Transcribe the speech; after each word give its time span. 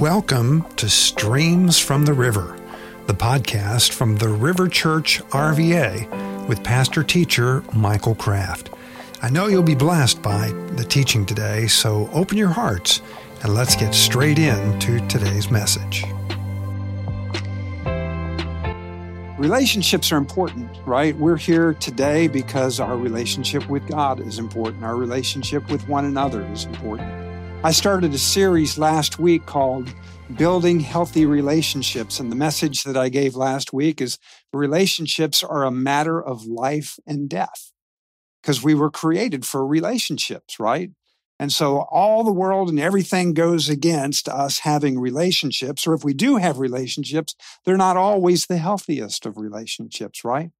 Welcome 0.00 0.64
to 0.74 0.88
Streams 0.88 1.78
from 1.78 2.04
the 2.04 2.14
River, 2.14 2.58
the 3.06 3.14
podcast 3.14 3.92
from 3.92 4.16
the 4.16 4.28
River 4.28 4.66
Church 4.66 5.22
RVA 5.28 6.48
with 6.48 6.64
pastor 6.64 7.04
teacher 7.04 7.62
Michael 7.72 8.16
Kraft. 8.16 8.70
I 9.22 9.30
know 9.30 9.46
you'll 9.46 9.62
be 9.62 9.76
blessed 9.76 10.20
by 10.20 10.48
the 10.72 10.82
teaching 10.82 11.24
today, 11.24 11.68
so 11.68 12.10
open 12.12 12.36
your 12.36 12.48
hearts 12.48 13.02
and 13.44 13.54
let's 13.54 13.76
get 13.76 13.94
straight 13.94 14.40
into 14.40 14.98
today's 15.06 15.48
message. 15.48 16.04
Relationships 19.38 20.10
are 20.10 20.16
important, 20.16 20.68
right? 20.86 21.16
We're 21.16 21.36
here 21.36 21.72
today 21.74 22.26
because 22.26 22.80
our 22.80 22.96
relationship 22.96 23.68
with 23.68 23.86
God 23.86 24.18
is 24.18 24.40
important. 24.40 24.82
Our 24.82 24.96
relationship 24.96 25.70
with 25.70 25.86
one 25.86 26.04
another 26.04 26.44
is 26.46 26.64
important. 26.64 27.23
I 27.64 27.70
started 27.70 28.12
a 28.12 28.18
series 28.18 28.76
last 28.76 29.18
week 29.18 29.46
called 29.46 29.90
Building 30.36 30.80
Healthy 30.80 31.24
Relationships. 31.24 32.20
And 32.20 32.30
the 32.30 32.36
message 32.36 32.82
that 32.82 32.94
I 32.94 33.08
gave 33.08 33.36
last 33.36 33.72
week 33.72 34.02
is 34.02 34.18
relationships 34.52 35.42
are 35.42 35.64
a 35.64 35.70
matter 35.70 36.22
of 36.22 36.44
life 36.44 36.98
and 37.06 37.26
death 37.26 37.72
because 38.42 38.62
we 38.62 38.74
were 38.74 38.90
created 38.90 39.46
for 39.46 39.66
relationships, 39.66 40.60
right? 40.60 40.90
And 41.38 41.50
so 41.50 41.86
all 41.90 42.22
the 42.22 42.34
world 42.34 42.68
and 42.68 42.78
everything 42.78 43.32
goes 43.32 43.70
against 43.70 44.28
us 44.28 44.58
having 44.58 45.00
relationships. 45.00 45.86
Or 45.86 45.94
if 45.94 46.04
we 46.04 46.12
do 46.12 46.36
have 46.36 46.58
relationships, 46.58 47.34
they're 47.64 47.78
not 47.78 47.96
always 47.96 48.44
the 48.44 48.58
healthiest 48.58 49.24
of 49.24 49.38
relationships, 49.38 50.22
right? 50.22 50.50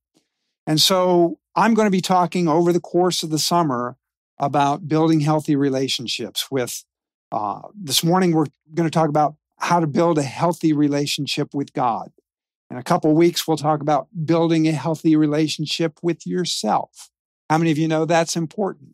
And 0.66 0.80
so 0.80 1.38
I'm 1.54 1.74
going 1.74 1.86
to 1.86 1.90
be 1.90 2.00
talking 2.00 2.48
over 2.48 2.72
the 2.72 2.80
course 2.80 3.22
of 3.22 3.28
the 3.28 3.38
summer 3.38 3.98
about 4.38 4.88
building 4.88 5.20
healthy 5.20 5.54
relationships 5.54 6.50
with 6.50 6.82
uh, 7.34 7.62
this 7.74 8.04
morning, 8.04 8.30
we're 8.30 8.46
going 8.74 8.88
to 8.88 8.94
talk 8.94 9.08
about 9.08 9.34
how 9.58 9.80
to 9.80 9.88
build 9.88 10.18
a 10.18 10.22
healthy 10.22 10.72
relationship 10.72 11.52
with 11.52 11.72
God. 11.72 12.12
In 12.70 12.76
a 12.76 12.82
couple 12.82 13.12
weeks, 13.12 13.46
we'll 13.46 13.56
talk 13.56 13.80
about 13.80 14.06
building 14.24 14.68
a 14.68 14.72
healthy 14.72 15.16
relationship 15.16 15.98
with 16.00 16.28
yourself. 16.28 17.10
How 17.50 17.58
many 17.58 17.72
of 17.72 17.78
you 17.78 17.88
know 17.88 18.04
that's 18.04 18.36
important? 18.36 18.90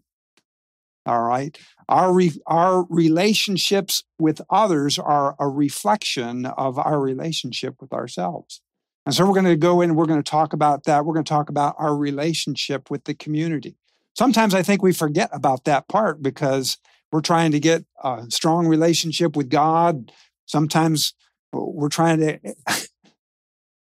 All 1.05 1.23
right. 1.23 1.59
Our, 1.91 2.15
re- 2.15 2.41
our 2.47 2.87
relationships 2.89 4.05
with 4.19 4.41
others 4.49 4.99
are 4.99 5.37
a 5.39 5.47
reflection 5.47 6.47
of 6.47 6.79
our 6.79 6.99
relationship 6.99 7.77
with 7.79 7.93
ourselves. 7.93 8.63
And 9.05 9.15
so 9.15 9.27
we're 9.27 9.35
going 9.35 9.45
to 9.45 9.57
go 9.57 9.83
in 9.83 9.91
and 9.91 9.99
we're 9.99 10.07
going 10.07 10.23
to 10.23 10.31
talk 10.31 10.55
about 10.55 10.85
that. 10.85 11.05
We're 11.05 11.15
going 11.15 11.25
to 11.25 11.29
talk 11.29 11.51
about 11.51 11.75
our 11.79 11.95
relationship 11.95 12.91
with 12.91 13.05
the 13.05 13.15
community. 13.15 13.77
Sometimes 14.17 14.55
I 14.55 14.63
think 14.63 14.83
we 14.83 14.95
forget 14.95 15.29
about 15.31 15.65
that 15.65 15.89
part 15.89 16.23
because 16.23 16.79
we're 17.13 17.21
trying 17.21 17.53
to 17.53 17.61
get 17.61 17.85
a 18.03 18.25
strong 18.29 18.67
relationship 18.67 19.37
with 19.37 19.49
God. 19.49 20.13
Sometimes 20.47 21.15
uh, 21.55 21.61
we're 21.61 21.89
trying 21.89 22.21
to. 22.21 22.39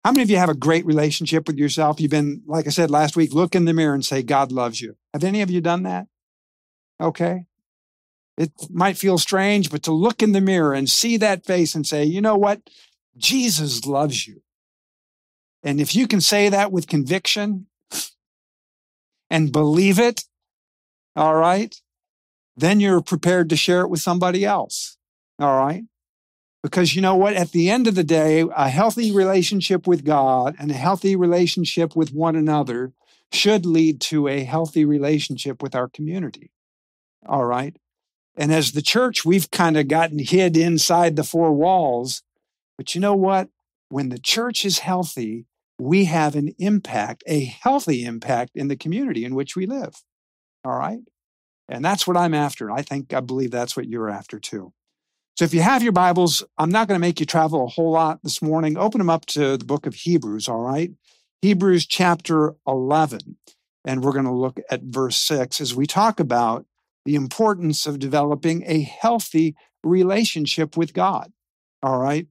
How 0.03 0.11
many 0.11 0.23
of 0.23 0.29
you 0.29 0.37
have 0.37 0.49
a 0.49 0.53
great 0.55 0.85
relationship 0.85 1.47
with 1.47 1.57
yourself? 1.57 2.01
You've 2.01 2.11
been, 2.11 2.43
like 2.45 2.67
I 2.67 2.71
said 2.71 2.91
last 2.91 3.15
week, 3.15 3.33
look 3.33 3.55
in 3.55 3.63
the 3.63 3.73
mirror 3.73 3.93
and 3.93 4.03
say, 4.03 4.21
God 4.21 4.51
loves 4.51 4.81
you. 4.81 4.97
Have 5.13 5.23
any 5.23 5.41
of 5.41 5.49
you 5.49 5.61
done 5.61 5.83
that? 5.83 6.07
Okay. 6.99 7.45
It 8.37 8.51
might 8.69 8.97
feel 8.97 9.17
strange, 9.17 9.69
but 9.69 9.83
to 9.83 9.93
look 9.93 10.21
in 10.21 10.33
the 10.33 10.41
mirror 10.41 10.73
and 10.73 10.89
see 10.89 11.15
that 11.17 11.45
face 11.45 11.73
and 11.73 11.87
say, 11.87 12.03
you 12.03 12.19
know 12.19 12.35
what? 12.35 12.61
Jesus 13.15 13.85
loves 13.85 14.27
you. 14.27 14.41
And 15.63 15.79
if 15.79 15.95
you 15.95 16.07
can 16.07 16.19
say 16.19 16.49
that 16.49 16.71
with 16.71 16.87
conviction 16.87 17.67
and 19.29 19.51
believe 19.51 19.99
it, 19.99 20.25
all 21.15 21.35
right, 21.35 21.73
then 22.55 22.79
you're 22.79 23.01
prepared 23.01 23.49
to 23.49 23.55
share 23.55 23.81
it 23.81 23.89
with 23.89 24.01
somebody 24.01 24.45
else. 24.45 24.97
All 25.39 25.57
right. 25.57 25.83
Because 26.61 26.95
you 26.95 27.01
know 27.01 27.15
what? 27.15 27.33
At 27.33 27.51
the 27.51 27.69
end 27.69 27.87
of 27.87 27.95
the 27.95 28.03
day, 28.03 28.45
a 28.55 28.69
healthy 28.69 29.11
relationship 29.11 29.85
with 29.85 30.05
God 30.05 30.55
and 30.57 30.71
a 30.71 30.75
healthy 30.75 31.15
relationship 31.15 31.95
with 31.95 32.13
one 32.13 32.35
another 32.35 32.93
should 33.33 33.65
lead 33.65 33.99
to 33.99 34.27
a 34.27 34.43
healthy 34.43 34.85
relationship 34.85 35.61
with 35.61 35.75
our 35.75 35.89
community. 35.89 36.51
All 37.27 37.45
right. 37.45 37.75
And 38.35 38.51
as 38.53 38.71
the 38.71 38.81
church, 38.81 39.25
we've 39.25 39.51
kind 39.51 39.77
of 39.77 39.87
gotten 39.87 40.19
hid 40.19 40.55
inside 40.55 41.15
the 41.15 41.23
four 41.23 41.51
walls. 41.51 42.23
But 42.77 42.95
you 42.95 43.01
know 43.01 43.15
what? 43.15 43.49
When 43.89 44.09
the 44.09 44.19
church 44.19 44.65
is 44.65 44.79
healthy, 44.79 45.45
we 45.79 46.05
have 46.05 46.35
an 46.35 46.53
impact, 46.59 47.23
a 47.27 47.45
healthy 47.45 48.05
impact 48.05 48.51
in 48.55 48.67
the 48.69 48.75
community 48.75 49.25
in 49.25 49.35
which 49.35 49.55
we 49.55 49.65
live. 49.65 50.03
All 50.63 50.77
right. 50.77 50.99
And 51.69 51.83
that's 51.83 52.05
what 52.05 52.17
I'm 52.17 52.33
after. 52.33 52.71
I 52.71 52.81
think, 52.81 53.13
I 53.13 53.19
believe 53.19 53.51
that's 53.51 53.75
what 53.75 53.87
you're 53.87 54.09
after 54.09 54.39
too. 54.39 54.73
So 55.35 55.45
if 55.45 55.53
you 55.53 55.61
have 55.61 55.81
your 55.81 55.93
Bibles, 55.93 56.43
I'm 56.57 56.69
not 56.69 56.87
going 56.87 56.95
to 56.95 57.05
make 57.05 57.19
you 57.19 57.25
travel 57.25 57.63
a 57.63 57.69
whole 57.69 57.91
lot 57.91 58.19
this 58.23 58.41
morning. 58.41 58.77
Open 58.77 58.99
them 58.99 59.09
up 59.09 59.25
to 59.27 59.57
the 59.57 59.65
book 59.65 59.87
of 59.87 59.95
Hebrews, 59.95 60.47
all 60.47 60.61
right? 60.61 60.91
Hebrews 61.41 61.87
chapter 61.87 62.55
11. 62.67 63.37
And 63.85 64.03
we're 64.03 64.13
going 64.13 64.25
to 64.25 64.31
look 64.31 64.59
at 64.69 64.83
verse 64.83 65.17
6 65.17 65.59
as 65.59 65.75
we 65.75 65.87
talk 65.87 66.19
about 66.19 66.65
the 67.05 67.15
importance 67.15 67.85
of 67.85 67.99
developing 67.99 68.63
a 68.65 68.81
healthy 68.81 69.55
relationship 69.83 70.77
with 70.77 70.93
God. 70.93 71.33
All 71.81 71.97
right. 71.97 72.27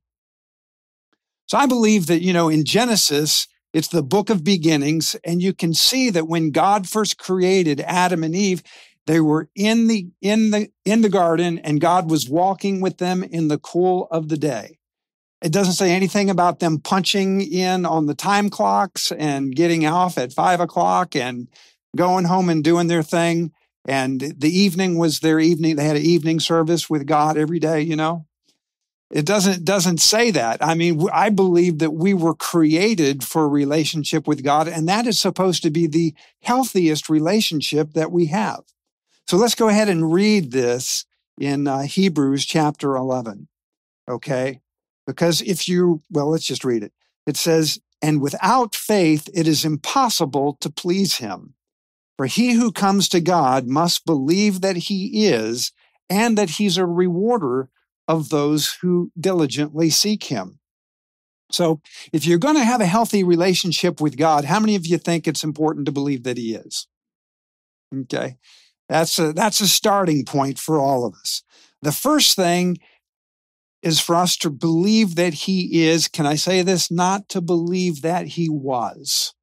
So 1.46 1.58
I 1.58 1.66
believe 1.66 2.06
that, 2.06 2.22
you 2.22 2.32
know, 2.32 2.48
in 2.48 2.64
Genesis, 2.64 3.48
it's 3.74 3.88
the 3.88 4.02
book 4.02 4.30
of 4.30 4.44
beginnings. 4.44 5.16
And 5.24 5.42
you 5.42 5.52
can 5.52 5.74
see 5.74 6.08
that 6.10 6.28
when 6.28 6.50
God 6.50 6.88
first 6.88 7.18
created 7.18 7.80
Adam 7.80 8.24
and 8.24 8.34
Eve, 8.34 8.62
they 9.06 9.20
were 9.20 9.48
in 9.54 9.88
the 9.88 10.08
in 10.20 10.50
the 10.50 10.70
in 10.84 11.02
the 11.02 11.08
garden, 11.08 11.58
and 11.58 11.80
God 11.80 12.10
was 12.10 12.28
walking 12.28 12.80
with 12.80 12.98
them 12.98 13.22
in 13.22 13.48
the 13.48 13.58
cool 13.58 14.06
of 14.10 14.28
the 14.28 14.36
day. 14.36 14.78
It 15.42 15.52
doesn't 15.52 15.74
say 15.74 15.90
anything 15.90 16.30
about 16.30 16.60
them 16.60 16.78
punching 16.78 17.40
in 17.40 17.84
on 17.84 18.06
the 18.06 18.14
time 18.14 18.48
clocks 18.48 19.10
and 19.10 19.54
getting 19.54 19.84
off 19.84 20.16
at 20.16 20.32
five 20.32 20.60
o'clock 20.60 21.16
and 21.16 21.48
going 21.96 22.26
home 22.26 22.48
and 22.48 22.62
doing 22.62 22.86
their 22.86 23.02
thing. 23.02 23.52
And 23.84 24.20
the 24.20 24.56
evening 24.56 24.98
was 24.98 25.18
their 25.18 25.40
evening. 25.40 25.74
They 25.74 25.84
had 25.84 25.96
an 25.96 26.02
evening 26.02 26.38
service 26.38 26.88
with 26.88 27.06
God 27.06 27.36
every 27.36 27.58
day, 27.58 27.80
you 27.80 27.96
know. 27.96 28.26
It 29.10 29.26
doesn't 29.26 29.64
doesn't 29.64 29.98
say 29.98 30.30
that. 30.30 30.64
I 30.64 30.74
mean, 30.74 31.06
I 31.12 31.28
believe 31.28 31.80
that 31.80 31.90
we 31.90 32.14
were 32.14 32.34
created 32.34 33.24
for 33.24 33.44
a 33.44 33.48
relationship 33.48 34.26
with 34.26 34.42
God, 34.42 34.68
and 34.68 34.88
that 34.88 35.06
is 35.06 35.18
supposed 35.18 35.62
to 35.64 35.70
be 35.70 35.86
the 35.86 36.14
healthiest 36.40 37.10
relationship 37.10 37.92
that 37.92 38.10
we 38.12 38.26
have. 38.26 38.62
So 39.26 39.36
let's 39.36 39.54
go 39.54 39.68
ahead 39.68 39.88
and 39.88 40.12
read 40.12 40.52
this 40.52 41.04
in 41.38 41.66
uh, 41.66 41.82
Hebrews 41.82 42.44
chapter 42.44 42.96
11. 42.96 43.48
Okay. 44.08 44.60
Because 45.06 45.40
if 45.42 45.68
you, 45.68 46.02
well, 46.10 46.30
let's 46.30 46.46
just 46.46 46.64
read 46.64 46.82
it. 46.82 46.92
It 47.26 47.36
says, 47.36 47.80
and 48.00 48.20
without 48.20 48.74
faith, 48.74 49.28
it 49.32 49.46
is 49.46 49.64
impossible 49.64 50.58
to 50.60 50.70
please 50.70 51.16
him. 51.16 51.54
For 52.16 52.26
he 52.26 52.52
who 52.52 52.72
comes 52.72 53.08
to 53.10 53.20
God 53.20 53.66
must 53.66 54.04
believe 54.04 54.60
that 54.60 54.76
he 54.76 55.26
is 55.26 55.72
and 56.10 56.36
that 56.36 56.50
he's 56.50 56.76
a 56.76 56.86
rewarder 56.86 57.68
of 58.06 58.28
those 58.28 58.74
who 58.82 59.10
diligently 59.18 59.88
seek 59.88 60.24
him. 60.24 60.58
So, 61.50 61.80
if 62.12 62.26
you're 62.26 62.38
going 62.38 62.56
to 62.56 62.64
have 62.64 62.80
a 62.80 62.86
healthy 62.86 63.22
relationship 63.22 64.00
with 64.00 64.16
God, 64.16 64.44
how 64.44 64.58
many 64.58 64.74
of 64.74 64.86
you 64.86 64.98
think 64.98 65.26
it's 65.26 65.44
important 65.44 65.86
to 65.86 65.92
believe 65.92 66.22
that 66.24 66.38
he 66.38 66.54
is? 66.54 66.86
Okay. 67.94 68.36
That's 68.88 69.18
a, 69.18 69.32
that's 69.32 69.60
a 69.60 69.68
starting 69.68 70.24
point 70.24 70.58
for 70.58 70.78
all 70.78 71.04
of 71.04 71.14
us. 71.14 71.42
The 71.80 71.92
first 71.92 72.36
thing 72.36 72.78
is 73.82 74.00
for 74.00 74.14
us 74.14 74.36
to 74.38 74.50
believe 74.50 75.16
that 75.16 75.34
he 75.34 75.84
is, 75.84 76.08
can 76.08 76.26
I 76.26 76.36
say 76.36 76.62
this? 76.62 76.90
Not 76.90 77.28
to 77.30 77.40
believe 77.40 78.02
that 78.02 78.26
he 78.26 78.48
was. 78.48 79.34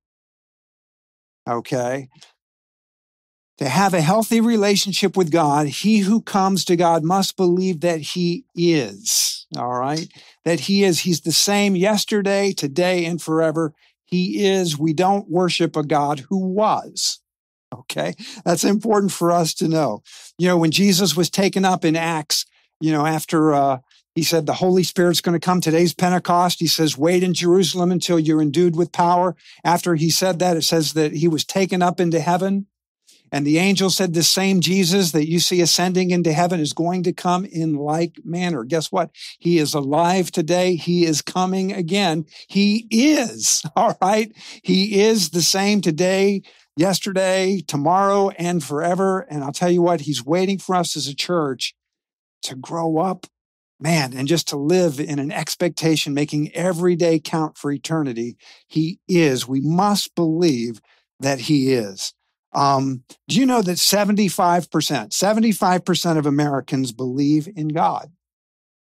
Okay. 1.47 2.07
To 3.57 3.67
have 3.67 3.93
a 3.93 4.01
healthy 4.01 4.39
relationship 4.39 5.17
with 5.17 5.31
God, 5.31 5.67
he 5.67 5.99
who 5.99 6.21
comes 6.21 6.63
to 6.65 6.77
God 6.77 7.03
must 7.03 7.35
believe 7.35 7.81
that 7.81 7.99
he 7.99 8.45
is. 8.55 9.45
All 9.57 9.73
right. 9.73 10.07
That 10.45 10.61
he 10.61 10.85
is, 10.85 10.99
he's 10.99 11.21
the 11.21 11.33
same 11.33 11.75
yesterday, 11.75 12.53
today, 12.53 13.05
and 13.05 13.21
forever. 13.21 13.73
He 14.05 14.45
is. 14.45 14.77
We 14.77 14.93
don't 14.93 15.29
worship 15.29 15.75
a 15.75 15.83
God 15.83 16.19
who 16.29 16.37
was. 16.37 17.19
Okay. 17.73 18.15
That's 18.43 18.63
important 18.63 19.11
for 19.11 19.31
us 19.31 19.53
to 19.55 19.67
know. 19.67 20.01
You 20.37 20.47
know, 20.47 20.57
when 20.57 20.71
Jesus 20.71 21.15
was 21.15 21.29
taken 21.29 21.65
up 21.65 21.85
in 21.85 21.95
Acts, 21.95 22.45
you 22.81 22.91
know, 22.91 23.05
after 23.05 23.53
uh, 23.53 23.79
he 24.15 24.23
said 24.23 24.45
the 24.45 24.53
Holy 24.53 24.83
Spirit's 24.83 25.21
going 25.21 25.39
to 25.39 25.45
come, 25.45 25.61
today's 25.61 25.93
Pentecost, 25.93 26.59
he 26.59 26.67
says, 26.67 26.97
wait 26.97 27.23
in 27.23 27.33
Jerusalem 27.33 27.91
until 27.91 28.19
you're 28.19 28.41
endued 28.41 28.75
with 28.75 28.91
power. 28.91 29.35
After 29.63 29.95
he 29.95 30.09
said 30.09 30.39
that, 30.39 30.57
it 30.57 30.63
says 30.63 30.93
that 30.93 31.13
he 31.13 31.27
was 31.27 31.45
taken 31.45 31.81
up 31.81 31.99
into 31.99 32.19
heaven. 32.19 32.67
And 33.31 33.45
the 33.45 33.59
angel 33.59 33.89
said, 33.89 34.13
the 34.13 34.23
same 34.23 34.59
Jesus 34.59 35.11
that 35.11 35.29
you 35.29 35.39
see 35.39 35.61
ascending 35.61 36.09
into 36.09 36.33
heaven 36.33 36.59
is 36.59 36.73
going 36.73 37.03
to 37.03 37.13
come 37.13 37.45
in 37.45 37.75
like 37.75 38.15
manner. 38.23 38.63
Guess 38.63 38.91
what? 38.91 39.11
He 39.37 39.59
is 39.59 39.73
alive 39.73 40.31
today. 40.31 40.75
He 40.75 41.05
is 41.05 41.21
coming 41.21 41.71
again. 41.71 42.25
He 42.47 42.87
is. 42.89 43.63
All 43.75 43.95
right. 44.01 44.31
He 44.63 45.01
is 45.01 45.29
the 45.29 45.43
same 45.43 45.81
today, 45.81 46.41
yesterday, 46.79 47.61
tomorrow, 47.67 48.29
and 48.29 48.63
forever. 48.63 49.21
And 49.29 49.43
I'll 49.43 49.51
tell 49.51 49.71
you 49.71 49.81
what, 49.81 50.01
he's 50.01 50.25
waiting 50.25 50.57
for 50.57 50.75
us 50.75 50.95
as 50.95 51.07
a 51.07 51.15
church 51.15 51.75
to 52.43 52.55
grow 52.55 52.97
up 52.97 53.27
Man, 53.81 54.13
and 54.13 54.27
just 54.27 54.49
to 54.49 54.57
live 54.57 54.99
in 54.99 55.19
an 55.19 55.31
expectation, 55.31 56.13
making 56.13 56.53
every 56.53 56.97
day 56.97 57.17
count 57.17 57.57
for 57.57 57.71
eternity, 57.71 58.35
he 58.67 58.99
is. 59.07 59.47
We 59.47 59.61
must 59.61 60.15
believe 60.15 60.81
that 61.21 61.39
he 61.39 61.71
is. 61.71 62.13
Um, 62.53 63.03
do 63.29 63.39
you 63.39 63.45
know 63.45 63.61
that 63.61 63.77
75%, 63.77 64.67
75% 64.67 66.17
of 66.17 66.25
Americans 66.25 66.91
believe 66.91 67.47
in 67.55 67.69
God? 67.69 68.11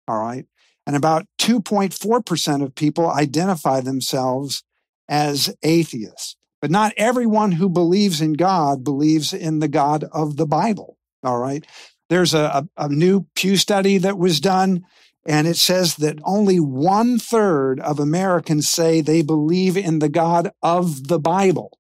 All 0.08 0.18
right. 0.18 0.46
And 0.84 0.96
about 0.96 1.26
2.4% 1.38 2.64
of 2.64 2.74
people 2.74 3.08
identify 3.08 3.80
themselves 3.80 4.64
as 5.08 5.54
atheists. 5.62 6.36
But 6.60 6.70
not 6.70 6.92
everyone 6.96 7.52
who 7.52 7.68
believes 7.68 8.20
in 8.20 8.32
God 8.32 8.82
believes 8.82 9.32
in 9.32 9.60
the 9.60 9.68
God 9.68 10.04
of 10.12 10.36
the 10.36 10.46
Bible. 10.46 10.96
All 11.22 11.38
right. 11.38 11.64
There's 12.08 12.34
a, 12.34 12.66
a, 12.76 12.86
a 12.86 12.88
new 12.88 13.26
Pew 13.34 13.56
study 13.56 13.98
that 13.98 14.18
was 14.18 14.40
done, 14.40 14.84
and 15.26 15.46
it 15.46 15.56
says 15.56 15.96
that 15.96 16.18
only 16.24 16.58
one 16.58 17.18
third 17.18 17.80
of 17.80 18.00
Americans 18.00 18.68
say 18.68 19.00
they 19.00 19.22
believe 19.22 19.76
in 19.76 19.98
the 19.98 20.08
God 20.08 20.50
of 20.62 21.08
the 21.08 21.18
Bible. 21.20 21.78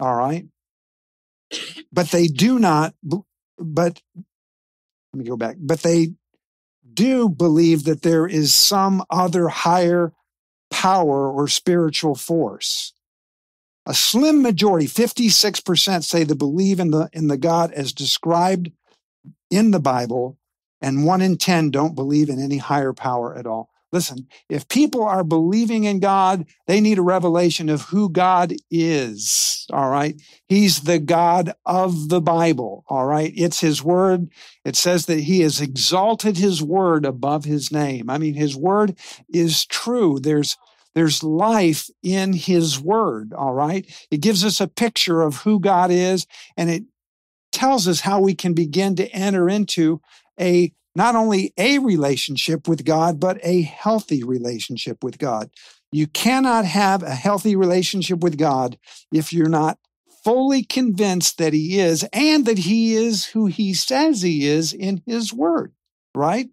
All 0.00 0.14
right. 0.14 0.46
But 1.92 2.10
they 2.10 2.26
do 2.26 2.58
not, 2.58 2.94
but 3.58 4.00
let 5.12 5.18
me 5.18 5.24
go 5.24 5.36
back, 5.36 5.56
but 5.58 5.80
they 5.80 6.14
do 6.92 7.28
believe 7.28 7.84
that 7.84 8.02
there 8.02 8.26
is 8.26 8.54
some 8.54 9.04
other 9.10 9.48
higher 9.48 10.12
power 10.70 11.30
or 11.30 11.48
spiritual 11.48 12.14
force. 12.14 12.92
A 13.90 13.94
slim 13.94 14.40
majority, 14.40 14.86
56% 14.86 16.04
say 16.04 16.22
they 16.22 16.32
believe 16.32 16.78
in 16.78 16.92
the, 16.92 17.10
in 17.12 17.26
the 17.26 17.36
God 17.36 17.72
as 17.72 17.92
described 17.92 18.70
in 19.50 19.72
the 19.72 19.80
Bible, 19.80 20.38
and 20.80 21.04
one 21.04 21.20
in 21.20 21.36
10 21.36 21.72
don't 21.72 21.96
believe 21.96 22.28
in 22.28 22.40
any 22.40 22.58
higher 22.58 22.92
power 22.92 23.36
at 23.36 23.48
all. 23.48 23.68
Listen, 23.90 24.28
if 24.48 24.68
people 24.68 25.02
are 25.02 25.24
believing 25.24 25.82
in 25.82 25.98
God, 25.98 26.46
they 26.68 26.80
need 26.80 26.98
a 26.98 27.02
revelation 27.02 27.68
of 27.68 27.82
who 27.82 28.08
God 28.08 28.54
is. 28.70 29.66
All 29.72 29.90
right. 29.90 30.14
He's 30.46 30.82
the 30.82 31.00
God 31.00 31.54
of 31.66 32.10
the 32.10 32.20
Bible. 32.20 32.84
All 32.88 33.06
right. 33.06 33.32
It's 33.34 33.58
his 33.58 33.82
word. 33.82 34.30
It 34.64 34.76
says 34.76 35.06
that 35.06 35.18
he 35.18 35.40
has 35.40 35.60
exalted 35.60 36.36
his 36.36 36.62
word 36.62 37.04
above 37.04 37.44
his 37.44 37.72
name. 37.72 38.08
I 38.08 38.18
mean, 38.18 38.34
his 38.34 38.56
word 38.56 38.96
is 39.28 39.66
true. 39.66 40.20
There's 40.20 40.56
there's 40.94 41.22
life 41.22 41.88
in 42.02 42.32
his 42.32 42.80
word. 42.80 43.32
All 43.32 43.52
right. 43.52 43.86
It 44.10 44.20
gives 44.20 44.44
us 44.44 44.60
a 44.60 44.68
picture 44.68 45.22
of 45.22 45.36
who 45.36 45.60
God 45.60 45.90
is 45.90 46.26
and 46.56 46.70
it 46.70 46.84
tells 47.52 47.88
us 47.88 48.00
how 48.00 48.20
we 48.20 48.34
can 48.34 48.54
begin 48.54 48.96
to 48.96 49.08
enter 49.10 49.48
into 49.48 50.00
a 50.38 50.72
not 50.94 51.14
only 51.14 51.52
a 51.56 51.78
relationship 51.78 52.66
with 52.66 52.84
God, 52.84 53.20
but 53.20 53.38
a 53.42 53.62
healthy 53.62 54.24
relationship 54.24 55.04
with 55.04 55.18
God. 55.18 55.50
You 55.92 56.06
cannot 56.06 56.64
have 56.64 57.02
a 57.02 57.14
healthy 57.14 57.56
relationship 57.56 58.20
with 58.20 58.38
God 58.38 58.78
if 59.12 59.32
you're 59.32 59.48
not 59.48 59.78
fully 60.24 60.62
convinced 60.62 61.38
that 61.38 61.52
He 61.52 61.78
is 61.78 62.04
and 62.12 62.44
that 62.46 62.58
He 62.58 62.94
is 62.94 63.26
who 63.26 63.46
He 63.46 63.74
says 63.74 64.22
He 64.22 64.46
is 64.46 64.72
in 64.72 65.02
His 65.06 65.32
Word, 65.32 65.72
right? 66.14 66.48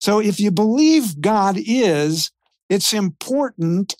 So 0.00 0.20
if 0.20 0.40
you 0.40 0.50
believe 0.50 1.20
God 1.20 1.56
is, 1.58 2.30
it's 2.72 2.94
important 2.94 3.96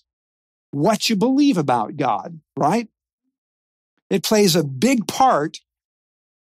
what 0.71 1.07
you 1.07 1.15
believe 1.15 1.59
about 1.59 1.95
God, 1.95 2.39
right? 2.57 2.87
It 4.09 4.23
plays 4.23 4.55
a 4.55 4.63
big 4.63 5.07
part 5.07 5.59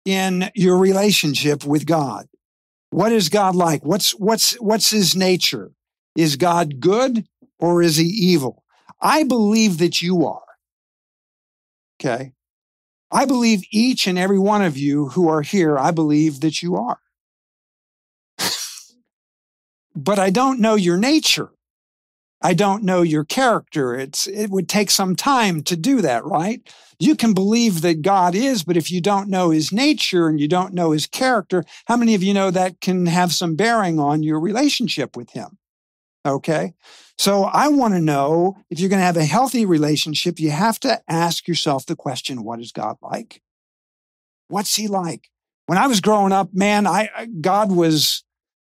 in 0.05 0.49
your 0.55 0.79
relationship 0.79 1.65
with 1.65 1.87
God. 1.87 2.29
What 2.91 3.11
is 3.11 3.31
God 3.31 3.56
like? 3.56 3.85
What's, 3.85 4.12
what's, 4.12 4.53
what's 4.61 4.93
his 4.93 5.17
nature? 5.17 5.73
Is 6.15 6.37
God 6.37 6.79
good 6.79 7.27
or 7.59 7.82
is 7.82 7.97
he 7.97 8.06
evil? 8.06 8.62
I 9.00 9.25
believe 9.25 9.79
that 9.79 10.00
you 10.00 10.25
are. 10.25 10.44
Okay. 11.99 12.32
I 13.11 13.25
believe 13.25 13.65
each 13.73 14.06
and 14.06 14.17
every 14.17 14.38
one 14.38 14.62
of 14.62 14.77
you 14.77 15.09
who 15.09 15.29
are 15.29 15.43
here, 15.43 15.77
I 15.77 15.91
believe 15.91 16.38
that 16.43 16.62
you 16.62 16.77
are. 16.77 17.00
but 19.97 20.21
I 20.21 20.31
don't 20.31 20.61
know 20.61 20.77
your 20.77 20.97
nature. 20.97 21.50
I 22.42 22.54
don't 22.54 22.82
know 22.82 23.02
your 23.02 23.25
character. 23.25 23.94
It's, 23.94 24.26
it 24.26 24.50
would 24.50 24.69
take 24.69 24.90
some 24.90 25.14
time 25.14 25.62
to 25.64 25.76
do 25.76 26.00
that, 26.00 26.25
right? 26.25 26.62
You 26.98 27.14
can 27.14 27.34
believe 27.34 27.82
that 27.82 28.02
God 28.02 28.34
is, 28.34 28.62
but 28.62 28.76
if 28.76 28.90
you 28.90 29.00
don't 29.00 29.28
know 29.28 29.50
his 29.50 29.72
nature 29.72 30.26
and 30.28 30.40
you 30.40 30.48
don't 30.48 30.75
know 30.75 30.90
his 30.92 31.06
character, 31.06 31.64
how 31.87 31.96
many 31.96 32.14
of 32.14 32.22
you 32.22 32.32
know 32.34 32.50
that 32.50 32.81
can 32.81 33.06
have 33.06 33.32
some 33.32 33.56
bearing 33.56 33.98
on 33.98 34.22
your 34.22 34.40
relationship 34.40 35.16
with 35.16 35.31
him? 35.31 35.58
Okay. 36.25 36.75
So 37.16 37.44
I 37.44 37.69
want 37.69 37.94
to 37.94 38.00
know 38.00 38.56
if 38.70 38.81
you're 38.81 38.88
going 38.88 39.00
to 39.00 39.06
have 39.06 39.16
a 39.16 39.25
healthy 39.25 39.66
relationship, 39.66 40.38
you 40.38 40.50
have 40.50 40.81
to 40.81 41.02
ask 41.08 41.48
yourself 41.48 41.86
the 41.86 41.96
question, 41.96 42.44
what 42.44 42.60
is 42.60 42.72
God 42.72 42.96
like? 43.02 43.43
What's 44.48 44.76
he 44.76 44.88
like? 44.88 45.28
When 45.66 45.78
I 45.78 45.86
was 45.86 46.00
growing 46.00 46.32
up, 46.32 46.54
man, 46.54 46.86
I, 46.86 47.28
God 47.40 47.72
was 47.72 48.25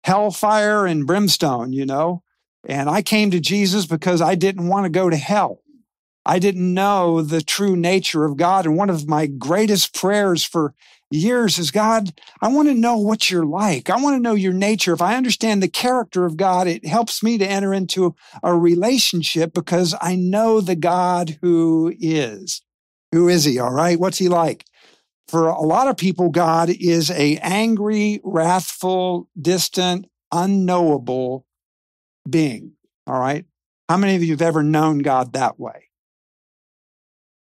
hellfire 0.05 0.87
and 0.87 1.07
brimstone, 1.07 1.73
you 1.73 1.87
know? 1.87 2.24
And 2.67 2.89
I 2.89 3.03
came 3.03 3.31
to 3.31 3.41
Jesus 3.41 3.87
because 3.87 4.21
I 4.23 4.35
didn't 4.35 4.69
want 4.69 4.85
to 4.85 4.91
go 4.91 5.11
to 5.11 5.17
hell. 5.17 5.61
I 6.27 6.39
didn't 6.39 6.73
know 6.73 7.21
the 7.21 7.43
true 7.43 7.77
nature 7.77 8.25
of 8.25 8.37
God. 8.37 8.65
And 8.65 8.77
one 8.77 8.89
of 8.89 9.07
my 9.07 9.27
greatest 9.27 9.95
prayers 9.95 10.43
for 10.43 10.75
years 11.11 11.59
is 11.59 11.71
God, 11.71 12.13
I 12.41 12.49
want 12.49 12.69
to 12.69 12.75
know 12.75 12.97
what 12.97 13.31
you're 13.31 13.45
like. 13.45 13.91
I 13.91 14.01
want 14.01 14.17
to 14.17 14.23
know 14.23 14.35
your 14.35 14.55
nature. 14.55 14.95
If 14.95 15.03
I 15.03 15.17
understand 15.17 15.63
the 15.63 15.69
character 15.69 16.25
of 16.25 16.37
God, 16.37 16.67
it 16.67 16.87
helps 16.87 17.23
me 17.23 17.37
to 17.39 17.47
enter 17.47 17.75
into 17.75 18.15
a 18.43 18.57
relationship 18.57 19.53
because 19.53 19.95
I 20.01 20.17
know 20.17 20.61
the 20.61 20.77
God 20.77 21.39
who 21.43 21.93
is. 22.01 22.63
Who 23.13 23.29
is 23.29 23.45
he? 23.45 23.59
All 23.59 23.73
right. 23.73 24.01
What's 24.01 24.19
he 24.19 24.29
like? 24.29 24.65
For 25.29 25.49
a 25.49 25.61
lot 25.61 25.89
of 25.89 25.97
people, 25.97 26.31
God 26.31 26.71
is 26.71 27.11
a 27.11 27.37
angry, 27.39 28.21
wrathful, 28.25 29.29
distant, 29.41 30.07
unknowable 30.33 31.47
being. 32.29 32.73
All 33.07 33.19
right. 33.19 33.45
How 33.89 33.97
many 33.97 34.17
of 34.17 34.23
you 34.23 34.33
have 34.33 34.43
ever 34.43 34.63
known 34.63 34.99
God 34.99 35.33
that 35.33 35.59
way? 35.59 35.91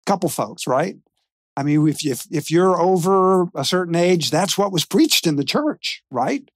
A 0.06 0.10
couple 0.10 0.28
folks, 0.28 0.66
right? 0.66 0.96
I 1.56 1.62
mean, 1.62 1.86
if, 1.86 2.04
if, 2.04 2.26
if 2.30 2.50
you're 2.50 2.80
over 2.80 3.48
a 3.54 3.64
certain 3.64 3.94
age, 3.94 4.30
that's 4.30 4.56
what 4.56 4.72
was 4.72 4.86
preached 4.86 5.26
in 5.26 5.36
the 5.36 5.44
church, 5.44 6.02
right? 6.10 6.48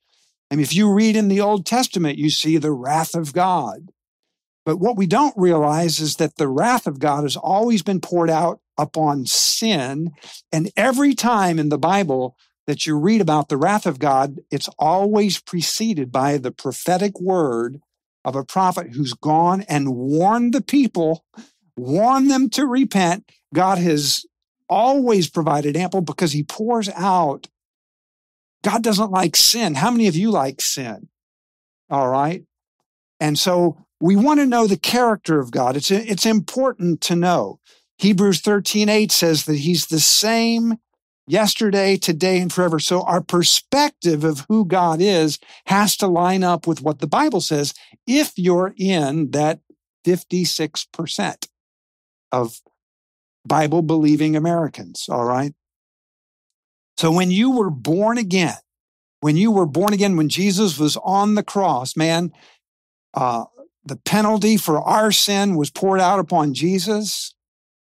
I 0.51 0.55
mean, 0.55 0.63
if 0.63 0.75
you 0.75 0.91
read 0.91 1.17
in 1.17 1.29
the 1.29 1.41
Old 1.41 1.67
Testament, 1.67 2.19
you 2.19 2.31
see 2.31 2.57
the 2.57 2.73
wrath 2.73 3.15
of 3.15 3.33
God. 3.33 3.91
But 4.65 4.79
what 4.79 4.97
we 4.97 5.07
don't 5.07 5.37
realize 5.37 6.01
is 6.01 6.17
that 6.17 6.37
the 6.37 6.49
wrath 6.49 6.87
of 6.87 6.99
God 6.99 7.23
has 7.23 7.37
always 7.37 7.83
been 7.83 8.01
poured 8.01 8.31
out 8.31 8.61
upon 8.79 9.27
sin. 9.27 10.13
And 10.51 10.71
every 10.77 11.15
time 11.15 11.59
in 11.59 11.69
the 11.69 11.79
Bible 11.79 12.37
that 12.67 12.87
you 12.87 12.99
read 12.99 13.21
about 13.21 13.49
the 13.49 13.57
wrath 13.57 13.87
of 13.87 13.99
God, 13.99 14.41
it's 14.51 14.69
always 14.79 15.41
preceded 15.41 16.11
by 16.11 16.39
the 16.39 16.51
prophetic 16.51 17.21
word 17.21 17.81
of 18.27 18.35
a 18.35 18.45
prophet 18.45 18.89
who's 18.93 19.15
gone 19.15 19.63
and 19.63 19.95
warned 19.95 20.53
the 20.53 20.61
people, 20.61 21.25
warned 21.77 22.29
them 22.29 22.51
to 22.51 22.67
repent. 22.67 23.31
God 23.55 23.79
has 23.79 24.27
always 24.69 25.31
provided 25.31 25.77
ample 25.77 26.01
because 26.01 26.33
he 26.33 26.43
pours 26.43 26.89
out. 26.89 27.49
God 28.65 28.83
doesn't 28.83 29.13
like 29.13 29.37
sin. 29.37 29.77
How 29.77 29.93
many 29.93 30.09
of 30.09 30.17
you 30.17 30.33
like 30.33 30.61
sin? 30.61 31.09
All 31.89 32.09
right. 32.09 32.43
And 33.21 33.39
so 33.39 33.79
we 34.01 34.17
want 34.17 34.41
to 34.41 34.47
know 34.47 34.67
the 34.67 34.77
character 34.77 35.39
of 35.39 35.53
God. 35.53 35.77
It's, 35.77 35.93
it's 35.93 36.27
important 36.27 37.01
to 37.03 37.15
know. 37.15 37.61
Hebrews 37.99 38.41
13, 38.41 38.89
8 38.89 39.13
says 39.13 39.45
that 39.45 39.59
he's 39.59 39.87
the 39.87 40.01
same 40.01 40.79
yesterday, 41.27 41.97
today, 41.97 42.39
and 42.39 42.53
forever. 42.53 42.79
So 42.79 43.03
our 43.03 43.21
perspective 43.21 44.25
of 44.25 44.47
who 44.49 44.65
God 44.65 45.01
is 45.01 45.39
has 45.67 45.97
to 45.99 46.07
line 46.07 46.45
up 46.45 46.67
with 46.67 46.83
what 46.83 47.01
the 47.01 47.07
Bible 47.07 47.41
says 47.41 47.75
if 48.07 48.33
you're 48.37 48.75
in 48.77 49.31
that 49.33 49.61
56% 50.05 51.49
of 52.33 52.61
Bible 53.45 53.83
believing 53.83 54.37
Americans. 54.37 55.07
All 55.09 55.25
right. 55.25 55.53
So 56.97 57.11
when 57.11 57.31
you 57.31 57.51
were 57.51 57.71
born 57.71 58.19
again, 58.19 58.57
when 59.21 59.37
you 59.37 59.51
were 59.51 59.67
born 59.67 59.93
again, 59.93 60.17
when 60.17 60.29
Jesus 60.29 60.79
was 60.79 60.97
on 60.99 61.35
the 61.35 61.43
cross, 61.43 61.97
man, 61.97 62.33
uh, 63.15 63.45
the 63.85 63.97
penalty 63.97 64.57
for 64.57 64.81
our 64.81 65.13
sin 65.13 65.57
was 65.57 65.71
poured 65.71 66.01
out 66.01 66.19
upon 66.19 66.55
Jesus, 66.55 67.35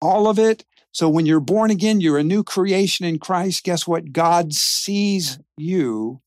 all 0.02 0.28
of 0.28 0.40
it. 0.40 0.64
So 0.92 1.08
when 1.08 1.26
you're 1.26 1.40
born 1.40 1.72
again, 1.72 2.02
you're 2.02 2.18
a 2.18 2.24
new 2.24 2.44
creation 2.44 3.06
in 3.06 3.20
Christ. 3.20 3.64
Guess 3.64 3.88
what? 3.88 4.12
God 4.12 4.54
sees 4.54 5.40
you 5.58 6.22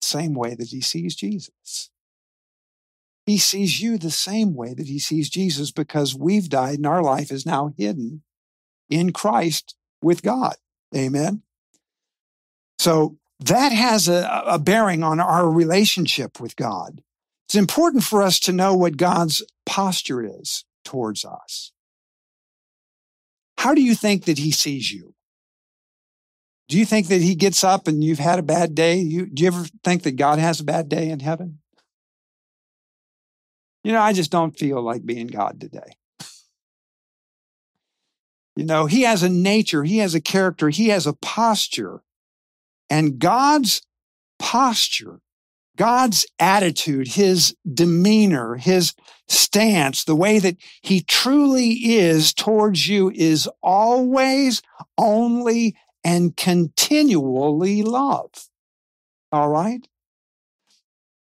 the 0.00 0.06
same 0.06 0.34
way 0.34 0.54
that 0.54 0.68
he 0.68 0.80
sees 0.80 1.14
Jesus. 1.14 1.90
He 3.26 3.38
sees 3.38 3.80
you 3.80 3.96
the 3.96 4.10
same 4.10 4.54
way 4.54 4.74
that 4.74 4.86
he 4.86 4.98
sees 4.98 5.30
Jesus 5.30 5.70
because 5.70 6.14
we've 6.14 6.48
died 6.48 6.76
and 6.76 6.86
our 6.86 7.02
life 7.02 7.30
is 7.30 7.46
now 7.46 7.72
hidden 7.78 8.22
in 8.90 9.12
Christ 9.12 9.74
with 10.02 10.22
God. 10.22 10.56
Amen. 10.94 11.42
So 12.78 13.16
that 13.40 13.72
has 13.72 14.08
a, 14.08 14.42
a 14.46 14.58
bearing 14.58 15.02
on 15.02 15.20
our 15.20 15.48
relationship 15.48 16.40
with 16.40 16.56
God. 16.56 17.02
It's 17.48 17.54
important 17.54 18.04
for 18.04 18.22
us 18.22 18.38
to 18.40 18.52
know 18.52 18.74
what 18.74 18.96
God's 18.96 19.42
posture 19.64 20.22
is 20.22 20.64
towards 20.84 21.24
us. 21.24 21.72
How 23.64 23.72
do 23.72 23.80
you 23.80 23.94
think 23.94 24.26
that 24.26 24.36
he 24.36 24.50
sees 24.50 24.92
you? 24.92 25.14
Do 26.68 26.78
you 26.78 26.84
think 26.84 27.08
that 27.08 27.22
he 27.22 27.34
gets 27.34 27.64
up 27.64 27.88
and 27.88 28.04
you've 28.04 28.18
had 28.18 28.38
a 28.38 28.42
bad 28.42 28.74
day? 28.74 28.96
You, 28.96 29.24
do 29.24 29.42
you 29.42 29.46
ever 29.46 29.64
think 29.82 30.02
that 30.02 30.16
God 30.16 30.38
has 30.38 30.60
a 30.60 30.64
bad 30.64 30.90
day 30.90 31.08
in 31.08 31.20
heaven? 31.20 31.60
You 33.82 33.92
know, 33.92 34.02
I 34.02 34.12
just 34.12 34.30
don't 34.30 34.58
feel 34.58 34.82
like 34.82 35.06
being 35.06 35.28
God 35.28 35.62
today. 35.62 35.96
You 38.54 38.66
know, 38.66 38.84
he 38.84 39.00
has 39.04 39.22
a 39.22 39.30
nature, 39.30 39.82
he 39.82 39.96
has 39.96 40.14
a 40.14 40.20
character, 40.20 40.68
he 40.68 40.88
has 40.88 41.06
a 41.06 41.14
posture. 41.14 42.02
And 42.90 43.18
God's 43.18 43.80
posture, 44.38 45.20
God's 45.76 46.26
attitude, 46.38 47.08
his 47.08 47.56
demeanor, 47.72 48.56
his 48.56 48.94
stance, 49.28 50.04
the 50.04 50.14
way 50.14 50.38
that 50.38 50.56
he 50.82 51.00
truly 51.00 51.70
is 51.72 52.32
towards 52.32 52.86
you 52.86 53.10
is 53.10 53.48
always, 53.62 54.62
only, 54.96 55.76
and 56.04 56.36
continually 56.36 57.82
love. 57.82 58.30
All 59.32 59.48
right? 59.48 59.88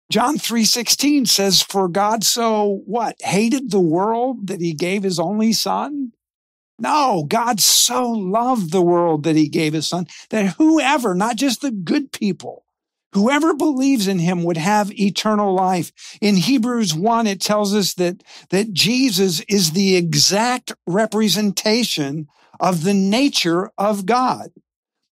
John 0.09 0.39
3:16 0.39 1.27
says 1.27 1.61
for 1.61 1.87
God 1.87 2.23
so 2.23 2.81
what 2.85 3.15
hated 3.19 3.69
the 3.69 3.79
world 3.79 4.47
that 4.47 4.59
he 4.59 4.73
gave 4.73 5.03
his 5.03 5.19
only 5.19 5.53
son 5.53 6.13
no 6.79 7.25
God 7.27 7.59
so 7.59 8.09
loved 8.09 8.71
the 8.71 8.81
world 8.81 9.23
that 9.23 9.35
he 9.35 9.47
gave 9.47 9.73
his 9.73 9.87
son 9.87 10.07
that 10.31 10.55
whoever 10.55 11.13
not 11.13 11.35
just 11.35 11.61
the 11.61 11.69
good 11.69 12.11
people 12.11 12.65
whoever 13.13 13.53
believes 13.53 14.07
in 14.07 14.19
him 14.19 14.43
would 14.43 14.57
have 14.57 14.91
eternal 14.99 15.53
life 15.53 15.91
in 16.21 16.35
Hebrews 16.35 16.93
1 16.93 17.27
it 17.27 17.41
tells 17.41 17.73
us 17.75 17.93
that 17.95 18.23
that 18.49 18.73
Jesus 18.73 19.41
is 19.41 19.71
the 19.71 19.95
exact 19.95 20.73
representation 20.87 22.27
of 22.59 22.83
the 22.83 22.93
nature 22.93 23.71
of 23.77 24.05
God 24.05 24.51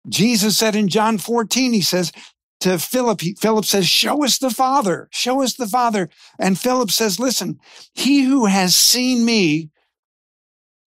Jesus 0.08 0.56
said 0.56 0.74
in 0.74 0.88
John 0.88 1.18
14, 1.18 1.72
he 1.72 1.82
says, 1.82 2.12
to 2.60 2.78
Philip, 2.78 3.20
Philip 3.38 3.64
says, 3.64 3.88
show 3.88 4.24
us 4.24 4.38
the 4.38 4.50
Father, 4.50 5.08
show 5.12 5.42
us 5.42 5.54
the 5.54 5.66
Father. 5.68 6.08
And 6.40 6.58
Philip 6.58 6.90
says, 6.90 7.20
listen, 7.20 7.60
he 7.94 8.24
who 8.24 8.46
has 8.46 8.74
seen 8.74 9.24
me, 9.24 9.70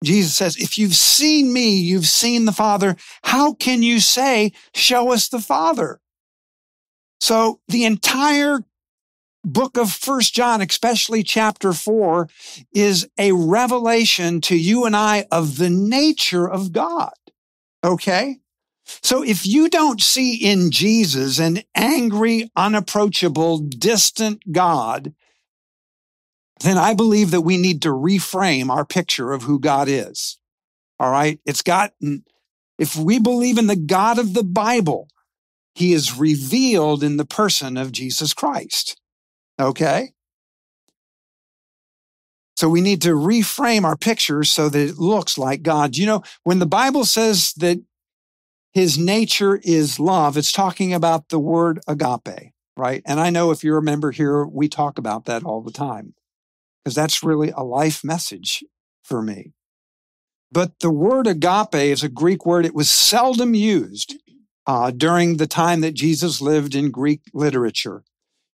Jesus 0.02 0.34
says, 0.34 0.56
if 0.56 0.78
you've 0.78 0.94
seen 0.94 1.52
me, 1.52 1.74
you've 1.74 2.06
seen 2.06 2.46
the 2.46 2.52
Father. 2.52 2.96
How 3.24 3.52
can 3.52 3.82
you 3.82 4.00
say, 4.00 4.52
show 4.74 5.12
us 5.12 5.28
the 5.28 5.40
Father? 5.40 6.00
So 7.20 7.60
the 7.68 7.84
entire 7.84 8.64
book 9.44 9.76
of 9.76 9.92
first 9.92 10.34
John, 10.34 10.60
especially 10.60 11.22
chapter 11.22 11.72
four, 11.72 12.28
is 12.72 13.08
a 13.18 13.32
revelation 13.32 14.40
to 14.42 14.56
you 14.56 14.84
and 14.84 14.96
I 14.96 15.26
of 15.30 15.58
the 15.58 15.70
nature 15.70 16.48
of 16.48 16.72
God. 16.72 17.12
Okay. 17.84 18.38
So 19.02 19.22
if 19.22 19.46
you 19.46 19.68
don't 19.68 20.00
see 20.00 20.34
in 20.34 20.70
Jesus 20.70 21.38
an 21.38 21.62
angry, 21.74 22.50
unapproachable, 22.56 23.58
distant 23.58 24.42
God, 24.50 25.14
then 26.60 26.76
I 26.76 26.94
believe 26.94 27.30
that 27.30 27.42
we 27.42 27.56
need 27.56 27.82
to 27.82 27.90
reframe 27.90 28.68
our 28.68 28.84
picture 28.84 29.32
of 29.32 29.42
who 29.42 29.60
God 29.60 29.88
is. 29.88 30.38
All 30.98 31.10
right. 31.10 31.40
It's 31.46 31.62
got, 31.62 31.92
if 32.78 32.96
we 32.96 33.18
believe 33.18 33.58
in 33.58 33.68
the 33.68 33.76
God 33.76 34.18
of 34.18 34.34
the 34.34 34.44
Bible, 34.44 35.08
he 35.74 35.92
is 35.92 36.18
revealed 36.18 37.02
in 37.02 37.16
the 37.16 37.24
person 37.24 37.76
of 37.76 37.92
Jesus 37.92 38.34
Christ. 38.34 39.00
Okay. 39.58 40.12
So 42.56 42.68
we 42.68 42.80
need 42.80 43.00
to 43.02 43.14
reframe 43.14 43.84
our 43.84 43.96
picture 43.96 44.44
so 44.44 44.68
that 44.68 44.88
it 44.88 44.98
looks 44.98 45.38
like 45.38 45.62
God. 45.62 45.96
You 45.96 46.06
know, 46.06 46.22
when 46.42 46.58
the 46.58 46.66
Bible 46.66 47.04
says 47.04 47.54
that 47.54 47.80
his 48.72 48.98
nature 48.98 49.60
is 49.62 49.98
love. 49.98 50.36
It's 50.36 50.52
talking 50.52 50.94
about 50.94 51.28
the 51.28 51.38
word 51.38 51.80
agape, 51.88 52.52
right? 52.76 53.02
And 53.04 53.18
I 53.18 53.30
know 53.30 53.50
if 53.50 53.64
you're 53.64 53.78
a 53.78 53.82
member 53.82 54.10
here, 54.10 54.44
we 54.46 54.68
talk 54.68 54.98
about 54.98 55.24
that 55.24 55.44
all 55.44 55.60
the 55.60 55.72
time 55.72 56.14
because 56.82 56.94
that's 56.94 57.22
really 57.22 57.50
a 57.50 57.64
life 57.64 58.04
message 58.04 58.64
for 59.02 59.22
me. 59.22 59.52
But 60.52 60.80
the 60.80 60.90
word 60.90 61.26
agape 61.26 61.74
is 61.74 62.02
a 62.02 62.08
Greek 62.08 62.46
word. 62.46 62.64
It 62.64 62.74
was 62.74 62.90
seldom 62.90 63.54
used 63.54 64.16
uh, 64.70 64.92
during 64.92 65.36
the 65.38 65.48
time 65.48 65.80
that 65.80 65.94
Jesus 65.94 66.40
lived 66.40 66.76
in 66.76 66.92
Greek 66.92 67.22
literature. 67.34 68.04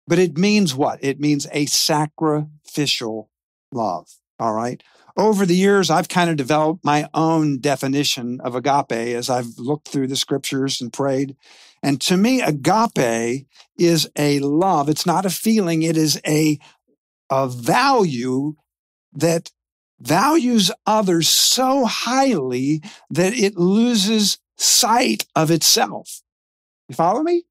But 0.07 0.19
it 0.19 0.39
means 0.39 0.75
what? 0.75 0.99
It 1.03 1.21
means 1.21 1.47
a 1.53 1.67
sacrificial 1.67 3.29
love. 3.71 4.09
All 4.39 4.55
right 4.55 4.83
over 5.17 5.47
the 5.47 5.57
years, 5.57 5.91
I've 5.91 6.09
kind 6.09 6.29
of 6.29 6.37
developed 6.37 6.85
my 6.85 7.09
own 7.15 7.59
definition 7.59 8.41
of 8.41 8.55
agape 8.55 8.93
as 8.93 9.31
I've 9.31 9.59
looked 9.59 9.89
through 9.89 10.09
the 10.09 10.17
scriptures 10.17 10.81
and 10.81 10.93
prayed. 10.93 11.37
And 11.83 12.01
to 12.03 12.17
me, 12.17 12.43
agape 12.43 13.47
is 13.79 14.09
a 14.17 14.39
love. 14.41 14.89
It's 14.89 15.07
not 15.07 15.25
a 15.25 15.31
feeling. 15.31 15.83
It 15.83 15.97
is 15.97 16.21
a, 16.27 16.59
a 17.31 17.49
value 17.49 18.57
that 19.15 19.51
values 20.01 20.71
others 20.87 21.29
so 21.29 21.87
highly 21.87 22.83
that 23.09 23.33
it 23.33 23.57
loses 23.57 24.39
sight 24.57 25.27
of 25.35 25.51
itself. 25.51 26.23
You 26.89 26.95
follow 26.95 27.23
me? 27.23 27.45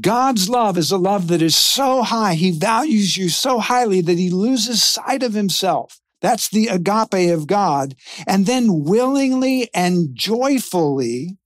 God's 0.00 0.48
love 0.48 0.78
is 0.78 0.92
a 0.92 0.96
love 0.96 1.28
that 1.28 1.42
is 1.42 1.56
so 1.56 2.02
high. 2.02 2.34
He 2.34 2.52
values 2.52 3.16
you 3.16 3.28
so 3.28 3.58
highly 3.58 4.00
that 4.02 4.18
he 4.18 4.30
loses 4.30 4.82
sight 4.82 5.22
of 5.22 5.34
himself. 5.34 6.00
That's 6.20 6.48
the 6.48 6.68
agape 6.68 7.32
of 7.32 7.46
God. 7.46 7.96
And 8.26 8.46
then 8.46 8.84
willingly 8.84 9.68
and 9.74 10.14
joyfully 10.14 11.38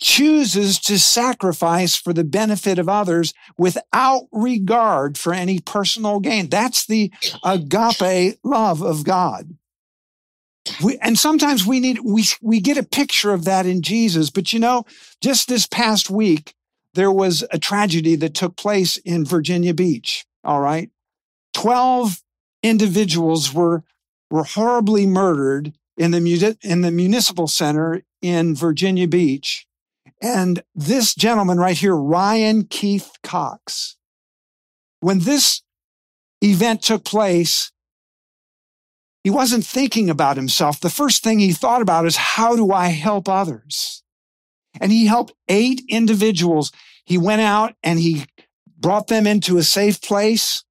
chooses 0.00 0.78
to 0.78 0.98
sacrifice 0.98 1.96
for 1.96 2.12
the 2.12 2.22
benefit 2.22 2.78
of 2.78 2.88
others 2.88 3.34
without 3.56 4.28
regard 4.30 5.18
for 5.18 5.34
any 5.34 5.58
personal 5.58 6.20
gain. 6.20 6.48
That's 6.48 6.86
the 6.86 7.12
agape 7.42 8.38
love 8.44 8.82
of 8.82 9.04
God. 9.04 9.56
We, 10.82 10.98
and 10.98 11.18
sometimes 11.18 11.66
we 11.66 11.80
need, 11.80 12.00
we, 12.04 12.24
we 12.42 12.60
get 12.60 12.78
a 12.78 12.82
picture 12.82 13.32
of 13.32 13.44
that 13.44 13.66
in 13.66 13.82
Jesus. 13.82 14.30
But 14.30 14.52
you 14.52 14.60
know, 14.60 14.84
just 15.20 15.48
this 15.48 15.66
past 15.66 16.10
week, 16.10 16.54
there 16.94 17.12
was 17.12 17.44
a 17.50 17.58
tragedy 17.58 18.16
that 18.16 18.34
took 18.34 18.56
place 18.56 18.96
in 18.98 19.24
Virginia 19.24 19.74
Beach. 19.74 20.24
All 20.44 20.60
right. 20.60 20.90
12 21.54 22.22
individuals 22.62 23.52
were, 23.52 23.84
were 24.30 24.44
horribly 24.44 25.06
murdered 25.06 25.74
in 25.96 26.10
the, 26.12 26.56
in 26.62 26.80
the 26.82 26.90
municipal 26.90 27.48
center 27.48 28.02
in 28.22 28.54
Virginia 28.54 29.08
Beach. 29.08 29.66
And 30.20 30.62
this 30.74 31.14
gentleman 31.14 31.58
right 31.58 31.76
here, 31.76 31.96
Ryan 31.96 32.64
Keith 32.64 33.10
Cox, 33.22 33.96
when 35.00 35.20
this 35.20 35.62
event 36.42 36.82
took 36.82 37.04
place, 37.04 37.70
he 39.28 39.30
wasn't 39.30 39.66
thinking 39.66 40.08
about 40.08 40.38
himself. 40.38 40.80
The 40.80 40.88
first 40.88 41.22
thing 41.22 41.38
he 41.38 41.52
thought 41.52 41.82
about 41.82 42.06
is, 42.06 42.16
how 42.16 42.56
do 42.56 42.72
I 42.72 42.88
help 42.88 43.28
others? 43.28 44.02
And 44.80 44.90
he 44.90 45.04
helped 45.04 45.34
eight 45.48 45.82
individuals. 45.86 46.72
He 47.04 47.18
went 47.18 47.42
out 47.42 47.74
and 47.82 47.98
he 47.98 48.24
brought 48.78 49.08
them 49.08 49.26
into 49.26 49.58
a 49.58 49.62
safe 49.62 50.00
place 50.00 50.64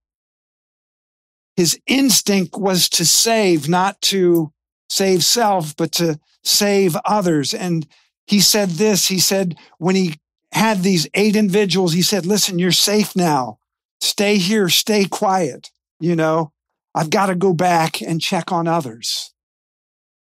his 1.58 1.80
instinct 1.88 2.56
was 2.56 2.88
to 2.88 3.06
save, 3.06 3.68
not 3.68 4.00
to 4.04 4.54
save 4.90 5.24
self, 5.24 5.76
but 5.76 5.92
to 5.94 6.20
save 6.44 6.96
others. 7.04 7.54
And 7.54 7.88
he 8.28 8.40
said 8.40 8.70
this, 8.70 9.08
he 9.08 9.20
said, 9.20 9.56
when 9.80 9.96
he 9.96 10.20
had 10.52 10.84
these 10.84 11.08
eight 11.16 11.36
individuals, 11.36 11.94
he 11.94 12.04
said, 12.04 12.28
listen, 12.28 12.60
you're 12.60 12.72
safe 12.72 13.16
now. 13.16 13.58
Stay 14.00 14.38
here, 14.38 14.70
stay 14.70 15.06
quiet. 15.06 15.72
You 16.00 16.16
know, 16.16 16.54
I've 16.96 17.10
got 17.10 17.28
to 17.28 17.36
go 17.36 17.54
back 17.54 18.02
and 18.02 18.22
check 18.22 18.52
on 18.52 18.68
others. 18.68 19.34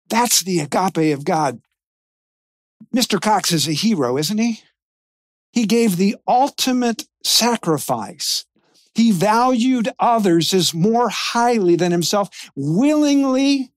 That's 0.08 0.42
the 0.42 0.60
agape 0.60 1.14
of 1.14 1.24
God. 1.24 1.60
Mr. 2.94 3.20
Cox 3.20 3.52
is 3.52 3.68
a 3.68 3.72
hero, 3.72 4.16
isn't 4.16 4.38
he? 4.38 4.62
He 5.52 5.66
gave 5.66 5.96
the 5.96 6.16
ultimate 6.26 7.04
sacrifice 7.22 8.44
he 8.98 9.12
valued 9.12 9.88
others 10.00 10.52
as 10.52 10.74
more 10.74 11.08
highly 11.08 11.76
than 11.76 11.92
himself, 11.92 12.50
willingly 12.56 13.72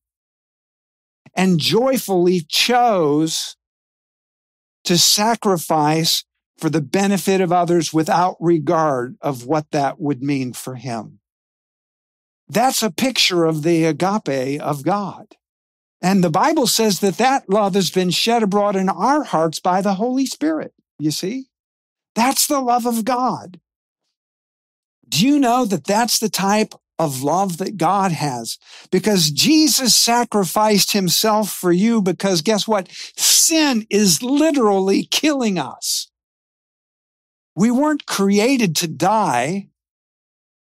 and 1.35 1.59
joyfully 1.59 2.41
chose 2.41 3.55
to 4.83 4.97
sacrifice 4.97 6.23
for 6.57 6.71
the 6.71 6.81
benefit 6.81 7.39
of 7.39 7.51
others 7.51 7.93
without 7.93 8.35
regard 8.39 9.15
of 9.21 9.45
what 9.45 9.69
that 9.69 10.01
would 10.01 10.23
mean 10.23 10.53
for 10.53 10.73
him. 10.73 11.19
That's 12.51 12.83
a 12.83 12.91
picture 12.91 13.45
of 13.45 13.63
the 13.63 13.85
agape 13.85 14.59
of 14.59 14.83
God. 14.83 15.37
And 16.01 16.21
the 16.21 16.29
Bible 16.29 16.67
says 16.67 16.99
that 16.99 17.17
that 17.17 17.47
love 17.47 17.75
has 17.75 17.89
been 17.89 18.09
shed 18.09 18.43
abroad 18.43 18.75
in 18.75 18.89
our 18.89 19.23
hearts 19.23 19.61
by 19.61 19.79
the 19.79 19.93
Holy 19.93 20.25
Spirit. 20.25 20.73
You 20.99 21.11
see? 21.11 21.45
That's 22.13 22.47
the 22.47 22.59
love 22.59 22.85
of 22.85 23.05
God. 23.05 23.61
Do 25.07 25.25
you 25.25 25.39
know 25.39 25.63
that 25.63 25.85
that's 25.85 26.19
the 26.19 26.27
type 26.27 26.73
of 26.99 27.23
love 27.23 27.57
that 27.59 27.77
God 27.77 28.11
has? 28.11 28.57
Because 28.91 29.31
Jesus 29.31 29.95
sacrificed 29.95 30.91
himself 30.91 31.49
for 31.49 31.71
you 31.71 32.01
because 32.01 32.41
guess 32.41 32.67
what? 32.67 32.89
Sin 33.15 33.87
is 33.89 34.21
literally 34.21 35.05
killing 35.05 35.57
us. 35.57 36.11
We 37.55 37.71
weren't 37.71 38.05
created 38.05 38.75
to 38.77 38.89
die. 38.89 39.69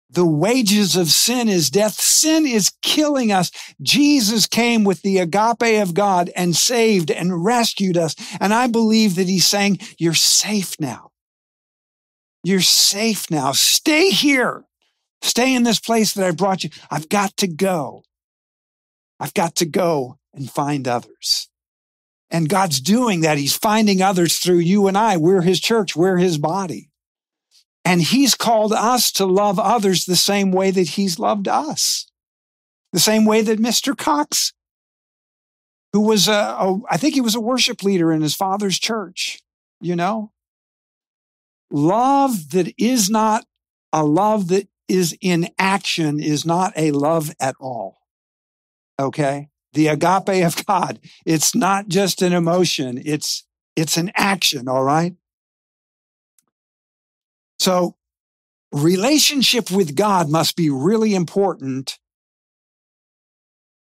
The 0.09 0.25
wages 0.25 0.95
of 0.95 1.09
sin 1.09 1.49
is 1.49 1.69
death. 1.69 1.93
Sin 1.93 2.45
is 2.45 2.71
killing 2.81 3.31
us. 3.31 3.51
Jesus 3.81 4.47
came 4.47 4.83
with 4.83 5.01
the 5.01 5.17
agape 5.17 5.81
of 5.81 5.93
God 5.93 6.31
and 6.35 6.55
saved 6.55 7.11
and 7.11 7.43
rescued 7.43 7.97
us. 7.97 8.15
And 8.39 8.53
I 8.53 8.67
believe 8.67 9.15
that 9.15 9.27
he's 9.27 9.45
saying, 9.45 9.79
you're 9.97 10.13
safe 10.13 10.75
now. 10.79 11.11
You're 12.43 12.61
safe 12.61 13.29
now. 13.29 13.51
Stay 13.51 14.09
here. 14.09 14.63
Stay 15.21 15.53
in 15.53 15.63
this 15.63 15.79
place 15.79 16.13
that 16.13 16.25
I 16.25 16.31
brought 16.31 16.63
you. 16.63 16.69
I've 16.89 17.09
got 17.09 17.35
to 17.37 17.47
go. 17.47 18.03
I've 19.19 19.33
got 19.33 19.55
to 19.57 19.65
go 19.65 20.19
and 20.33 20.49
find 20.49 20.87
others. 20.87 21.49
And 22.29 22.49
God's 22.49 22.79
doing 22.79 23.21
that. 23.21 23.37
He's 23.37 23.55
finding 23.55 24.01
others 24.01 24.37
through 24.37 24.59
you 24.59 24.87
and 24.87 24.97
I. 24.97 25.17
We're 25.17 25.41
his 25.41 25.59
church. 25.59 25.95
We're 25.95 26.17
his 26.17 26.37
body. 26.37 26.86
And 27.87 28.01
he's 28.01 28.35
called 28.35 28.73
us 28.73 29.13
to 29.13 29.25
love 29.25 29.57
others 29.57 30.03
the 30.03 30.17
same 30.17 30.51
way 30.51 30.71
that 30.71 30.89
he's 30.89 31.19
loved 31.19 31.47
us. 31.47 32.11
The 32.91 32.99
same 32.99 33.23
way 33.23 33.41
that 33.41 33.61
Mr. 33.61 33.97
Cox, 33.97 34.51
who 35.93 36.01
was 36.01 36.27
a, 36.27 36.33
a 36.33 36.81
I 36.91 36.97
think 36.97 37.13
he 37.13 37.21
was 37.21 37.35
a 37.35 37.39
worship 37.39 37.83
leader 37.83 38.11
in 38.11 38.21
his 38.21 38.35
father's 38.35 38.77
church, 38.77 39.39
you 39.79 39.95
know? 39.95 40.33
Love 41.71 42.49
that 42.51 42.73
is 42.77 43.09
not 43.09 43.45
a 43.93 44.03
love 44.03 44.49
that 44.49 44.67
is 44.89 45.17
in 45.21 45.47
action 45.57 46.19
is 46.19 46.45
not 46.45 46.73
a 46.75 46.91
love 46.91 47.33
at 47.39 47.55
all. 47.57 47.99
Okay. 48.99 49.47
The 49.71 49.87
agape 49.87 50.45
of 50.45 50.65
God. 50.65 50.99
It's 51.25 51.55
not 51.55 51.87
just 51.87 52.21
an 52.21 52.33
emotion. 52.33 53.01
It's, 53.05 53.45
it's 53.77 53.95
an 53.95 54.11
action. 54.13 54.67
All 54.67 54.83
right. 54.83 55.15
So 57.67 57.97
relationship 58.71 59.69
with 59.69 59.93
God 59.93 60.29
must 60.29 60.55
be 60.55 60.69
really 60.69 61.13
important 61.13 61.99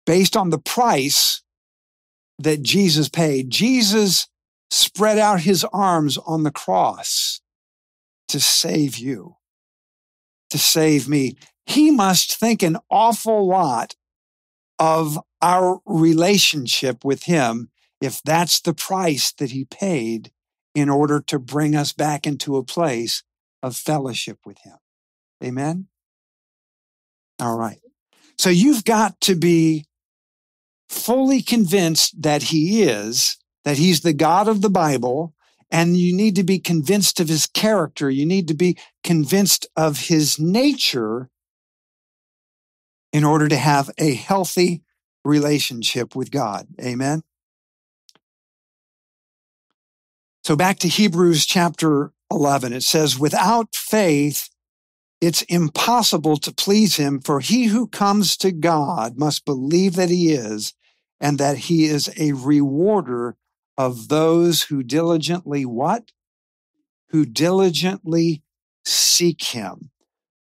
based 0.05 0.37
on 0.37 0.51
the 0.51 0.59
price 0.59 1.45
that 2.41 2.65
Jesus 2.65 3.09
paid. 3.09 3.49
Jesus 3.49 4.27
spread 4.73 5.19
out 5.19 5.43
his 5.43 5.65
arms 5.73 6.19
on 6.19 6.43
the 6.43 6.51
cross 6.51 7.41
to 8.27 8.41
save 8.41 8.99
you, 8.99 9.37
to 10.51 10.59
save 10.59 11.09
me. 11.09 11.37
He 11.65 11.93
must 11.93 12.35
think 12.35 12.65
an 12.65 12.79
awful 12.91 13.47
lot 13.47 13.95
of 14.81 15.17
our 15.41 15.79
relationship 15.87 17.05
with 17.05 17.23
him 17.23 17.71
if 18.01 18.21
that's 18.25 18.61
the 18.61 18.75
price 18.75 19.31
that 19.35 19.53
he 19.53 19.65
paid 19.65 20.33
in 20.75 20.89
order 20.89 21.21
to 21.29 21.39
bring 21.39 21.77
us 21.77 21.93
back 21.93 22.27
into 22.27 22.57
a 22.57 22.65
place 22.65 23.23
of 23.67 23.77
fellowship 23.77 24.39
with 24.47 24.59
Him. 24.59 24.77
Amen? 25.45 25.89
All 27.41 27.59
right. 27.59 27.81
So 28.39 28.49
you've 28.49 28.85
got 28.85 29.21
to 29.23 29.35
be 29.35 29.87
fully 30.89 31.43
convinced 31.43 32.23
that 32.23 32.45
He 32.45 32.83
is, 32.83 33.37
that 33.65 33.77
He's 33.77 34.01
the 34.01 34.13
God 34.13 34.49
of 34.49 34.63
the 34.63 34.71
Bible, 34.71 35.35
and 35.71 35.97
you 35.97 36.15
need 36.15 36.37
to 36.37 36.45
be 36.45 36.59
convinced 36.59 37.19
of 37.21 37.29
His 37.29 37.47
character. 37.47 38.09
You 38.09 38.25
need 38.25 38.49
to 38.49 38.55
be 38.55 38.79
convinced 39.03 39.67
of 39.77 40.07
His 40.07 40.39
nature 40.39 41.29
in 43.13 43.25
order 43.25 43.49
to 43.49 43.57
have 43.57 43.91
a 43.99 44.15
healthy 44.15 44.83
relationship 45.25 46.15
with 46.15 46.31
God. 46.31 46.69
Amen? 46.81 47.23
So 50.45 50.55
back 50.55 50.79
to 50.79 50.89
Hebrews 50.89 51.45
chapter 51.45 52.13
11. 52.31 52.73
It 52.73 52.83
says, 52.83 53.19
without 53.19 53.75
faith, 53.75 54.49
it's 55.21 55.43
impossible 55.43 56.37
to 56.39 56.53
please 56.53 56.97
him, 56.97 57.21
for 57.21 57.41
he 57.41 57.67
who 57.67 57.87
comes 57.87 58.37
to 58.39 58.53
God 58.53 59.19
must 59.19 59.45
believe 59.45 59.95
that 59.97 60.11
he 60.11 60.33
is 60.33 60.75
and 61.21 61.39
that 61.39 61.57
he 61.57 61.87
is 61.87 62.11
a 62.19 62.33
rewarder 62.33 63.37
of 63.79 64.09
those 64.09 64.65
who 64.65 64.83
diligently 64.83 65.65
what? 65.65 66.13
Who 67.11 67.25
diligently 67.25 68.43
seek 68.85 69.43
him. 69.43 69.91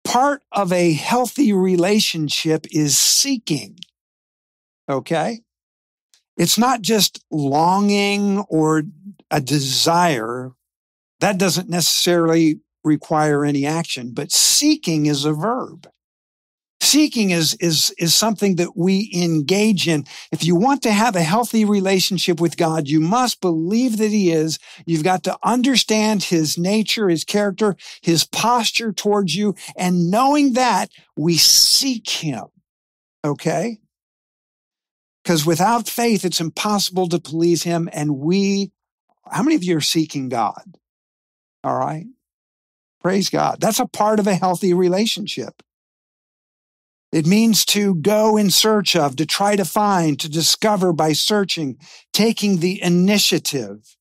Part 0.03 0.41
of 0.51 0.71
a 0.71 0.93
healthy 0.93 1.53
relationship 1.53 2.65
is 2.71 2.97
seeking. 2.97 3.79
Okay? 4.89 5.41
It's 6.37 6.57
not 6.57 6.81
just 6.81 7.23
longing 7.31 8.39
or 8.49 8.83
a 9.29 9.41
desire, 9.41 10.53
that 11.19 11.37
doesn't 11.37 11.69
necessarily 11.69 12.59
require 12.83 13.43
any 13.45 13.65
action, 13.65 14.11
but 14.13 14.31
seeking 14.31 15.05
is 15.05 15.25
a 15.25 15.33
verb. 15.33 15.87
Seeking 16.79 17.31
is, 17.31 17.55
is, 17.55 17.93
is 17.97 18.13
something 18.13 18.55
that 18.57 18.77
we 18.77 19.11
engage 19.13 19.87
in. 19.87 20.05
If 20.31 20.45
you 20.45 20.55
want 20.55 20.83
to 20.83 20.91
have 20.91 21.15
a 21.15 21.23
healthy 21.23 21.65
relationship 21.65 22.39
with 22.39 22.55
God, 22.55 22.87
you 22.87 22.99
must 22.99 23.41
believe 23.41 23.97
that 23.97 24.11
He 24.11 24.31
is. 24.31 24.59
You've 24.85 25.03
got 25.03 25.23
to 25.23 25.37
understand 25.43 26.23
His 26.23 26.57
nature, 26.57 27.09
His 27.09 27.23
character, 27.23 27.75
His 28.01 28.25
posture 28.25 28.93
towards 28.93 29.35
you. 29.35 29.55
And 29.75 30.11
knowing 30.11 30.53
that, 30.53 30.89
we 31.17 31.37
seek 31.37 32.07
Him. 32.07 32.45
Okay? 33.25 33.79
Because 35.23 35.45
without 35.45 35.89
faith, 35.89 36.23
it's 36.23 36.39
impossible 36.39 37.09
to 37.09 37.19
please 37.19 37.63
Him. 37.63 37.89
And 37.91 38.19
we, 38.19 38.71
how 39.29 39.41
many 39.41 39.55
of 39.55 39.63
you 39.63 39.77
are 39.77 39.81
seeking 39.81 40.29
God? 40.29 40.77
All 41.67 41.77
right. 41.77 42.05
Praise 43.01 43.29
God. 43.29 43.57
That's 43.59 43.81
a 43.81 43.85
part 43.85 44.21
of 44.21 44.27
a 44.27 44.35
healthy 44.35 44.73
relationship. 44.73 45.61
It 47.11 47.25
means 47.25 47.65
to 47.65 47.95
go 47.95 48.37
in 48.37 48.51
search 48.51 48.95
of, 48.95 49.17
to 49.17 49.25
try 49.25 49.57
to 49.57 49.65
find, 49.65 50.17
to 50.21 50.29
discover 50.29 50.93
by 50.93 51.11
searching, 51.11 51.77
taking 52.13 52.59
the 52.59 52.81
initiative. 52.81 53.97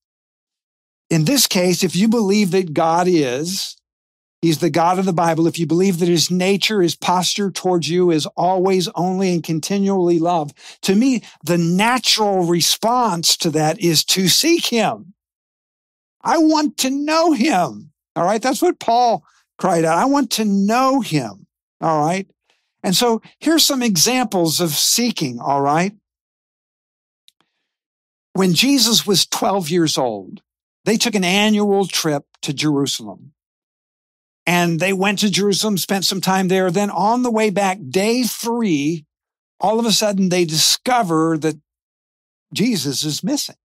In 1.09 1.25
this 1.25 1.45
case, 1.45 1.83
if 1.83 1.93
you 1.93 2.07
believe 2.07 2.51
that 2.51 2.73
God 2.73 3.07
is, 3.09 3.75
He's 4.41 4.59
the 4.59 4.69
God 4.69 4.99
of 4.99 5.05
the 5.05 5.13
Bible. 5.13 5.47
If 5.47 5.57
you 5.57 5.65
believe 5.65 5.99
that 5.99 6.07
his 6.07 6.29
nature, 6.29 6.81
his 6.81 6.95
posture 6.95 7.49
towards 7.49 7.89
you 7.89 8.11
is 8.11 8.27
always, 8.37 8.87
only, 8.89 9.33
and 9.33 9.43
continually 9.43 10.19
love, 10.19 10.53
to 10.83 10.95
me, 10.95 11.23
the 11.43 11.57
natural 11.57 12.43
response 12.43 13.35
to 13.37 13.49
that 13.49 13.79
is 13.81 14.05
to 14.05 14.27
seek 14.27 14.67
him. 14.67 15.15
I 16.21 16.37
want 16.37 16.77
to 16.79 16.89
know 16.89 17.33
him. 17.33 17.91
All 18.15 18.23
right. 18.23 18.41
That's 18.41 18.61
what 18.61 18.79
Paul 18.79 19.23
cried 19.57 19.85
out. 19.85 19.97
I 19.97 20.05
want 20.05 20.31
to 20.31 20.45
know 20.45 21.01
him. 21.01 21.47
All 21.81 22.03
right. 22.03 22.27
And 22.83 22.95
so 22.95 23.21
here's 23.39 23.63
some 23.63 23.83
examples 23.83 24.59
of 24.59 24.71
seeking. 24.71 25.39
All 25.39 25.61
right. 25.61 25.93
When 28.33 28.53
Jesus 28.53 29.05
was 29.05 29.25
12 29.25 29.69
years 29.69 29.97
old, 29.97 30.41
they 30.85 30.97
took 30.97 31.15
an 31.15 31.23
annual 31.23 31.85
trip 31.85 32.23
to 32.43 32.53
Jerusalem. 32.53 33.33
And 34.45 34.79
they 34.79 34.93
went 34.93 35.19
to 35.19 35.29
Jerusalem, 35.29 35.77
spent 35.77 36.05
some 36.05 36.21
time 36.21 36.47
there. 36.47 36.71
Then 36.71 36.89
on 36.89 37.23
the 37.23 37.31
way 37.31 37.49
back, 37.49 37.79
day 37.89 38.23
three, 38.23 39.05
all 39.59 39.79
of 39.79 39.85
a 39.85 39.91
sudden 39.91 40.29
they 40.29 40.45
discover 40.45 41.37
that 41.39 41.59
Jesus 42.53 43.03
is 43.03 43.23
missing. 43.23 43.57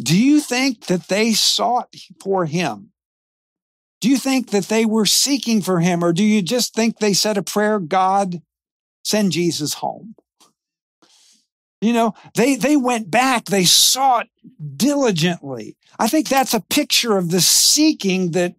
Do 0.00 0.18
you 0.18 0.40
think 0.40 0.86
that 0.86 1.08
they 1.08 1.32
sought 1.32 1.94
for 2.22 2.46
him? 2.46 2.90
Do 4.00 4.08
you 4.08 4.16
think 4.16 4.50
that 4.50 4.64
they 4.64 4.84
were 4.84 5.06
seeking 5.06 5.60
for 5.60 5.80
him? 5.80 6.04
Or 6.04 6.12
do 6.12 6.22
you 6.22 6.40
just 6.40 6.74
think 6.74 6.98
they 6.98 7.12
said 7.12 7.36
a 7.36 7.42
prayer, 7.42 7.80
God, 7.80 8.42
send 9.04 9.32
Jesus 9.32 9.74
home? 9.74 10.14
You 11.80 11.92
know, 11.92 12.14
they, 12.34 12.56
they 12.56 12.76
went 12.76 13.10
back, 13.10 13.46
they 13.46 13.64
sought 13.64 14.28
diligently. 14.76 15.76
I 15.98 16.08
think 16.08 16.28
that's 16.28 16.54
a 16.54 16.60
picture 16.60 17.16
of 17.16 17.30
the 17.30 17.40
seeking 17.40 18.32
that 18.32 18.56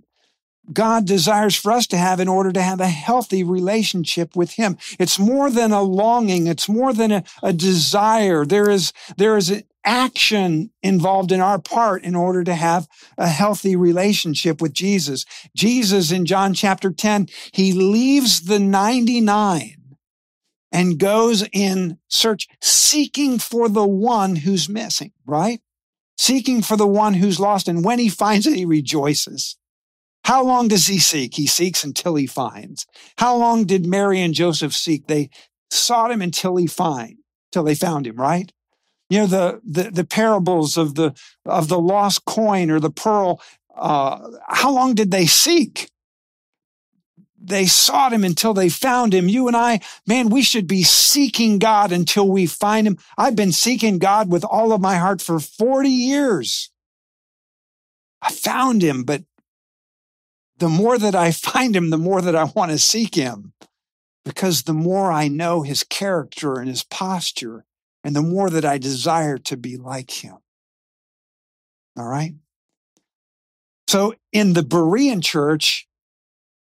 God 0.72 1.06
desires 1.06 1.56
for 1.56 1.72
us 1.72 1.88
to 1.88 1.98
have 1.98 2.20
in 2.20 2.28
order 2.28 2.52
to 2.52 2.62
have 2.62 2.80
a 2.80 2.88
healthy 2.88 3.44
relationship 3.44 4.36
with 4.36 4.52
Him. 4.52 4.78
It's 5.00 5.20
more 5.20 5.50
than 5.50 5.72
a 5.72 5.82
longing. 5.82 6.48
It's 6.48 6.70
more 6.70 6.94
than 6.94 7.12
a, 7.12 7.24
a 7.42 7.52
desire. 7.52 8.46
There 8.46 8.70
is, 8.70 8.94
there 9.18 9.36
is 9.36 9.64
action 9.84 10.72
involved 10.84 11.32
in 11.32 11.40
our 11.40 11.60
part 11.60 12.04
in 12.04 12.16
order 12.16 12.44
to 12.44 12.56
have 12.56 12.88
a 13.18 13.28
healthy 13.28 13.76
relationship 13.76 14.62
with 14.62 14.74
Jesus. 14.74 15.26
Jesus 15.56 16.12
in 16.12 16.26
John 16.26 16.54
chapter 16.54 16.92
10, 16.92 17.28
He 17.54 17.74
leaves 17.74 18.42
the 18.42 18.60
99 18.60 19.76
and 20.72 21.00
goes 21.00 21.48
in 21.52 21.98
search, 22.08 22.48
seeking 22.62 23.40
for 23.40 23.70
the 23.70 23.88
one 23.88 24.38
who's 24.38 24.70
missing, 24.70 25.12
right? 25.26 25.62
Seeking 26.18 26.62
for 26.62 26.78
the 26.78 26.88
one 26.88 27.16
who's 27.16 27.40
lost. 27.40 27.68
And 27.68 27.84
when 27.84 28.00
he 28.00 28.10
finds 28.10 28.46
it, 28.46 28.56
he 28.56 28.66
rejoices. 28.66 29.58
How 30.26 30.44
long 30.44 30.68
does 30.68 30.88
he 30.88 31.00
seek? 31.00 31.36
He 31.36 31.48
seeks 31.48 31.84
until 31.84 32.16
he 32.16 32.28
finds. 32.28 32.86
How 33.18 33.36
long 33.36 33.66
did 33.66 33.86
Mary 33.86 34.22
and 34.22 34.34
Joseph 34.34 34.74
seek? 34.74 35.08
They 35.08 35.30
sought 35.72 36.12
him 36.12 36.22
until 36.22 36.58
he 36.58 36.68
find, 36.68 37.18
till 37.52 37.64
they 37.64 37.76
found 37.76 38.06
him, 38.06 38.18
right? 38.18 38.52
You 39.10 39.20
know, 39.20 39.28
the, 39.28 39.62
the, 39.64 39.92
the 39.92 40.04
parables 40.06 40.78
of 40.78 40.96
the, 40.96 41.14
of 41.46 41.68
the 41.68 41.80
lost 41.80 42.26
coin 42.26 42.70
or 42.70 42.80
the 42.80 42.92
pearl. 42.92 43.42
Uh, 43.76 44.30
how 44.48 44.72
long 44.72 44.94
did 44.94 45.12
they 45.12 45.26
seek? 45.26 45.90
They 47.42 47.66
sought 47.66 48.14
him 48.14 48.24
until 48.24 48.54
they 48.54 48.70
found 48.70 49.14
him. 49.14 49.30
You 49.30 49.48
and 49.48 49.56
I, 49.56 49.80
man, 50.06 50.30
we 50.30 50.42
should 50.42 50.68
be 50.68 50.84
seeking 50.84 51.58
God 51.58 51.92
until 51.92 52.28
we 52.28 52.46
find 52.46 52.86
him. 52.86 52.98
I've 53.18 53.36
been 53.36 53.54
seeking 53.54 53.98
God 53.98 54.30
with 54.30 54.44
all 54.44 54.74
of 54.74 54.82
my 54.82 54.98
heart 54.98 55.22
for 55.22 55.40
40 55.40 55.90
years. 55.90 56.70
I 58.22 58.32
found 58.32 58.82
him, 58.82 59.04
but 59.04 59.24
the 60.58 60.70
more 60.70 60.98
that 60.98 61.16
I 61.16 61.32
find 61.32 61.76
him, 61.76 61.90
the 61.90 61.98
more 61.98 62.22
that 62.22 62.36
I 62.36 62.44
want 62.44 62.72
to 62.72 62.78
seek 62.78 63.16
him 63.16 63.54
because 64.26 64.64
the 64.64 64.74
more 64.74 65.12
I 65.12 65.28
know 65.28 65.64
his 65.64 65.84
character 65.84 66.60
and 66.60 66.68
his 66.68 66.84
posture, 66.84 67.66
and 68.10 68.16
the 68.16 68.22
more 68.24 68.50
that 68.50 68.66
I 68.66 68.80
desire 68.80 69.38
to 69.38 69.56
be 69.56 69.78
like 69.78 70.10
him. 70.10 70.38
All 71.96 72.08
right. 72.08 72.34
So 73.88 74.16
in 74.34 74.54
the 74.54 74.64
Berean 74.64 75.24
church, 75.24 75.88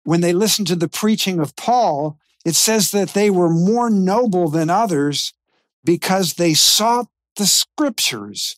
when 0.05 0.21
they 0.21 0.31
listened 0.31 0.67
to 0.67 0.77
the 0.77 0.87
preaching 0.87 1.41
of 1.41 1.57
Paul, 1.57 2.17
it 2.45 2.55
says 2.55 2.91
that 2.91 3.09
they 3.09 3.29
were 3.29 3.49
more 3.49 3.89
noble 3.89 4.47
than 4.47 4.69
others 4.69 5.33
because 5.83 6.35
they 6.35 6.53
sought 6.53 7.07
the 7.35 7.45
scriptures 7.45 8.57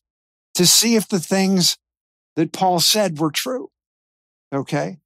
to 0.53 0.67
see 0.67 0.95
if 0.95 1.07
the 1.07 1.19
things 1.19 1.79
that 2.35 2.53
Paul 2.53 2.79
said 2.79 3.17
were 3.17 3.31
true. 3.31 3.71
Okay. 4.53 4.99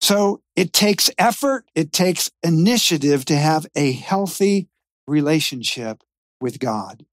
So 0.00 0.42
it 0.56 0.72
takes 0.72 1.12
effort, 1.16 1.64
it 1.76 1.92
takes 1.92 2.28
initiative 2.42 3.24
to 3.26 3.36
have 3.36 3.68
a 3.76 3.92
healthy 3.92 4.68
relationship 5.06 6.02
with 6.40 6.58
God. 6.58 7.04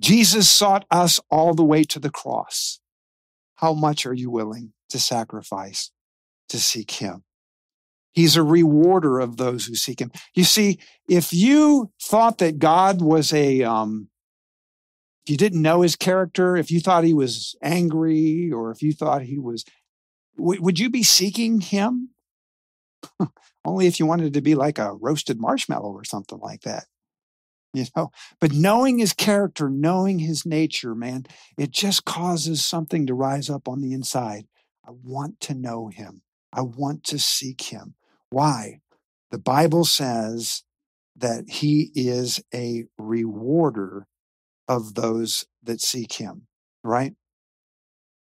Jesus 0.00 0.48
sought 0.48 0.84
us 0.90 1.20
all 1.30 1.54
the 1.54 1.64
way 1.64 1.84
to 1.84 1.98
the 1.98 2.10
cross. 2.10 2.80
How 3.56 3.72
much 3.72 4.06
are 4.06 4.14
you 4.14 4.30
willing 4.30 4.72
to 4.88 4.98
sacrifice 4.98 5.90
to 6.48 6.58
seek 6.58 6.92
him? 6.92 7.24
He's 8.12 8.36
a 8.36 8.42
rewarder 8.42 9.20
of 9.20 9.36
those 9.36 9.66
who 9.66 9.74
seek 9.74 10.00
him. 10.00 10.12
You 10.34 10.44
see, 10.44 10.78
if 11.08 11.32
you 11.32 11.90
thought 12.02 12.38
that 12.38 12.58
God 12.58 13.00
was 13.00 13.32
a, 13.32 13.62
um, 13.62 14.08
if 15.24 15.30
you 15.30 15.36
didn't 15.36 15.62
know 15.62 15.82
his 15.82 15.96
character, 15.96 16.56
if 16.56 16.70
you 16.70 16.80
thought 16.80 17.04
he 17.04 17.14
was 17.14 17.56
angry, 17.62 18.50
or 18.52 18.70
if 18.70 18.82
you 18.82 18.92
thought 18.92 19.22
he 19.22 19.38
was 19.38 19.64
w- 20.36 20.60
would 20.60 20.78
you 20.78 20.90
be 20.90 21.02
seeking 21.02 21.60
him? 21.60 22.10
Only 23.64 23.86
if 23.86 24.00
you 24.00 24.06
wanted 24.06 24.34
to 24.34 24.40
be 24.40 24.54
like 24.54 24.78
a 24.78 24.94
roasted 24.94 25.40
marshmallow 25.40 25.92
or 25.92 26.04
something 26.04 26.38
like 26.38 26.62
that. 26.62 26.84
You 27.74 27.86
know, 27.96 28.10
but 28.38 28.52
knowing 28.52 28.98
his 28.98 29.14
character, 29.14 29.70
knowing 29.70 30.18
his 30.18 30.44
nature, 30.44 30.94
man, 30.94 31.24
it 31.56 31.70
just 31.70 32.04
causes 32.04 32.64
something 32.64 33.06
to 33.06 33.14
rise 33.14 33.48
up 33.48 33.66
on 33.66 33.80
the 33.80 33.92
inside. 33.92 34.46
I 34.86 34.90
want 35.02 35.40
to 35.42 35.54
know 35.54 35.88
him. 35.88 36.22
I 36.52 36.62
want 36.62 37.04
to 37.04 37.18
seek 37.18 37.62
him. 37.62 37.94
Why? 38.30 38.80
The 39.30 39.38
Bible 39.38 39.84
says 39.84 40.64
that 41.16 41.48
he 41.48 41.90
is 41.94 42.42
a 42.54 42.84
rewarder 42.98 44.06
of 44.68 44.94
those 44.94 45.46
that 45.62 45.80
seek 45.80 46.14
him, 46.14 46.46
right? 46.84 47.14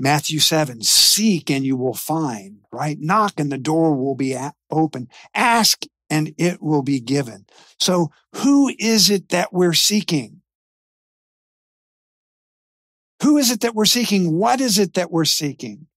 Matthew 0.00 0.38
7, 0.38 0.82
seek 0.82 1.50
and 1.50 1.64
you 1.64 1.76
will 1.76 1.94
find, 1.94 2.60
right? 2.72 2.96
Knock 2.98 3.38
and 3.38 3.52
the 3.52 3.58
door 3.58 3.94
will 3.94 4.14
be 4.14 4.36
open. 4.70 5.08
Ask 5.34 5.84
and 6.14 6.32
it 6.38 6.62
will 6.62 6.82
be 6.82 7.00
given. 7.00 7.44
So 7.80 8.12
who 8.36 8.72
is 8.78 9.10
it 9.10 9.30
that 9.30 9.52
we're 9.52 9.74
seeking? 9.74 10.42
Who 13.24 13.36
is 13.36 13.50
it 13.50 13.62
that 13.62 13.74
we're 13.74 13.84
seeking? 13.84 14.38
What 14.38 14.60
is 14.60 14.78
it 14.78 14.94
that 14.94 15.10
we're 15.10 15.24
seeking? 15.24 15.88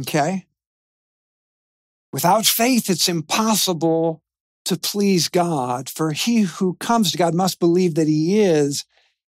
Okay. 0.00 0.46
Without 2.12 2.46
faith, 2.46 2.90
it's 2.90 3.08
impossible 3.08 4.24
to 4.64 4.76
please 4.76 5.28
God, 5.28 5.88
for 5.88 6.10
he 6.10 6.40
who 6.40 6.74
comes 6.74 7.12
to 7.12 7.18
God 7.18 7.32
must 7.32 7.60
believe 7.60 7.94
that 7.94 8.08
he 8.08 8.40
is 8.40 8.84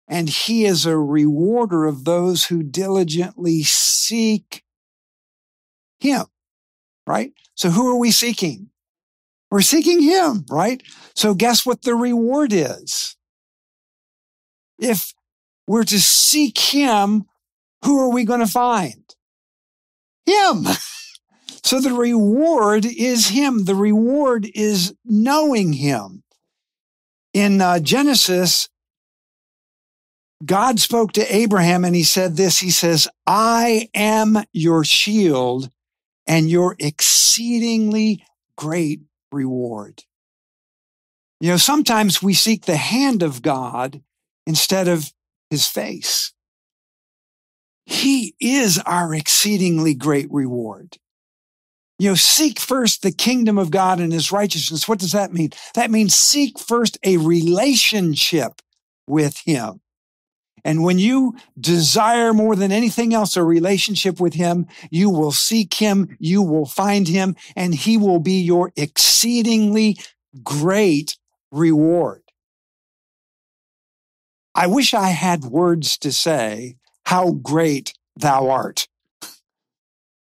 and 0.07 0.27
he 0.27 0.65
is 0.65 0.87
a 0.87 0.97
rewarder 0.97 1.85
of 1.85 2.03
those 2.03 2.45
who 2.45 2.63
diligently 2.63 3.61
seek 3.61 4.63
him, 5.99 6.25
right? 7.07 7.31
So 7.55 7.69
who 7.69 7.87
are 7.89 7.97
we 7.97 8.11
seeking? 8.11 8.69
We're 9.49 9.61
seeking 9.61 10.01
him, 10.01 10.45
right? 10.49 10.83
So 11.15 11.33
guess 11.33 11.65
what 11.65 11.81
the 11.81 11.95
reward 11.95 12.51
is? 12.53 13.15
If 14.77 15.13
we're 15.67 15.85
to 15.85 15.99
seek 15.99 16.57
him, 16.59 17.25
who 17.83 17.99
are 17.99 18.11
we 18.11 18.25
going 18.25 18.41
to 18.41 18.47
find? 18.47 19.03
Him. 20.25 20.65
so 21.63 21.79
the 21.79 21.93
reward 21.93 22.85
is 22.85 23.29
him. 23.29 23.65
The 23.65 23.75
reward 23.75 24.49
is 24.53 24.93
knowing 25.05 25.73
him. 25.73 26.23
In 27.33 27.61
uh, 27.61 27.79
Genesis, 27.79 28.67
God 30.45 30.79
spoke 30.79 31.13
to 31.13 31.35
Abraham 31.35 31.85
and 31.85 31.95
he 31.95 32.03
said 32.03 32.35
this 32.35 32.59
He 32.59 32.71
says, 32.71 33.07
I 33.25 33.89
am 33.93 34.43
your 34.51 34.83
shield 34.83 35.71
and 36.27 36.49
your 36.49 36.75
exceedingly 36.79 38.23
great 38.57 39.01
reward. 39.31 40.03
You 41.39 41.51
know, 41.51 41.57
sometimes 41.57 42.21
we 42.21 42.33
seek 42.33 42.65
the 42.65 42.77
hand 42.77 43.23
of 43.23 43.41
God 43.41 44.01
instead 44.45 44.87
of 44.87 45.11
his 45.49 45.67
face. 45.67 46.33
He 47.85 48.35
is 48.39 48.79
our 48.79 49.13
exceedingly 49.13 49.93
great 49.93 50.27
reward. 50.29 50.97
You 51.99 52.09
know, 52.09 52.15
seek 52.15 52.59
first 52.59 53.01
the 53.01 53.11
kingdom 53.11 53.57
of 53.57 53.71
God 53.71 53.99
and 53.99 54.11
his 54.11 54.31
righteousness. 54.31 54.87
What 54.87 54.99
does 54.99 55.13
that 55.13 55.33
mean? 55.33 55.51
That 55.73 55.89
means 55.89 56.13
seek 56.13 56.59
first 56.59 56.97
a 57.03 57.17
relationship 57.17 58.61
with 59.07 59.37
him. 59.45 59.79
And 60.67 60.83
when 60.83 60.99
you 60.99 61.33
desire 61.57 62.33
more 62.33 62.53
than 62.53 62.73
anything 62.73 63.13
else 63.13 63.37
a 63.37 63.43
relationship 63.43 64.19
with 64.19 64.33
him, 64.33 64.67
you 64.91 65.09
will 65.09 65.31
seek 65.31 65.75
him, 65.75 66.17
you 66.19 66.41
will 66.41 66.65
find 66.65 67.07
him, 67.07 67.37
and 67.55 67.73
he 67.73 67.95
will 67.95 68.19
be 68.19 68.41
your 68.41 68.73
exceedingly 68.75 69.97
great 70.43 71.17
reward. 71.53 72.21
I 74.53 74.67
wish 74.67 74.93
I 74.93 75.11
had 75.11 75.45
words 75.45 75.97
to 75.99 76.11
say 76.11 76.75
how 77.05 77.31
great 77.31 77.93
thou 78.17 78.49
art. 78.49 78.89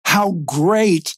How 0.06 0.34
great 0.46 1.18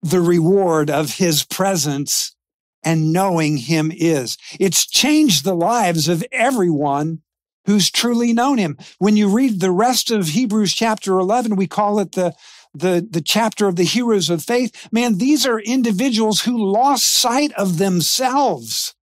the 0.00 0.22
reward 0.22 0.88
of 0.88 1.16
his 1.16 1.44
presence 1.44 2.34
and 2.82 3.12
knowing 3.12 3.58
him 3.58 3.92
is. 3.94 4.38
It's 4.58 4.86
changed 4.86 5.44
the 5.44 5.54
lives 5.54 6.08
of 6.08 6.24
everyone 6.32 7.20
who's 7.66 7.90
truly 7.90 8.32
known 8.32 8.58
him. 8.58 8.78
When 8.98 9.16
you 9.16 9.28
read 9.28 9.60
the 9.60 9.70
rest 9.70 10.10
of 10.10 10.28
Hebrews 10.28 10.72
chapter 10.72 11.18
11, 11.18 11.56
we 11.56 11.66
call 11.66 11.98
it 11.98 12.12
the 12.12 12.34
the, 12.74 13.06
the 13.10 13.22
chapter 13.22 13.68
of 13.68 13.76
the 13.76 13.84
heroes 13.84 14.28
of 14.28 14.44
faith. 14.44 14.88
Man, 14.92 15.16
these 15.16 15.46
are 15.46 15.58
individuals 15.58 16.42
who 16.42 16.58
lost 16.58 17.04
sight 17.04 17.50
of 17.52 17.78
themselves 17.78 18.94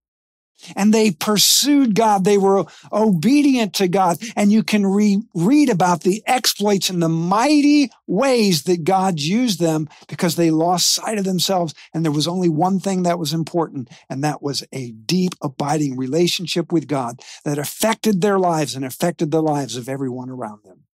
and 0.76 0.92
they 0.92 1.10
pursued 1.10 1.94
God. 1.94 2.24
They 2.24 2.38
were 2.38 2.64
obedient 2.92 3.74
to 3.74 3.88
God. 3.88 4.18
And 4.36 4.52
you 4.52 4.62
can 4.62 4.86
re- 4.86 5.22
read 5.34 5.70
about 5.70 6.02
the 6.02 6.22
exploits 6.26 6.90
and 6.90 7.02
the 7.02 7.08
mighty 7.08 7.90
ways 8.06 8.64
that 8.64 8.84
God 8.84 9.20
used 9.20 9.60
them 9.60 9.88
because 10.08 10.36
they 10.36 10.50
lost 10.50 10.90
sight 10.90 11.18
of 11.18 11.24
themselves. 11.24 11.74
And 11.92 12.04
there 12.04 12.12
was 12.12 12.28
only 12.28 12.48
one 12.48 12.80
thing 12.80 13.02
that 13.04 13.18
was 13.18 13.32
important, 13.32 13.88
and 14.08 14.22
that 14.24 14.42
was 14.42 14.64
a 14.72 14.92
deep, 14.92 15.34
abiding 15.42 15.96
relationship 15.96 16.72
with 16.72 16.86
God 16.86 17.20
that 17.44 17.58
affected 17.58 18.20
their 18.20 18.38
lives 18.38 18.74
and 18.74 18.84
affected 18.84 19.30
the 19.30 19.42
lives 19.42 19.76
of 19.76 19.88
everyone 19.88 20.30
around 20.30 20.64
them. 20.64 20.84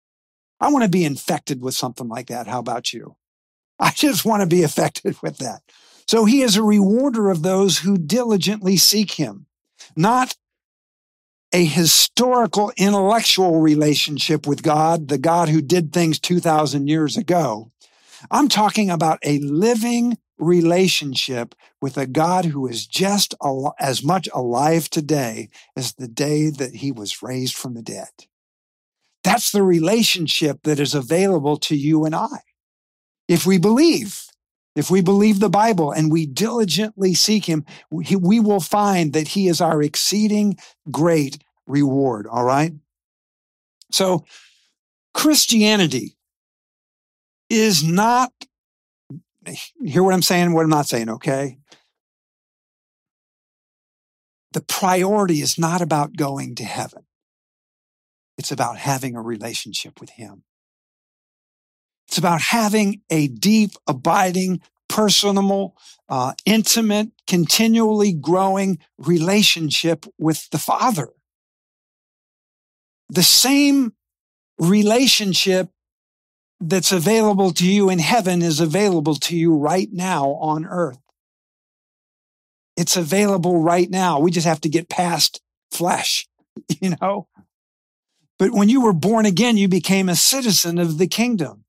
I 0.61 0.70
want 0.70 0.85
to 0.85 0.90
be 0.90 1.04
infected 1.04 1.62
with 1.62 1.74
something 1.74 2.09
like 2.09 2.26
that. 2.28 2.46
How 2.46 2.59
about 2.59 2.92
you? 2.92 3.16
I 3.78 3.90
just 3.90 4.24
want 4.24 4.42
to 4.42 4.46
be 4.46 4.62
affected 4.62 5.16
with 5.22 5.38
that. 5.38 5.62
So 6.06 6.24
he 6.24 6.42
is 6.42 6.56
a 6.56 6.62
rewarder 6.62 7.30
of 7.30 7.42
those 7.42 7.78
who 7.78 7.96
diligently 7.96 8.76
seek 8.76 9.12
him 9.12 9.46
not 9.97 10.37
a 11.53 11.64
historical 11.64 12.73
intellectual 12.77 13.61
relationship 13.61 14.47
with 14.47 14.62
God, 14.62 15.09
the 15.09 15.19
God 15.19 15.49
who 15.49 15.61
did 15.61 15.93
things 15.93 16.21
2000 16.21 16.87
years 16.87 17.16
ago. 17.16 17.73
I'm 18.31 18.49
talking 18.49 18.90
about 18.90 19.19
a 19.25 19.38
living 19.40 20.19
relationship 20.38 21.55
with 21.81 21.97
a 21.99 22.07
God 22.07 22.47
who 22.47 22.66
is 22.66 22.87
just 22.87 23.35
al- 23.43 23.75
as 23.79 24.03
much 24.03 24.29
alive 24.33 24.88
today 24.88 25.51
as 25.77 25.95
the 25.95 26.09
day 26.09 26.51
that 26.51 26.77
he 26.77 26.93
was 26.93 27.23
raised 27.23 27.55
from 27.55 27.75
the 27.75 27.83
dead. 27.83 28.09
That's 29.23 29.51
the 29.53 29.62
relationship 29.62 30.62
that 30.62 30.81
is 30.81 30.95
available 30.95 31.57
to 31.59 31.77
you 31.77 32.05
and 32.05 32.14
I. 32.14 32.40
If 33.29 33.45
we 33.47 33.59
believe, 33.59 34.25
if 34.76 34.90
we 34.90 35.02
believe 35.02 35.40
the 35.40 35.50
Bible 35.50 35.90
and 35.90 36.12
we 36.12 36.26
diligently 36.26 37.14
seek 37.14 37.46
him, 37.46 37.64
we, 37.90 38.40
will 38.40 38.61
find 38.61 39.12
that 39.12 39.28
he 39.28 39.48
is 39.48 39.61
our 39.61 39.83
exceeding 39.83 40.56
great 40.90 41.42
reward. 41.66 42.26
All 42.26 42.44
right. 42.44 42.72
So 43.90 44.24
Christianity 45.12 46.16
is 47.48 47.83
not, 47.83 48.33
hear 49.85 50.02
what 50.02 50.14
I'm 50.14 50.22
saying, 50.22 50.52
what 50.52 50.62
I'm 50.62 50.70
not 50.70 50.87
saying, 50.87 51.09
okay? 51.09 51.59
The 54.52 54.61
priority 54.61 55.40
is 55.40 55.59
not 55.59 55.80
about 55.83 56.16
going 56.16 56.54
to 56.56 56.64
heaven. 56.64 57.04
It's 58.38 58.52
about 58.52 58.78
having 58.78 59.16
a 59.16 59.22
relationship 59.22 60.00
with 60.00 60.11
Him. 60.11 60.44
It's 62.11 62.18
about 62.18 62.40
having 62.40 63.03
a 63.09 63.29
deep, 63.29 63.70
abiding, 63.87 64.62
personal, 64.88 65.77
uh, 66.09 66.33
intimate, 66.44 67.12
continually 67.29 68.12
growing 68.12 68.81
relationship 68.99 70.07
with 70.18 70.51
the 70.51 70.59
Father. 70.59 71.11
The 73.11 73.23
same 73.23 73.92
relationship 74.59 75.68
that's 76.61 76.90
available 76.90 77.53
to 77.53 77.64
you 77.64 77.88
in 77.88 78.01
heaven 78.01 78.42
is 78.42 78.59
available 78.59 79.14
to 79.14 79.37
you 79.37 79.55
right 79.55 79.88
now 79.92 80.31
on 80.31 80.66
earth. 80.66 80.99
It's 82.77 82.96
available 82.96 83.62
right 83.62 83.88
now. 83.88 84.18
We 84.18 84.33
just 84.33 84.49
have 84.49 84.61
to 84.62 84.68
get 84.68 84.88
past 84.88 85.40
flesh, 85.70 86.27
you 86.81 86.96
know? 87.01 87.29
But 88.37 88.51
when 88.51 88.68
you 88.68 88.81
were 88.81 88.92
born 88.92 89.27
again, 89.27 89.57
you 89.57 89.68
became 89.68 90.09
a 90.09 90.16
citizen 90.16 90.77
of 90.79 90.99
the 90.99 91.07
kingdom. 91.07 91.66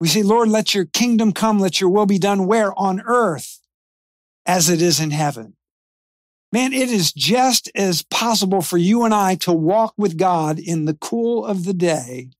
We 0.00 0.08
say, 0.08 0.22
Lord, 0.22 0.48
let 0.48 0.74
your 0.74 0.84
kingdom 0.84 1.32
come, 1.32 1.58
let 1.58 1.80
your 1.80 1.90
will 1.90 2.06
be 2.06 2.18
done 2.18 2.46
where? 2.46 2.72
On 2.78 3.00
earth 3.04 3.60
as 4.46 4.70
it 4.70 4.80
is 4.80 5.00
in 5.00 5.10
heaven. 5.10 5.56
Man, 6.52 6.72
it 6.72 6.88
is 6.88 7.12
just 7.12 7.70
as 7.74 8.02
possible 8.02 8.62
for 8.62 8.78
you 8.78 9.04
and 9.04 9.12
I 9.12 9.34
to 9.36 9.52
walk 9.52 9.92
with 9.98 10.16
God 10.16 10.58
in 10.58 10.86
the 10.86 10.94
cool 10.94 11.44
of 11.44 11.64
the 11.64 11.74
day 11.74 12.30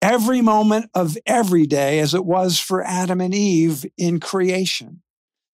every 0.00 0.40
moment 0.40 0.90
of 0.94 1.18
every 1.26 1.66
day 1.66 1.98
as 1.98 2.14
it 2.14 2.24
was 2.24 2.58
for 2.58 2.82
Adam 2.82 3.20
and 3.20 3.34
Eve 3.34 3.84
in 3.98 4.20
creation. 4.20 5.02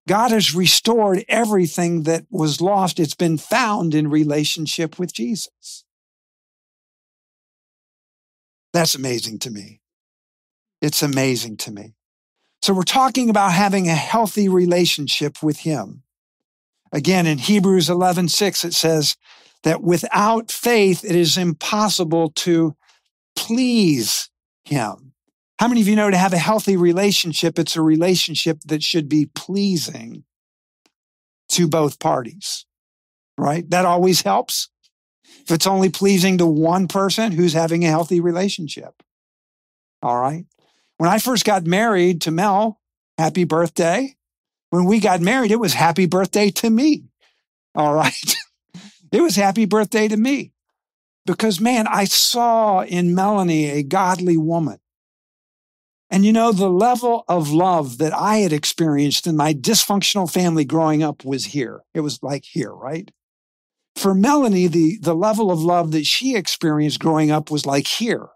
God 0.07 0.31
has 0.31 0.53
restored 0.53 1.25
everything 1.27 2.03
that 2.03 2.25
was 2.29 2.61
lost. 2.61 2.99
It's 2.99 3.15
been 3.15 3.37
found 3.37 3.95
in 3.95 4.09
relationship 4.09 4.99
with 4.99 5.13
Jesus. 5.13 5.85
That's 8.73 8.95
amazing 8.95 9.39
to 9.39 9.51
me. 9.51 9.82
It's 10.83 11.01
amazing 11.01 11.55
to 11.57 11.71
me. 11.71 11.95
So 12.61 12.73
we're 12.73 12.83
talking 12.83 13.29
about 13.29 13.53
having 13.53 13.87
a 13.87 13.95
healthy 13.95 14.49
relationship 14.49 15.41
with 15.41 15.59
him. 15.59 16.03
Again, 16.91 17.25
in 17.25 17.37
Hebrews 17.37 17.89
11, 17.89 18.27
6, 18.27 18.65
it 18.65 18.73
says 18.73 19.15
that 19.63 19.81
without 19.81 20.51
faith, 20.51 21.05
it 21.05 21.15
is 21.15 21.37
impossible 21.37 22.31
to 22.31 22.75
please 23.33 24.29
him. 24.65 25.13
How 25.57 25.69
many 25.69 25.79
of 25.79 25.87
you 25.87 25.95
know 25.95 26.11
to 26.11 26.17
have 26.17 26.33
a 26.33 26.37
healthy 26.37 26.75
relationship, 26.75 27.57
it's 27.57 27.77
a 27.77 27.81
relationship 27.81 28.59
that 28.65 28.83
should 28.83 29.07
be 29.07 29.27
pleasing 29.27 30.25
to 31.47 31.69
both 31.69 31.97
parties, 31.99 32.65
right? 33.37 33.69
That 33.69 33.85
always 33.85 34.23
helps. 34.23 34.67
If 35.43 35.51
it's 35.51 35.67
only 35.67 35.89
pleasing 35.89 36.39
to 36.39 36.45
one 36.45 36.89
person 36.89 37.31
who's 37.31 37.53
having 37.53 37.85
a 37.85 37.89
healthy 37.89 38.19
relationship. 38.19 39.01
All 40.01 40.19
right. 40.19 40.45
When 40.97 41.09
I 41.09 41.19
first 41.19 41.45
got 41.45 41.65
married 41.65 42.21
to 42.21 42.31
Mel, 42.31 42.79
happy 43.17 43.43
birthday. 43.43 44.15
When 44.69 44.85
we 44.85 44.99
got 44.99 45.21
married, 45.21 45.51
it 45.51 45.59
was 45.59 45.73
happy 45.73 46.05
birthday 46.05 46.49
to 46.51 46.69
me. 46.69 47.05
All 47.75 47.93
right. 47.93 48.35
it 49.11 49.21
was 49.21 49.35
happy 49.35 49.65
birthday 49.65 50.07
to 50.07 50.17
me 50.17 50.53
because 51.25 51.59
man, 51.59 51.87
I 51.87 52.05
saw 52.05 52.81
in 52.81 53.15
Melanie 53.15 53.69
a 53.69 53.83
godly 53.83 54.37
woman. 54.37 54.79
And 56.09 56.23
you 56.25 56.31
know, 56.31 56.51
the 56.51 56.69
level 56.69 57.25
of 57.27 57.51
love 57.51 57.97
that 57.97 58.13
I 58.13 58.37
had 58.37 58.53
experienced 58.53 59.25
in 59.25 59.35
my 59.35 59.53
dysfunctional 59.53 60.31
family 60.31 60.63
growing 60.63 61.01
up 61.01 61.25
was 61.25 61.45
here. 61.45 61.81
It 61.95 62.01
was 62.01 62.21
like 62.21 62.45
here, 62.45 62.71
right? 62.71 63.09
For 63.95 64.13
Melanie, 64.13 64.67
the, 64.67 64.97
the 65.01 65.15
level 65.15 65.49
of 65.49 65.63
love 65.63 65.91
that 65.91 66.05
she 66.05 66.35
experienced 66.35 66.99
growing 66.99 67.31
up 67.31 67.49
was 67.49 67.65
like 67.65 67.87
here. 67.87 68.27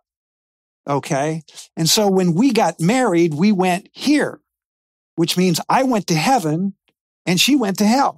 Okay. 0.87 1.43
And 1.75 1.89
so 1.89 2.09
when 2.09 2.33
we 2.33 2.53
got 2.53 2.79
married, 2.79 3.33
we 3.33 3.51
went 3.51 3.89
here, 3.91 4.39
which 5.15 5.35
means 5.37 5.59
I 5.67 5.83
went 5.83 6.07
to 6.07 6.15
heaven 6.15 6.75
and 7.25 7.39
she 7.39 7.55
went 7.55 7.77
to 7.79 7.85
hell. 7.85 8.17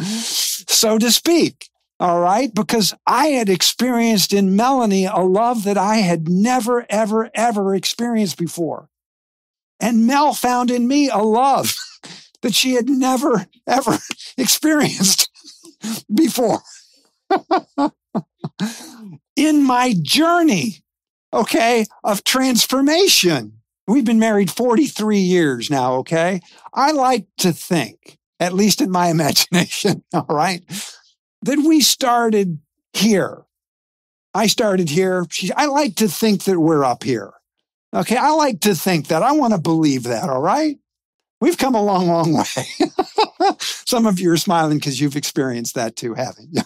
so 0.00 0.98
to 0.98 1.10
speak. 1.10 1.68
All 2.00 2.20
right. 2.20 2.52
Because 2.52 2.94
I 3.06 3.26
had 3.28 3.48
experienced 3.48 4.32
in 4.32 4.56
Melanie 4.56 5.04
a 5.04 5.18
love 5.18 5.64
that 5.64 5.78
I 5.78 5.96
had 5.96 6.28
never, 6.28 6.84
ever, 6.88 7.30
ever 7.34 7.74
experienced 7.74 8.38
before. 8.38 8.88
And 9.78 10.06
Mel 10.06 10.34
found 10.34 10.70
in 10.70 10.88
me 10.88 11.08
a 11.08 11.18
love 11.18 11.76
that 12.42 12.54
she 12.54 12.74
had 12.74 12.88
never, 12.88 13.46
ever 13.66 13.98
experienced 14.36 15.30
before. 16.12 16.60
In 19.36 19.62
my 19.62 19.94
journey, 20.02 20.82
okay, 21.32 21.86
of 22.04 22.24
transformation. 22.24 23.54
We've 23.86 24.04
been 24.04 24.18
married 24.18 24.50
43 24.50 25.18
years 25.18 25.70
now, 25.70 25.94
okay? 25.94 26.40
I 26.72 26.92
like 26.92 27.26
to 27.38 27.52
think 27.52 28.18
at 28.40 28.54
least 28.54 28.80
in 28.80 28.90
my 28.90 29.08
imagination, 29.10 30.02
all 30.12 30.26
right, 30.28 30.62
that 31.42 31.58
we 31.58 31.80
started 31.80 32.58
here. 32.92 33.44
I 34.32 34.46
started 34.46 34.88
here. 34.88 35.26
I 35.56 35.66
like 35.66 35.96
to 35.96 36.08
think 36.08 36.44
that 36.44 36.58
we're 36.58 36.84
up 36.84 37.02
here. 37.02 37.32
Okay. 37.92 38.16
I 38.16 38.30
like 38.30 38.60
to 38.60 38.76
think 38.76 39.08
that. 39.08 39.24
I 39.24 39.32
want 39.32 39.52
to 39.54 39.60
believe 39.60 40.04
that. 40.04 40.28
All 40.28 40.40
right. 40.40 40.78
We've 41.40 41.58
come 41.58 41.74
a 41.74 41.82
long, 41.82 42.06
long 42.06 42.32
way. 42.34 43.54
Some 43.58 44.06
of 44.06 44.20
you 44.20 44.30
are 44.30 44.36
smiling 44.36 44.78
because 44.78 45.00
you've 45.00 45.16
experienced 45.16 45.74
that 45.74 45.96
too, 45.96 46.14
haven't 46.14 46.50
you? 46.52 46.62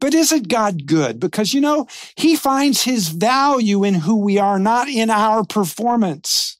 But 0.00 0.14
isn't 0.14 0.48
God 0.48 0.86
good? 0.86 1.20
Because, 1.20 1.52
you 1.52 1.60
know, 1.60 1.86
He 2.16 2.36
finds 2.36 2.84
His 2.84 3.08
value 3.08 3.84
in 3.84 3.94
who 3.94 4.16
we 4.16 4.38
are, 4.38 4.58
not 4.58 4.88
in 4.88 5.10
our 5.10 5.44
performance 5.44 6.56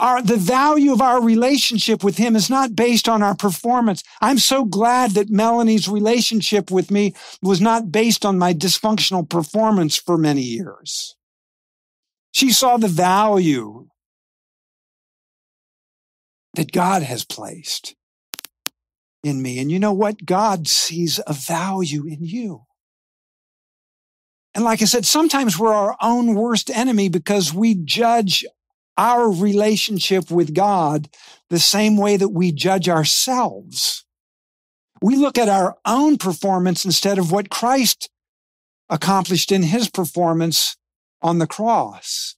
our, 0.00 0.22
the 0.22 0.36
value 0.36 0.92
of 0.92 1.00
our 1.00 1.22
relationship 1.22 2.04
with 2.04 2.18
him 2.18 2.36
is 2.36 2.48
not 2.48 2.76
based 2.76 3.08
on 3.08 3.22
our 3.22 3.34
performance. 3.34 4.02
I'm 4.20 4.38
so 4.38 4.64
glad 4.64 5.12
that 5.12 5.30
Melanie's 5.30 5.88
relationship 5.88 6.70
with 6.70 6.90
me 6.90 7.14
was 7.42 7.60
not 7.60 7.90
based 7.90 8.24
on 8.24 8.38
my 8.38 8.54
dysfunctional 8.54 9.28
performance 9.28 9.96
for 9.96 10.16
many 10.16 10.42
years. 10.42 11.16
She 12.32 12.52
saw 12.52 12.76
the 12.76 12.88
value 12.88 13.88
that 16.54 16.72
God 16.72 17.02
has 17.02 17.24
placed 17.24 17.94
in 19.22 19.42
me. 19.42 19.58
And 19.58 19.70
you 19.70 19.78
know 19.78 19.92
what? 19.92 20.24
God 20.24 20.68
sees 20.68 21.20
a 21.26 21.32
value 21.32 22.06
in 22.06 22.24
you. 22.24 22.64
And 24.54 24.64
like 24.64 24.82
I 24.82 24.86
said, 24.86 25.06
sometimes 25.06 25.58
we're 25.58 25.72
our 25.72 25.96
own 26.00 26.34
worst 26.34 26.70
enemy 26.70 27.08
because 27.08 27.52
we 27.52 27.74
judge 27.74 28.44
our 28.96 29.30
relationship 29.30 30.30
with 30.30 30.54
God 30.54 31.08
the 31.50 31.60
same 31.60 31.96
way 31.96 32.16
that 32.16 32.30
we 32.30 32.50
judge 32.50 32.88
ourselves. 32.88 34.04
We 35.00 35.16
look 35.16 35.38
at 35.38 35.48
our 35.48 35.76
own 35.84 36.18
performance 36.18 36.84
instead 36.84 37.18
of 37.18 37.30
what 37.30 37.50
Christ 37.50 38.10
accomplished 38.88 39.52
in 39.52 39.62
his 39.62 39.88
performance 39.88 40.76
on 41.22 41.38
the 41.38 41.46
cross. 41.46 42.34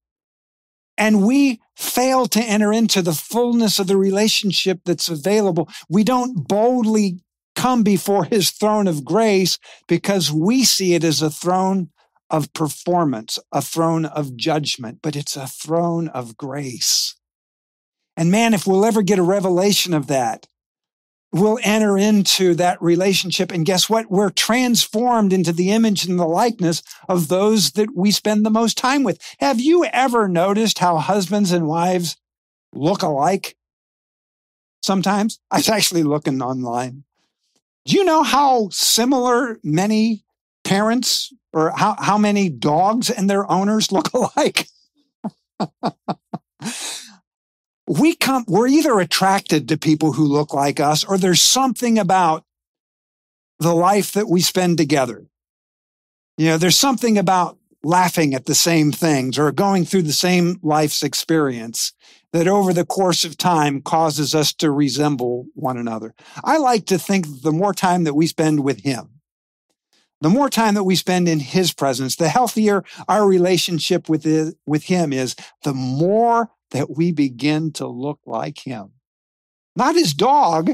And 0.98 1.26
we 1.26 1.60
fail 1.80 2.26
to 2.26 2.42
enter 2.42 2.72
into 2.72 3.00
the 3.00 3.14
fullness 3.14 3.78
of 3.78 3.86
the 3.86 3.96
relationship 3.96 4.80
that's 4.84 5.08
available. 5.08 5.68
We 5.88 6.04
don't 6.04 6.46
boldly 6.46 7.20
come 7.56 7.82
before 7.82 8.24
his 8.24 8.50
throne 8.50 8.86
of 8.86 9.04
grace 9.04 9.58
because 9.88 10.30
we 10.30 10.64
see 10.64 10.94
it 10.94 11.04
as 11.04 11.22
a 11.22 11.30
throne 11.30 11.90
of 12.28 12.52
performance, 12.52 13.38
a 13.50 13.62
throne 13.62 14.04
of 14.04 14.36
judgment, 14.36 14.98
but 15.02 15.16
it's 15.16 15.36
a 15.36 15.46
throne 15.46 16.08
of 16.08 16.36
grace. 16.36 17.16
And 18.16 18.30
man, 18.30 18.52
if 18.52 18.66
we'll 18.66 18.84
ever 18.84 19.02
get 19.02 19.18
a 19.18 19.22
revelation 19.22 19.94
of 19.94 20.06
that, 20.08 20.46
we'll 21.32 21.58
enter 21.62 21.96
into 21.96 22.54
that 22.56 22.80
relationship. 22.82 23.52
And 23.52 23.64
guess 23.64 23.88
what? 23.88 24.10
We're 24.10 24.30
transformed 24.30 25.32
into 25.32 25.52
the 25.52 25.70
image 25.70 26.04
and 26.04 26.18
the 26.18 26.26
likeness 26.26 26.82
of 27.08 27.28
those 27.28 27.72
that 27.72 27.94
we 27.94 28.10
spend 28.10 28.44
the 28.44 28.50
most 28.50 28.76
time 28.76 29.02
with. 29.02 29.20
Have 29.38 29.60
you 29.60 29.84
ever 29.84 30.28
noticed 30.28 30.78
how 30.80 30.98
husbands 30.98 31.52
and 31.52 31.66
wives 31.66 32.16
look 32.74 33.02
alike? 33.02 33.56
Sometimes 34.82 35.38
I 35.50 35.58
was 35.58 35.68
actually 35.68 36.02
looking 36.02 36.42
online. 36.42 37.04
Do 37.86 37.96
you 37.96 38.04
know 38.04 38.22
how 38.22 38.68
similar 38.70 39.58
many 39.62 40.24
parents 40.64 41.32
or 41.52 41.72
how, 41.74 41.96
how 41.98 42.18
many 42.18 42.48
dogs 42.48 43.10
and 43.10 43.28
their 43.28 43.50
owners 43.50 43.90
look 43.90 44.10
alike? 44.14 44.66
we 47.90 48.14
come, 48.14 48.44
we're 48.46 48.68
either 48.68 49.00
attracted 49.00 49.68
to 49.68 49.76
people 49.76 50.12
who 50.12 50.24
look 50.24 50.54
like 50.54 50.78
us 50.78 51.02
or 51.02 51.18
there's 51.18 51.42
something 51.42 51.98
about 51.98 52.44
the 53.58 53.74
life 53.74 54.12
that 54.12 54.28
we 54.28 54.40
spend 54.40 54.78
together. 54.78 55.26
You 56.38 56.50
know, 56.50 56.56
there's 56.56 56.78
something 56.78 57.18
about 57.18 57.58
laughing 57.82 58.32
at 58.32 58.46
the 58.46 58.54
same 58.54 58.92
things 58.92 59.40
or 59.40 59.50
going 59.50 59.84
through 59.84 60.02
the 60.02 60.12
same 60.12 60.60
life's 60.62 61.02
experience 61.02 61.92
that 62.32 62.46
over 62.46 62.72
the 62.72 62.86
course 62.86 63.24
of 63.24 63.36
time 63.36 63.82
causes 63.82 64.36
us 64.36 64.52
to 64.52 64.70
resemble 64.70 65.46
one 65.54 65.76
another. 65.76 66.14
I 66.44 66.58
like 66.58 66.86
to 66.86 66.98
think 66.98 67.42
the 67.42 67.50
more 67.50 67.74
time 67.74 68.04
that 68.04 68.14
we 68.14 68.28
spend 68.28 68.62
with 68.62 68.84
him, 68.84 69.20
the 70.20 70.30
more 70.30 70.48
time 70.48 70.74
that 70.74 70.84
we 70.84 70.94
spend 70.94 71.28
in 71.28 71.40
his 71.40 71.72
presence, 71.72 72.14
the 72.14 72.28
healthier 72.28 72.84
our 73.08 73.26
relationship 73.26 74.08
with, 74.08 74.24
it, 74.26 74.54
with 74.64 74.84
him 74.84 75.12
is, 75.12 75.34
the 75.64 75.74
more 75.74 76.50
that 76.70 76.96
we 76.96 77.12
begin 77.12 77.72
to 77.72 77.86
look 77.86 78.20
like 78.26 78.58
him. 78.58 78.92
Not 79.76 79.94
his 79.94 80.14
dog, 80.14 80.72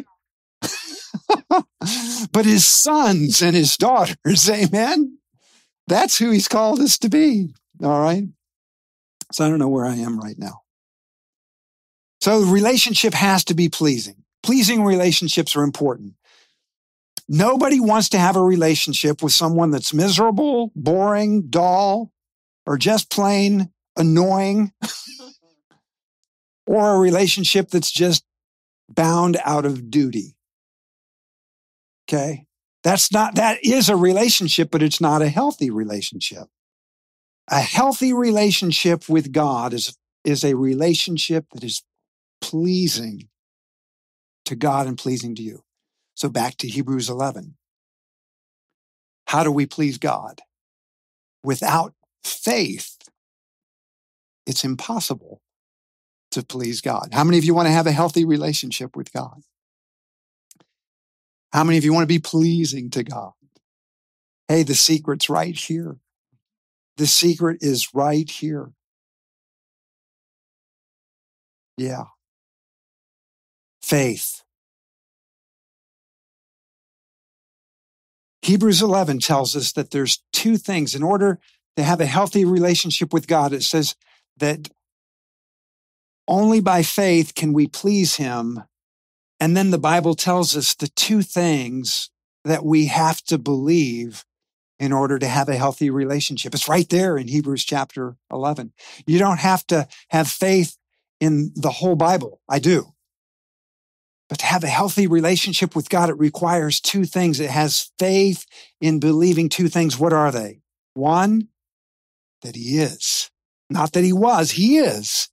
but 2.33 2.45
his 2.45 2.65
sons 2.65 3.43
and 3.43 3.55
his 3.55 3.77
daughters. 3.77 4.49
Amen. 4.51 5.19
That's 5.87 6.19
who 6.19 6.31
he's 6.31 6.49
called 6.49 6.81
us 6.81 6.99
to 6.99 7.09
be. 7.09 7.55
All 7.83 8.01
right. 8.01 8.25
So 9.33 9.45
I 9.45 9.49
don't 9.49 9.59
know 9.59 9.69
where 9.69 9.87
I 9.87 9.97
am 9.97 10.19
right 10.19 10.39
now. 10.39 10.63
So 12.21 12.41
the 12.41 12.53
relationship 12.53 13.15
has 13.15 13.45
to 13.45 13.55
be 13.55 13.69
pleasing. 13.69 14.25
Pleasing 14.43 14.85
relationships 14.85 15.55
are 15.57 15.63
important. 15.63 16.15
Nobody 17.29 17.81
wants 17.81 18.09
to 18.11 18.19
have 18.19 18.37
a 18.37 18.43
relationship 18.43 19.23
with 19.23 19.33
someone 19.33 19.71
that's 19.71 19.93
miserable, 19.93 20.71
boring, 20.77 21.49
dull, 21.49 22.13
or 22.67 22.79
just 22.79 23.11
plain 23.11 23.71
annoying, 23.97 24.73
or 26.67 26.95
a 26.95 26.99
relationship 26.99 27.69
that's 27.71 27.91
just 27.91 28.25
bound 28.89 29.39
out 29.45 29.65
of 29.65 29.91
duty. 29.91 30.37
Okay. 32.09 32.47
That's 32.83 33.11
not, 33.11 33.35
that 33.35 33.65
is 33.65 33.89
a 33.89 33.97
relationship, 33.97 34.71
but 34.71 34.83
it's 34.83 35.01
not 35.01 35.23
a 35.23 35.29
healthy 35.29 35.71
relationship. 35.71 36.49
A 37.49 37.61
healthy 37.61 38.13
relationship 38.13 39.09
with 39.09 39.33
God 39.33 39.73
is, 39.73 39.97
is 40.25 40.45
a 40.45 40.55
relationship 40.55 41.47
that 41.53 41.65
is 41.65 41.83
pleasing 42.41 43.29
to 44.45 44.55
God 44.55 44.87
and 44.87 44.97
pleasing 44.97 45.35
to 45.35 45.43
you. 45.43 45.65
So 46.15 46.29
back 46.29 46.57
to 46.59 46.69
Hebrews 46.69 47.09
11. 47.09 47.57
How 49.27 49.43
do 49.43 49.51
we 49.51 49.67
please 49.67 49.99
God? 49.99 50.43
Without 51.43 51.95
faith, 52.23 52.97
it's 54.47 54.65
impossible 54.65 55.41
to 56.37 56.45
please 56.45 56.83
God. 56.83 57.09
How 57.13 57.25
many 57.25 57.39
of 57.39 57.45
you 57.45 57.55
want 57.55 57.67
to 57.67 57.73
have 57.73 57.87
a 57.87 57.93
healthy 57.93 58.25
relationship 58.25 58.95
with 58.95 59.11
God? 59.11 59.43
How 61.53 61.65
many 61.65 61.79
of 61.79 61.85
you 61.85 61.95
want 61.95 62.03
to 62.03 62.15
be 62.15 62.19
pleasing 62.19 62.91
to 62.91 63.03
God? 63.03 63.33
Hey, 64.47 64.63
the 64.63 64.75
secret's 64.75 65.31
right 65.31 65.57
here. 65.57 65.97
The 66.99 67.07
secret 67.07 67.59
is 67.63 67.95
right 67.95 68.29
here. 68.31 68.73
Yeah. 71.79 72.05
Faith. 73.83 74.43
Hebrews 78.43 78.83
11 78.83 79.21
tells 79.21 79.57
us 79.57 79.73
that 79.73 79.91
there's 79.91 80.23
two 80.35 80.59
things 80.59 80.95
in 80.95 81.03
order 81.03 81.41
to 81.79 81.83
have 81.83 82.01
a 82.01 82.07
healthy 82.07 82.45
relationship 82.45 83.13
with 83.15 83.27
God. 83.27 83.55
It 83.55 83.63
says 83.63 83.95
that 84.37 84.69
only 86.29 86.61
by 86.61 86.83
faith 86.83 87.35
can 87.35 87.53
we 87.53 87.67
please 87.67 88.17
him. 88.17 88.63
And 89.39 89.57
then 89.57 89.71
the 89.71 89.79
Bible 89.79 90.15
tells 90.15 90.57
us 90.57 90.75
the 90.75 90.89
two 90.89 91.23
things 91.23 92.11
that 92.45 92.65
we 92.65 92.87
have 92.87 93.23
to 93.25 93.39
believe 93.39 94.25
in 94.79 94.93
order 94.93 95.19
to 95.19 95.27
have 95.27 95.49
a 95.49 95.57
healthy 95.57 95.91
relationship. 95.91 96.55
It's 96.55 96.69
right 96.69 96.89
there 96.89 97.17
in 97.17 97.29
Hebrews 97.29 97.65
chapter 97.65 98.17
11. 98.31 98.73
You 99.07 99.19
don't 99.19 99.41
have 99.41 99.67
to 99.69 99.89
have 100.11 100.29
faith 100.29 100.77
in 101.21 101.53
the 101.55 101.71
whole 101.71 101.97
Bible. 101.97 102.41
I 102.49 102.59
do. 102.59 102.93
But 104.29 104.41
to 104.41 104.47
have 104.47 104.65
a 104.65 104.69
healthy 104.69 105.07
relationship 105.07 105.77
with 105.77 105.89
God, 105.89 106.11
it 106.11 106.19
requires 106.19 106.81
two 106.81 107.05
things. 107.05 107.41
It 107.41 107.51
has 107.51 107.91
faith 107.99 108.45
in 108.81 109.01
believing 109.01 109.49
two 109.49 109.69
things. 109.69 109.99
What 109.99 110.13
are 110.13 110.33
they? 110.33 110.61
One, 110.95 111.49
that 112.43 112.57
he 112.57 112.79
is. 112.79 113.31
Not 113.71 113.93
that 113.93 114.05
he 114.05 114.13
was, 114.13 114.53
he 114.53 114.79
is. 114.79 115.29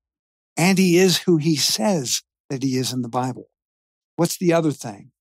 And 0.56 0.78
he 0.78 0.98
is 0.98 1.20
who 1.20 1.38
he 1.38 1.56
says 1.56 2.22
that 2.50 2.63
he 2.63 2.78
is 2.78 2.94
in 2.94 3.02
the 3.02 3.10
Bible. 3.10 3.50
What's 4.16 4.38
the 4.38 4.54
other 4.54 4.72
thing? 4.72 5.12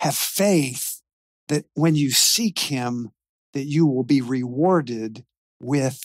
Have 0.00 0.16
faith 0.16 1.00
that 1.48 1.64
when 1.74 1.94
you 1.94 2.10
seek 2.10 2.58
him, 2.58 3.10
that 3.52 3.64
you 3.64 3.86
will 3.86 4.02
be 4.02 4.20
rewarded 4.20 5.24
with 5.60 6.00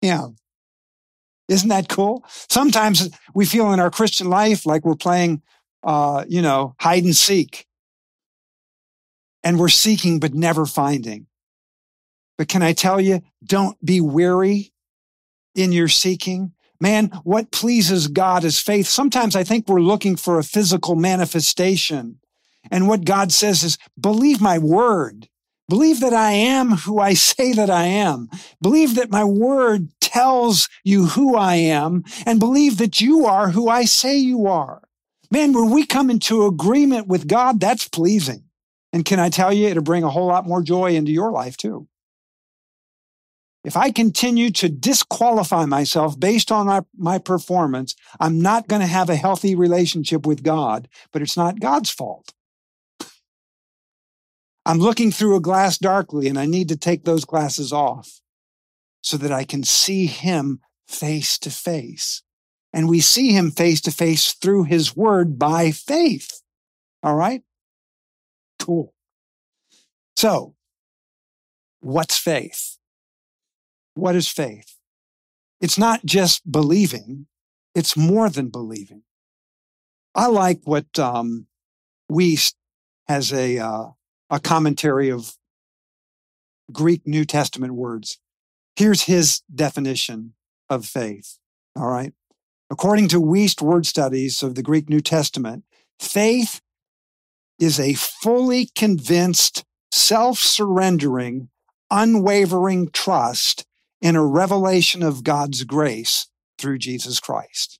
him. 0.00 0.36
Isn't 1.48 1.68
that 1.70 1.88
cool? 1.88 2.24
Sometimes 2.48 3.10
we 3.34 3.46
feel 3.46 3.72
in 3.72 3.80
our 3.80 3.90
Christian 3.90 4.28
life 4.28 4.66
like 4.66 4.84
we're 4.84 4.94
playing, 4.96 5.42
uh, 5.82 6.24
you 6.28 6.42
know, 6.42 6.74
hide 6.78 7.04
and 7.04 7.16
seek. 7.16 7.66
And 9.42 9.58
we're 9.58 9.68
seeking, 9.68 10.20
but 10.20 10.34
never 10.34 10.66
finding. 10.66 11.26
But 12.36 12.48
can 12.48 12.62
I 12.62 12.72
tell 12.72 13.00
you, 13.00 13.22
don't 13.44 13.82
be 13.84 14.00
weary 14.00 14.72
in 15.58 15.72
your 15.72 15.88
seeking. 15.88 16.52
Man, 16.80 17.08
what 17.24 17.50
pleases 17.50 18.06
God 18.06 18.44
is 18.44 18.60
faith. 18.60 18.86
Sometimes 18.86 19.34
I 19.34 19.42
think 19.42 19.66
we're 19.66 19.80
looking 19.80 20.16
for 20.16 20.38
a 20.38 20.44
physical 20.44 20.94
manifestation. 20.94 22.20
And 22.70 22.86
what 22.86 23.04
God 23.04 23.32
says 23.32 23.64
is, 23.64 23.78
believe 24.00 24.40
my 24.40 24.58
word. 24.58 25.28
Believe 25.68 26.00
that 26.00 26.14
I 26.14 26.32
am 26.32 26.70
who 26.70 26.98
I 26.98 27.14
say 27.14 27.52
that 27.52 27.70
I 27.70 27.84
am. 27.84 28.30
Believe 28.62 28.94
that 28.94 29.10
my 29.10 29.24
word 29.24 29.88
tells 30.00 30.68
you 30.84 31.06
who 31.06 31.36
I 31.36 31.56
am 31.56 32.04
and 32.24 32.38
believe 32.38 32.78
that 32.78 33.00
you 33.00 33.26
are 33.26 33.50
who 33.50 33.68
I 33.68 33.84
say 33.84 34.16
you 34.16 34.46
are. 34.46 34.82
Man, 35.30 35.52
when 35.52 35.70
we 35.70 35.84
come 35.84 36.08
into 36.08 36.46
agreement 36.46 37.06
with 37.06 37.28
God, 37.28 37.60
that's 37.60 37.86
pleasing. 37.86 38.44
And 38.92 39.04
can 39.04 39.20
I 39.20 39.28
tell 39.28 39.52
you, 39.52 39.68
it'll 39.68 39.82
bring 39.82 40.04
a 40.04 40.10
whole 40.10 40.26
lot 40.26 40.46
more 40.46 40.62
joy 40.62 40.94
into 40.94 41.12
your 41.12 41.30
life 41.30 41.58
too. 41.58 41.86
If 43.64 43.76
I 43.76 43.90
continue 43.90 44.50
to 44.52 44.68
disqualify 44.68 45.64
myself 45.66 46.18
based 46.18 46.52
on 46.52 46.66
my, 46.66 46.82
my 46.96 47.18
performance, 47.18 47.94
I'm 48.20 48.40
not 48.40 48.68
going 48.68 48.80
to 48.80 48.86
have 48.86 49.10
a 49.10 49.16
healthy 49.16 49.54
relationship 49.54 50.26
with 50.26 50.42
God, 50.42 50.88
but 51.12 51.22
it's 51.22 51.36
not 51.36 51.60
God's 51.60 51.90
fault. 51.90 52.32
I'm 54.64 54.78
looking 54.78 55.10
through 55.10 55.36
a 55.36 55.40
glass 55.40 55.78
darkly 55.78 56.28
and 56.28 56.38
I 56.38 56.46
need 56.46 56.68
to 56.68 56.76
take 56.76 57.04
those 57.04 57.24
glasses 57.24 57.72
off 57.72 58.20
so 59.02 59.16
that 59.16 59.32
I 59.32 59.44
can 59.44 59.64
see 59.64 60.06
him 60.06 60.60
face 60.86 61.38
to 61.38 61.50
face. 61.50 62.22
And 62.72 62.88
we 62.88 63.00
see 63.00 63.32
him 63.32 63.50
face 63.50 63.80
to 63.82 63.90
face 63.90 64.34
through 64.34 64.64
his 64.64 64.94
word 64.94 65.38
by 65.38 65.70
faith. 65.70 66.42
All 67.02 67.14
right? 67.14 67.42
Cool. 68.58 68.92
So, 70.16 70.54
what's 71.80 72.18
faith? 72.18 72.77
What 73.98 74.14
is 74.14 74.28
faith? 74.28 74.76
It's 75.60 75.76
not 75.76 76.04
just 76.04 76.50
believing, 76.50 77.26
it's 77.74 77.96
more 77.96 78.30
than 78.30 78.48
believing. 78.48 79.02
I 80.14 80.26
like 80.26 80.60
what 80.62 80.96
um, 81.00 81.48
Wuest 82.10 82.54
has 83.08 83.32
a 83.32 83.58
uh, 83.58 83.86
a 84.30 84.38
commentary 84.38 85.10
of 85.10 85.36
Greek 86.72 87.08
New 87.08 87.24
Testament 87.24 87.74
words. 87.74 88.20
Here's 88.76 89.02
his 89.02 89.40
definition 89.52 90.34
of 90.70 90.86
faith. 90.86 91.38
All 91.74 91.88
right. 91.88 92.12
According 92.70 93.08
to 93.08 93.20
Wuest 93.20 93.60
word 93.60 93.84
studies 93.84 94.44
of 94.44 94.54
the 94.54 94.62
Greek 94.62 94.88
New 94.88 95.00
Testament, 95.00 95.64
faith 95.98 96.60
is 97.58 97.80
a 97.80 97.94
fully 97.94 98.70
convinced, 98.76 99.64
self 99.90 100.38
surrendering, 100.38 101.48
unwavering 101.90 102.90
trust 102.90 103.64
in 104.00 104.16
a 104.16 104.24
revelation 104.24 105.02
of 105.02 105.24
God's 105.24 105.64
grace 105.64 106.28
through 106.58 106.78
Jesus 106.78 107.20
Christ. 107.20 107.78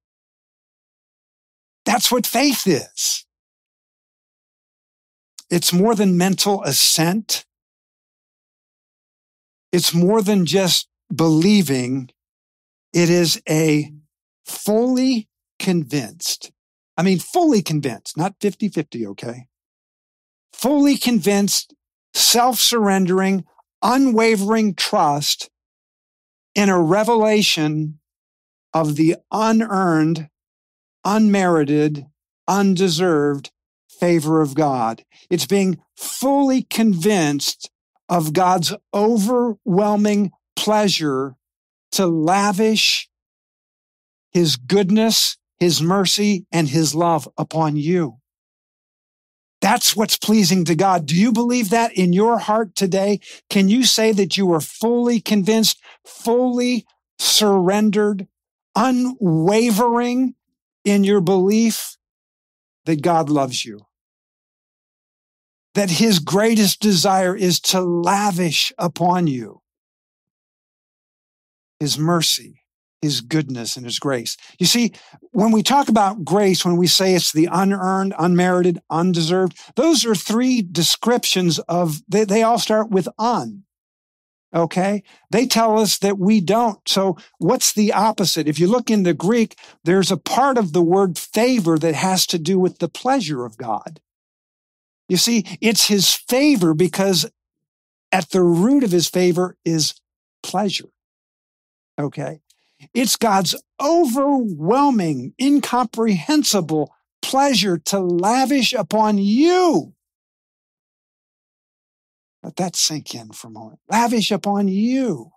That's 1.84 2.12
what 2.12 2.26
faith 2.26 2.66
is. 2.66 3.24
It's 5.50 5.72
more 5.72 5.94
than 5.94 6.18
mental 6.18 6.62
assent. 6.64 7.46
It's 9.72 9.94
more 9.94 10.20
than 10.20 10.44
just 10.44 10.88
believing. 11.14 12.10
It 12.92 13.08
is 13.08 13.40
a 13.48 13.92
fully 14.44 15.28
convinced. 15.58 16.52
I 16.96 17.02
mean, 17.02 17.18
fully 17.18 17.62
convinced, 17.62 18.16
not 18.16 18.34
50 18.40 18.68
50, 18.68 19.06
okay? 19.08 19.46
Fully 20.52 20.96
convinced, 20.96 21.74
self 22.12 22.58
surrendering, 22.58 23.44
unwavering 23.82 24.74
trust 24.74 25.48
in 26.58 26.68
a 26.68 26.82
revelation 26.82 28.00
of 28.74 28.96
the 28.96 29.14
unearned, 29.30 30.28
unmerited, 31.04 32.04
undeserved 32.48 33.52
favor 33.88 34.40
of 34.40 34.56
God. 34.56 35.04
It's 35.30 35.46
being 35.46 35.78
fully 35.96 36.62
convinced 36.62 37.70
of 38.08 38.32
God's 38.32 38.74
overwhelming 38.92 40.32
pleasure 40.56 41.36
to 41.92 42.08
lavish 42.08 43.08
his 44.32 44.56
goodness, 44.56 45.36
his 45.60 45.80
mercy, 45.80 46.44
and 46.50 46.68
his 46.68 46.92
love 46.92 47.28
upon 47.38 47.76
you. 47.76 48.17
That's 49.60 49.96
what's 49.96 50.16
pleasing 50.16 50.64
to 50.66 50.74
God. 50.74 51.06
Do 51.06 51.16
you 51.16 51.32
believe 51.32 51.70
that 51.70 51.92
in 51.92 52.12
your 52.12 52.38
heart 52.38 52.76
today? 52.76 53.20
Can 53.50 53.68
you 53.68 53.84
say 53.84 54.12
that 54.12 54.36
you 54.36 54.52
are 54.52 54.60
fully 54.60 55.20
convinced, 55.20 55.80
fully 56.04 56.86
surrendered, 57.18 58.28
unwavering 58.76 60.34
in 60.84 61.02
your 61.02 61.20
belief 61.20 61.96
that 62.84 63.02
God 63.02 63.28
loves 63.30 63.64
you? 63.64 63.80
That 65.74 65.90
his 65.90 66.20
greatest 66.20 66.80
desire 66.80 67.36
is 67.36 67.60
to 67.60 67.80
lavish 67.80 68.72
upon 68.78 69.26
you 69.26 69.62
his 71.80 71.98
mercy, 71.98 72.62
his 73.02 73.20
goodness 73.20 73.76
and 73.76 73.86
his 73.86 73.98
grace. 73.98 74.36
You 74.58 74.66
see, 74.66 74.92
when 75.30 75.52
we 75.52 75.62
talk 75.62 75.88
about 75.88 76.24
grace, 76.24 76.64
when 76.64 76.76
we 76.76 76.86
say 76.86 77.14
it's 77.14 77.32
the 77.32 77.48
unearned, 77.50 78.14
unmerited, 78.18 78.80
undeserved, 78.90 79.58
those 79.76 80.04
are 80.04 80.14
three 80.14 80.62
descriptions 80.62 81.58
of, 81.60 82.02
they, 82.08 82.24
they 82.24 82.42
all 82.42 82.58
start 82.58 82.90
with 82.90 83.08
un. 83.18 83.64
Okay. 84.54 85.02
They 85.30 85.46
tell 85.46 85.78
us 85.78 85.98
that 85.98 86.18
we 86.18 86.40
don't. 86.40 86.80
So 86.88 87.18
what's 87.38 87.72
the 87.72 87.92
opposite? 87.92 88.48
If 88.48 88.58
you 88.58 88.66
look 88.66 88.90
in 88.90 89.02
the 89.02 89.12
Greek, 89.12 89.58
there's 89.84 90.10
a 90.10 90.16
part 90.16 90.56
of 90.56 90.72
the 90.72 90.82
word 90.82 91.18
favor 91.18 91.78
that 91.78 91.94
has 91.94 92.26
to 92.28 92.38
do 92.38 92.58
with 92.58 92.78
the 92.78 92.88
pleasure 92.88 93.44
of 93.44 93.58
God. 93.58 94.00
You 95.08 95.18
see, 95.18 95.44
it's 95.60 95.88
his 95.88 96.14
favor 96.14 96.72
because 96.72 97.30
at 98.10 98.30
the 98.30 98.42
root 98.42 98.84
of 98.84 98.90
his 98.90 99.06
favor 99.06 99.56
is 99.64 99.94
pleasure. 100.42 100.88
Okay. 101.98 102.40
It's 102.94 103.16
God's 103.16 103.54
overwhelming, 103.80 105.34
incomprehensible 105.40 106.92
pleasure 107.22 107.78
to 107.78 107.98
lavish 107.98 108.72
upon 108.72 109.18
you. 109.18 109.94
Let 112.42 112.56
that 112.56 112.76
sink 112.76 113.14
in 113.14 113.32
for 113.32 113.48
a 113.48 113.50
moment. 113.50 113.80
Lavish 113.90 114.30
upon 114.30 114.68
you. 114.68 115.32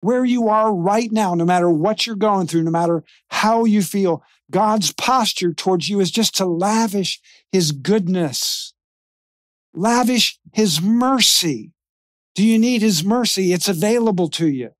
Where 0.00 0.24
you 0.24 0.48
are 0.48 0.72
right 0.72 1.10
now, 1.10 1.34
no 1.34 1.44
matter 1.44 1.68
what 1.68 2.06
you're 2.06 2.16
going 2.16 2.46
through, 2.46 2.62
no 2.62 2.70
matter 2.70 3.02
how 3.28 3.64
you 3.64 3.82
feel, 3.82 4.22
God's 4.50 4.92
posture 4.92 5.52
towards 5.52 5.88
you 5.88 6.00
is 6.00 6.10
just 6.10 6.36
to 6.36 6.46
lavish 6.46 7.20
his 7.50 7.72
goodness, 7.72 8.72
lavish 9.74 10.38
his 10.52 10.80
mercy. 10.80 11.72
Do 12.36 12.46
you 12.46 12.58
need 12.58 12.82
his 12.82 13.02
mercy? 13.02 13.52
It's 13.52 13.68
available 13.68 14.28
to 14.30 14.46
you 14.46 14.70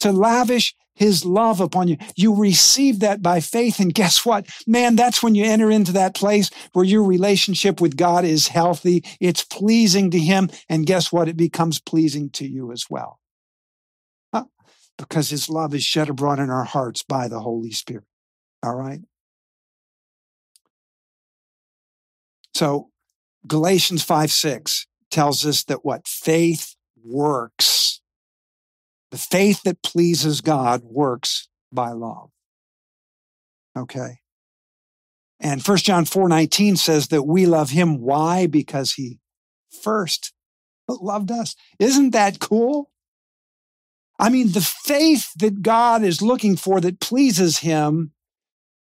to 0.00 0.10
lavish 0.10 0.74
his 0.94 1.24
love 1.24 1.60
upon 1.60 1.88
you. 1.88 1.96
You 2.16 2.34
receive 2.34 3.00
that 3.00 3.22
by 3.22 3.40
faith. 3.40 3.80
And 3.80 3.94
guess 3.94 4.24
what? 4.24 4.48
Man, 4.66 4.96
that's 4.96 5.22
when 5.22 5.34
you 5.34 5.44
enter 5.44 5.70
into 5.70 5.92
that 5.92 6.14
place 6.14 6.50
where 6.72 6.84
your 6.84 7.02
relationship 7.02 7.80
with 7.80 7.96
God 7.96 8.24
is 8.24 8.48
healthy. 8.48 9.04
It's 9.20 9.44
pleasing 9.44 10.10
to 10.12 10.18
him. 10.18 10.50
And 10.68 10.86
guess 10.86 11.12
what? 11.12 11.28
It 11.28 11.36
becomes 11.36 11.80
pleasing 11.80 12.30
to 12.30 12.46
you 12.46 12.72
as 12.72 12.86
well. 12.88 13.20
Huh? 14.32 14.44
Because 14.98 15.30
his 15.30 15.48
love 15.48 15.74
is 15.74 15.84
shed 15.84 16.08
abroad 16.08 16.38
in 16.38 16.50
our 16.50 16.64
hearts 16.64 17.02
by 17.02 17.28
the 17.28 17.40
Holy 17.40 17.72
Spirit. 17.72 18.04
All 18.62 18.74
right. 18.74 19.00
So 22.54 22.90
Galatians 23.46 24.02
5 24.04 24.30
6 24.30 24.86
tells 25.10 25.44
us 25.44 25.64
that 25.64 25.84
what 25.84 26.06
faith 26.06 26.76
works 27.02 27.73
the 29.14 29.18
faith 29.18 29.62
that 29.62 29.80
pleases 29.80 30.40
God 30.40 30.82
works 30.82 31.48
by 31.70 31.92
love. 31.92 32.30
Okay. 33.78 34.18
And 35.38 35.62
1 35.62 35.76
John 35.78 36.04
4 36.04 36.28
19 36.28 36.74
says 36.74 37.06
that 37.08 37.22
we 37.22 37.46
love 37.46 37.70
him. 37.70 38.00
Why? 38.00 38.48
Because 38.48 38.94
he 38.94 39.20
first 39.82 40.32
loved 40.88 41.30
us. 41.30 41.54
Isn't 41.78 42.10
that 42.10 42.40
cool? 42.40 42.90
I 44.18 44.30
mean, 44.30 44.50
the 44.50 44.60
faith 44.60 45.32
that 45.36 45.62
God 45.62 46.02
is 46.02 46.20
looking 46.20 46.56
for 46.56 46.80
that 46.80 46.98
pleases 46.98 47.58
him 47.58 48.14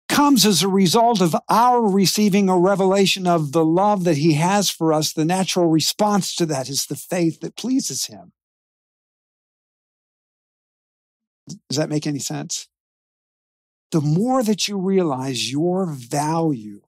comes 0.07 0.45
as 0.45 0.63
a 0.63 0.70
result 0.70 1.20
of 1.20 1.36
our 1.49 1.82
receiving 1.86 2.47
a 2.47 2.57
revelation 2.57 3.28
of 3.28 3.51
the 3.51 3.66
love 3.66 4.05
that 4.05 4.16
he 4.16 4.36
has 4.36 4.70
for 4.70 4.93
us. 4.93 5.11
The 5.11 5.26
natural 5.26 5.68
response 5.68 6.34
to 6.38 6.45
that 6.45 6.70
is 6.70 6.86
the 6.86 6.95
faith 6.95 7.41
that 7.41 7.57
pleases 7.57 8.05
him. 8.05 8.32
Does 11.47 11.77
that 11.77 11.89
make 11.89 12.07
any 12.07 12.19
sense? 12.19 12.67
The 13.91 14.01
more 14.01 14.43
that 14.43 14.67
you 14.67 14.77
realize 14.77 15.51
your 15.51 15.85
value 15.85 16.81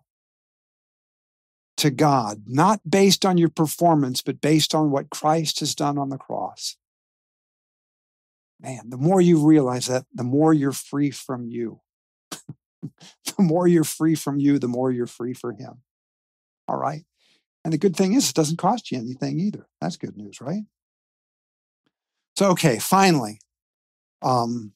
to 1.77 1.91
God, 1.91 2.43
not 2.47 2.81
based 2.89 3.25
on 3.25 3.37
your 3.37 3.49
performance, 3.49 4.21
but 4.21 4.41
based 4.41 4.73
on 4.73 4.91
what 4.91 5.11
Christ 5.11 5.59
has 5.59 5.75
done 5.75 5.97
on 5.97 6.09
the 6.09 6.17
cross. 6.17 6.75
Man, 8.59 8.89
the 8.89 8.97
more 8.97 9.21
you 9.21 9.45
realize 9.45 9.85
that, 9.85 10.05
the 10.13 10.23
more 10.23 10.53
you're 10.53 10.71
free 10.71 11.11
from 11.11 11.45
you. 11.45 11.81
the 12.31 13.35
more 13.37 13.67
you're 13.67 13.83
free 13.83 14.15
from 14.15 14.39
you, 14.39 14.57
the 14.57 14.67
more 14.67 14.91
you're 14.91 15.05
free 15.05 15.33
for 15.33 15.51
Him. 15.51 15.83
All 16.67 16.77
right. 16.77 17.03
And 17.63 17.71
the 17.71 17.77
good 17.77 17.95
thing 17.95 18.13
is, 18.13 18.29
it 18.29 18.35
doesn't 18.35 18.57
cost 18.57 18.91
you 18.91 18.97
anything 18.97 19.39
either. 19.39 19.67
That's 19.79 19.97
good 19.97 20.17
news, 20.17 20.41
right? 20.41 20.63
So, 22.35 22.49
okay, 22.51 22.79
finally, 22.79 23.39
um, 24.21 24.73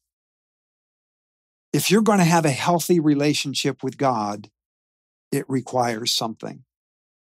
if 1.74 1.90
you're 1.90 2.02
going 2.02 2.20
to 2.20 2.26
have 2.26 2.46
a 2.46 2.52
healthy 2.52 3.00
relationship 3.00 3.84
with 3.84 3.98
God, 3.98 4.50
it 5.32 5.46
requires 5.48 6.12
something. 6.12 6.64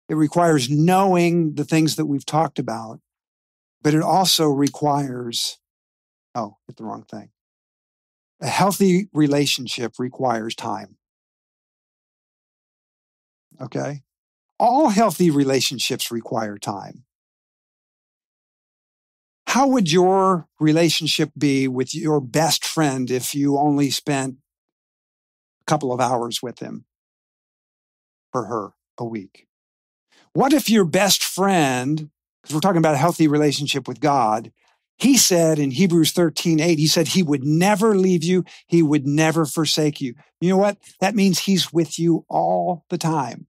It 0.08 0.14
requires 0.14 0.70
knowing 0.70 1.54
the 1.54 1.64
things 1.64 1.96
that 1.96 2.06
we've 2.06 2.26
talked 2.26 2.58
about, 2.58 3.00
but 3.82 3.94
it 3.94 4.02
also 4.02 4.48
requires, 4.48 5.58
oh, 6.34 6.56
hit 6.66 6.76
the 6.76 6.84
wrong 6.84 7.04
thing. 7.04 7.30
A 8.40 8.48
healthy 8.48 9.08
relationship 9.12 9.94
requires 9.98 10.54
time. 10.54 10.96
Okay? 13.60 14.02
All 14.58 14.88
healthy 14.88 15.30
relationships 15.30 16.10
require 16.10 16.58
time. 16.58 17.04
How 19.52 19.66
would 19.66 19.92
your 19.92 20.48
relationship 20.58 21.30
be 21.36 21.68
with 21.68 21.94
your 21.94 22.22
best 22.22 22.64
friend 22.64 23.10
if 23.10 23.34
you 23.34 23.58
only 23.58 23.90
spent 23.90 24.36
a 25.60 25.64
couple 25.66 25.92
of 25.92 26.00
hours 26.00 26.42
with 26.42 26.60
him 26.60 26.86
or 28.32 28.46
her 28.46 28.70
a 28.96 29.04
week? 29.04 29.46
What 30.32 30.54
if 30.54 30.70
your 30.70 30.86
best 30.86 31.22
friend, 31.22 32.08
because 32.40 32.54
we're 32.54 32.60
talking 32.60 32.78
about 32.78 32.94
a 32.94 32.96
healthy 32.96 33.28
relationship 33.28 33.86
with 33.86 34.00
God, 34.00 34.52
he 34.96 35.18
said 35.18 35.58
in 35.58 35.72
Hebrews 35.72 36.12
13, 36.12 36.58
8, 36.58 36.78
he 36.78 36.86
said 36.86 37.08
he 37.08 37.22
would 37.22 37.44
never 37.44 37.94
leave 37.94 38.24
you. 38.24 38.46
He 38.68 38.82
would 38.82 39.06
never 39.06 39.44
forsake 39.44 40.00
you. 40.00 40.14
You 40.40 40.48
know 40.48 40.56
what? 40.56 40.78
That 41.00 41.14
means 41.14 41.40
he's 41.40 41.70
with 41.70 41.98
you 41.98 42.24
all 42.26 42.86
the 42.88 42.96
time. 42.96 43.48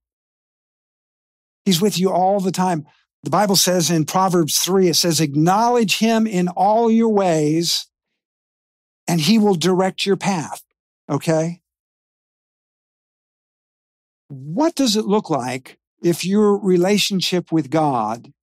He's 1.64 1.80
with 1.80 1.98
you 1.98 2.12
all 2.12 2.42
the 2.42 2.52
time. 2.52 2.88
The 3.24 3.30
Bible 3.30 3.56
says 3.56 3.90
in 3.90 4.06
Proverbs 4.06 4.60
3, 4.60 4.90
it 4.90 4.96
says, 4.96 5.22
acknowledge 5.22 6.00
him 6.00 6.28
in 6.28 6.50
all 6.50 6.92
your 6.92 7.10
ways 7.10 7.88
and 9.08 9.22
he 9.22 9.38
will 9.38 9.56
direct 9.56 10.06
your 10.06 10.18
path. 10.18 10.62
Okay. 11.10 11.62
What 14.28 14.76
does 14.76 14.96
it 14.96 15.06
look 15.06 15.30
like 15.30 15.78
if 16.02 16.26
your 16.26 16.58
relationship 16.58 17.52
with 17.52 17.70
God 17.70 18.34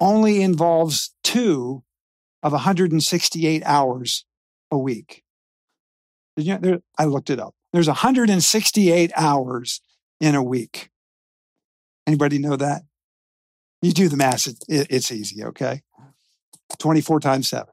only 0.00 0.42
involves 0.42 1.14
two 1.22 1.84
of 2.42 2.52
168 2.52 3.62
hours 3.64 4.24
a 4.70 4.78
week? 4.78 5.22
I 6.38 7.04
looked 7.04 7.30
it 7.30 7.38
up. 7.38 7.54
There's 7.72 7.86
168 7.86 9.12
hours 9.14 9.80
in 10.20 10.34
a 10.34 10.42
week. 10.42 10.90
Anybody 12.06 12.38
know 12.38 12.56
that? 12.56 12.82
You 13.82 13.92
do 13.92 14.08
the 14.08 14.16
math, 14.16 14.46
it, 14.46 14.64
it, 14.68 14.86
it's 14.90 15.12
easy, 15.12 15.44
okay? 15.44 15.82
24 16.78 17.20
times 17.20 17.48
7. 17.48 17.66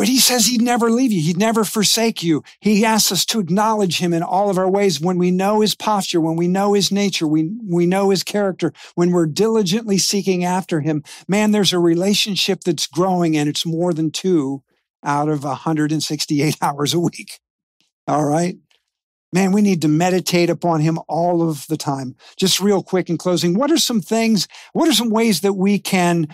But 0.00 0.08
he 0.08 0.18
says 0.18 0.46
he'd 0.46 0.62
never 0.62 0.90
leave 0.90 1.12
you. 1.12 1.20
He'd 1.20 1.36
never 1.36 1.62
forsake 1.62 2.22
you. 2.22 2.42
He 2.60 2.86
asks 2.86 3.12
us 3.12 3.26
to 3.26 3.38
acknowledge 3.38 3.98
him 3.98 4.14
in 4.14 4.22
all 4.22 4.48
of 4.48 4.56
our 4.56 4.70
ways 4.70 4.98
when 4.98 5.18
we 5.18 5.30
know 5.30 5.60
his 5.60 5.74
posture, 5.74 6.22
when 6.22 6.36
we 6.36 6.48
know 6.48 6.72
his 6.72 6.90
nature, 6.90 7.26
we, 7.26 7.50
we 7.62 7.84
know 7.84 8.08
his 8.08 8.24
character, 8.24 8.72
when 8.94 9.10
we're 9.10 9.26
diligently 9.26 9.98
seeking 9.98 10.42
after 10.42 10.80
him. 10.80 11.04
Man, 11.28 11.50
there's 11.50 11.74
a 11.74 11.78
relationship 11.78 12.62
that's 12.62 12.86
growing 12.86 13.36
and 13.36 13.46
it's 13.46 13.66
more 13.66 13.92
than 13.92 14.10
two 14.10 14.62
out 15.04 15.28
of 15.28 15.44
168 15.44 16.56
hours 16.62 16.94
a 16.94 17.00
week. 17.00 17.38
All 18.06 18.24
right. 18.24 18.56
Man, 19.32 19.52
we 19.52 19.62
need 19.62 19.82
to 19.82 19.88
meditate 19.88 20.50
upon 20.50 20.80
him 20.80 20.98
all 21.06 21.48
of 21.48 21.66
the 21.68 21.76
time. 21.76 22.16
Just 22.36 22.60
real 22.60 22.82
quick 22.82 23.08
in 23.08 23.16
closing, 23.16 23.54
what 23.54 23.70
are 23.70 23.78
some 23.78 24.00
things, 24.00 24.48
what 24.72 24.88
are 24.88 24.92
some 24.92 25.10
ways 25.10 25.42
that 25.42 25.52
we 25.52 25.78
can 25.78 26.26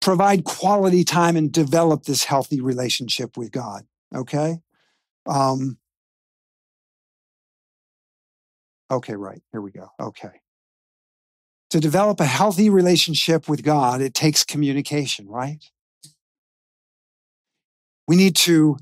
provide 0.00 0.44
quality 0.44 1.04
time 1.04 1.36
and 1.36 1.50
develop 1.50 2.04
this 2.04 2.24
healthy 2.24 2.60
relationship 2.60 3.36
with 3.36 3.50
God? 3.50 3.84
Okay. 4.14 4.58
Um, 5.26 5.78
okay, 8.90 9.14
right. 9.14 9.40
Here 9.52 9.62
we 9.62 9.70
go. 9.70 9.88
Okay. 9.98 10.42
To 11.70 11.80
develop 11.80 12.20
a 12.20 12.26
healthy 12.26 12.68
relationship 12.68 13.48
with 13.48 13.62
God, 13.62 14.00
it 14.00 14.14
takes 14.14 14.44
communication, 14.44 15.28
right? 15.28 15.62
We 18.06 18.16
need 18.16 18.36
to 18.36 18.78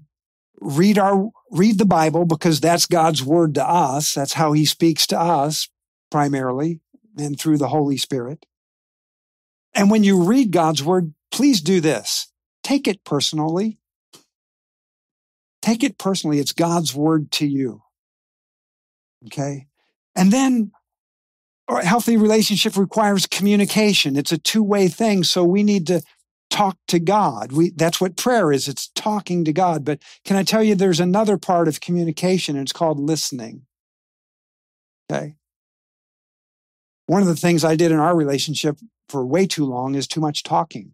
read 0.61 0.99
our 0.99 1.31
read 1.51 1.79
the 1.79 1.87
Bible 1.87 2.25
because 2.25 2.61
that's 2.61 2.87
God's 2.87 3.23
word 3.23 3.55
to 3.55 3.69
us. 3.69 4.15
That's 4.15 4.35
how 4.35 4.53
he 4.53 4.65
speaks 4.65 5.07
to 5.09 5.21
us 5.21 5.69
primarily 6.11 6.81
and 7.17 7.39
through 7.39 7.59
the 7.59 7.69
Holy 7.69 7.97
Spirit. 7.97 8.47
And 9.75 9.91
when 9.91 10.05
you 10.05 10.23
read 10.23 10.51
God's 10.51 10.83
word, 10.83 11.13
please 11.31 11.61
do 11.61 11.81
this. 11.81 12.33
Take 12.63 12.89
it 12.89 13.05
personally. 13.05 13.79
Take 15.63 15.85
it 15.85 15.99
personally. 15.99 16.39
It's 16.39 16.53
God's 16.53 16.95
word 16.95 17.31
to 17.33 17.47
you. 17.47 17.83
Okay. 19.27 19.67
And 20.15 20.33
then 20.33 20.73
a 21.69 21.85
healthy 21.85 22.17
relationship 22.17 22.77
requires 22.77 23.27
communication. 23.27 24.17
It's 24.17 24.33
a 24.33 24.39
two 24.39 24.63
way 24.63 24.89
thing. 24.89 25.25
So 25.25 25.45
we 25.45 25.63
need 25.63 25.87
to 25.89 26.03
talk 26.51 26.77
to 26.89 26.99
God. 26.99 27.53
We, 27.53 27.71
that's 27.71 28.01
what 28.01 28.17
prayer 28.17 28.53
is. 28.53 28.69
It's 28.69 28.89
talking 28.95 29.45
to 29.45 29.53
God. 29.53 29.85
But 29.85 30.03
can 30.25 30.37
I 30.37 30.43
tell 30.43 30.63
you, 30.63 30.75
there's 30.75 31.01
another 31.01 31.39
part 31.39 31.69
of 31.69 31.81
communication, 31.81 32.57
and 32.57 32.65
it's 32.67 32.73
called 32.73 32.99
listening. 32.99 33.63
Okay. 35.11 35.35
One 37.07 37.23
of 37.23 37.29
the 37.29 37.37
things 37.37 37.65
I 37.65 37.77
did 37.77 37.93
in 37.93 37.99
our 37.99 38.17
relationship 38.17 38.79
for 39.09 39.25
way 39.25 39.47
too 39.47 39.65
long 39.65 39.95
is 39.95 40.07
too 40.07 40.21
much 40.21 40.43
talking. 40.43 40.93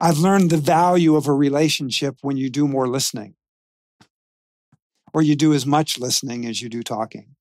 I've 0.00 0.18
learned 0.18 0.50
the 0.50 0.56
value 0.56 1.14
of 1.14 1.26
a 1.26 1.34
relationship 1.34 2.16
when 2.22 2.38
you 2.38 2.48
do 2.48 2.66
more 2.66 2.88
listening, 2.88 3.34
or 5.12 5.20
you 5.20 5.36
do 5.36 5.52
as 5.52 5.66
much 5.66 5.98
listening 5.98 6.46
as 6.46 6.62
you 6.62 6.70
do 6.70 6.82
talking. 6.82 7.36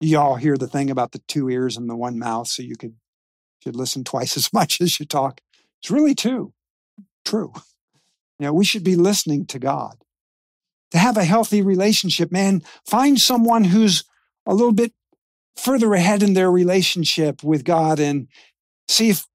You 0.00 0.18
all 0.18 0.34
hear 0.34 0.58
the 0.58 0.66
thing 0.66 0.90
about 0.90 1.12
the 1.12 1.22
two 1.26 1.48
ears 1.48 1.78
and 1.78 1.88
the 1.88 1.96
one 1.96 2.18
mouth, 2.18 2.48
so 2.48 2.62
you 2.62 2.76
could 2.76 2.96
should 3.64 3.76
listen 3.76 4.04
twice 4.04 4.36
as 4.36 4.52
much 4.52 4.80
as 4.80 5.00
you 5.00 5.06
talk. 5.06 5.40
It's 5.80 5.90
really 5.90 6.14
true. 6.14 6.52
True. 7.24 7.52
You 8.38 8.46
know, 8.46 8.52
we 8.52 8.64
should 8.64 8.84
be 8.84 8.96
listening 8.96 9.46
to 9.46 9.58
God. 9.58 9.96
To 10.90 10.98
have 10.98 11.16
a 11.16 11.24
healthy 11.24 11.62
relationship, 11.62 12.30
man, 12.30 12.62
find 12.86 13.20
someone 13.20 13.64
who's 13.64 14.04
a 14.46 14.54
little 14.54 14.72
bit 14.72 14.92
further 15.56 15.92
ahead 15.94 16.22
in 16.22 16.34
their 16.34 16.50
relationship 16.50 17.42
with 17.42 17.64
God 17.64 17.98
and 17.98 18.28
see 18.86 19.08
if 19.08 19.26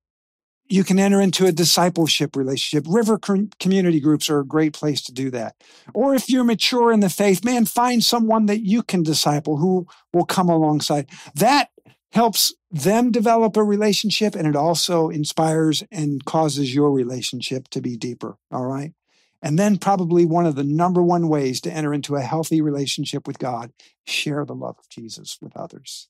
you 0.70 0.84
can 0.84 1.00
enter 1.00 1.20
into 1.20 1.48
a 1.48 1.52
discipleship 1.52 2.36
relationship. 2.36 2.86
River 2.88 3.20
community 3.60 4.00
groups 4.00 4.30
are 4.30 4.40
a 4.40 4.46
great 4.46 4.74
place 4.74 5.02
to 5.02 5.12
do 5.12 5.32
that. 5.32 5.56
Or 5.94 6.14
if 6.14 6.30
you're 6.30 6.44
mature 6.44 6.92
in 6.92 7.00
the 7.00 7.10
faith, 7.10 7.44
man, 7.44 7.66
find 7.66 8.04
someone 8.04 8.46
that 8.46 8.60
you 8.60 8.84
can 8.84 9.02
disciple 9.02 9.58
who 9.58 9.88
will 10.14 10.26
come 10.26 10.48
alongside. 10.48 11.08
That 11.34 11.70
helps 12.12 12.54
them 12.72 13.12
develop 13.12 13.56
a 13.56 13.64
relationship 13.64 14.36
and 14.36 14.48
it 14.48 14.56
also 14.56 15.10
inspires 15.10 15.84
and 15.92 16.26
causes 16.26 16.74
your 16.74 16.92
relationship 16.92 17.68
to 17.70 17.82
be 17.82 17.96
deeper. 17.96 18.38
All 18.52 18.66
right. 18.66 18.94
And 19.42 19.58
then, 19.58 19.78
probably 19.78 20.26
one 20.26 20.46
of 20.46 20.56
the 20.56 20.66
number 20.66 21.02
one 21.02 21.30
ways 21.30 21.62
to 21.62 21.72
enter 21.72 21.94
into 21.94 22.16
a 22.16 22.22
healthy 22.22 22.60
relationship 22.60 23.26
with 23.26 23.40
God, 23.40 23.72
share 24.06 24.44
the 24.44 24.56
love 24.56 24.76
of 24.78 24.90
Jesus 24.90 25.38
with 25.42 25.56
others. 25.56 26.10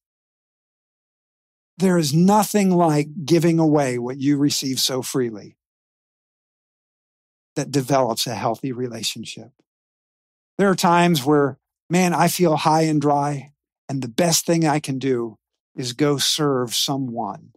There 1.78 1.97
is 1.97 2.12
nothing 2.12 2.72
like 2.72 3.26
giving 3.26 3.60
away 3.60 4.00
what 4.00 4.18
you 4.18 4.38
receive 4.38 4.80
so 4.80 5.04
freely 5.04 5.58
that 7.56 7.72
develops 7.72 8.26
a 8.26 8.34
healthy 8.34 8.72
relationship. 8.72 9.52
There 10.58 10.70
are 10.70 10.76
times 10.76 11.24
where, 11.24 11.60
man, 11.89 12.14
I 12.14 12.30
feel 12.30 12.56
high 12.58 12.84
and 12.84 13.00
dry, 13.00 13.54
and 13.88 14.02
the 14.02 14.10
best 14.10 14.45
thing 14.45 14.66
I 14.66 14.80
can 14.80 14.97
do 14.97 15.38
is 15.80 15.93
go 15.93 16.17
serve 16.17 16.75
someone. 16.75 17.51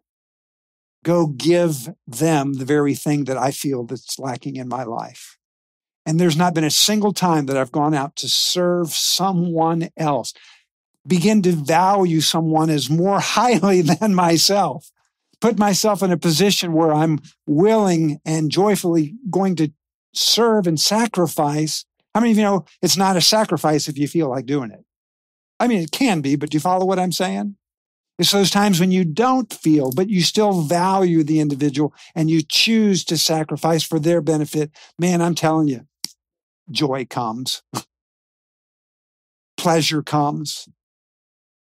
Go 1.05 1.27
give 1.27 1.93
them 2.07 2.55
the 2.55 2.65
very 2.65 2.95
thing 2.95 3.25
that 3.25 3.37
I 3.37 3.51
feel 3.51 3.83
that's 3.83 4.17
lacking 4.17 4.55
in 4.55 4.69
my 4.69 4.85
life. 4.85 5.37
And 6.07 6.21
there's 6.21 6.37
not 6.37 6.55
been 6.55 6.63
a 6.63 6.71
single 6.71 7.13
time 7.13 7.47
that 7.47 7.57
I've 7.57 7.73
gone 7.73 7.95
out 7.95 8.15
to 8.17 8.29
serve 8.29 8.91
someone 8.91 9.89
else. 9.97 10.35
Begin 11.05 11.43
to 11.43 11.51
value 11.51 12.21
someone 12.21 12.71
as 12.71 12.89
more 12.89 13.19
highly 13.39 13.83
than 13.83 14.15
myself. 14.15 14.93
Put 15.41 15.59
myself 15.59 16.01
in 16.01 16.13
a 16.13 16.17
position 16.17 16.73
where 16.73 16.93
I'm 16.93 17.19
willing 17.49 18.21
and 18.25 18.53
joyfully 18.53 19.17
going 19.29 19.57
to 19.57 19.73
serve 20.15 20.69
and 20.69 20.79
sacrifice. 20.79 21.85
How 22.15 22.21
many 22.21 22.31
of 22.31 22.39
you 22.39 22.45
know 22.45 22.67
it's 22.81 22.97
not 22.97 23.17
a 23.17 23.21
sacrifice 23.21 23.89
if 23.89 23.99
you 23.99 24.07
feel 24.07 24.31
like 24.31 24.47
doing 24.47 24.71
it? 24.71 24.85
I 25.59 25.67
mean, 25.67 25.81
it 25.81 25.91
can 25.91 26.21
be, 26.21 26.37
but 26.37 26.51
do 26.51 26.57
you 26.57 26.61
follow 26.61 26.87
what 26.87 27.01
I'm 27.01 27.11
saying? 27.11 27.57
It's 28.19 28.33
those 28.33 28.51
times 28.51 28.79
when 28.79 28.93
you 28.93 29.05
don't 29.05 29.53
feel, 29.53 29.91
but 29.91 30.09
you 30.09 30.23
still 30.23 30.63
value 30.63 31.25
the 31.25 31.41
individual 31.41 31.95
and 32.15 32.31
you 32.31 32.43
choose 32.43 33.05
to 33.07 33.17
sacrifice 33.17 33.83
for 33.83 33.99
their 33.99 34.21
benefit. 34.21 34.71
Man, 34.99 35.23
I'm 35.23 35.35
telling 35.35 35.69
you, 35.69 35.87
joy 36.71 37.07
comes, 37.09 37.63
pleasure 39.57 40.03
comes. 40.03 40.69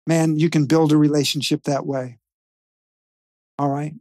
Man, 0.05 0.37
you 0.37 0.49
can 0.49 0.65
build 0.65 0.91
a 0.91 0.97
relationship 0.97 1.63
that 1.63 1.85
way. 1.85 2.19
All 3.57 3.69
right. 3.69 3.93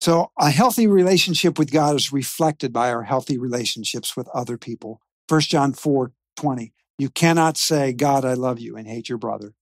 So 0.00 0.30
a 0.38 0.50
healthy 0.50 0.86
relationship 0.86 1.58
with 1.58 1.72
God 1.72 1.96
is 1.96 2.12
reflected 2.12 2.72
by 2.72 2.92
our 2.92 3.02
healthy 3.02 3.38
relationships 3.38 4.16
with 4.16 4.28
other 4.28 4.56
people. 4.56 5.00
1 5.28 5.40
John 5.42 5.72
4 5.72 6.12
20. 6.36 6.72
You 6.98 7.10
cannot 7.10 7.56
say, 7.56 7.92
God, 7.92 8.24
I 8.24 8.34
love 8.34 8.60
you 8.60 8.76
and 8.76 8.86
hate 8.86 9.08
your 9.08 9.18
brother. 9.18 9.54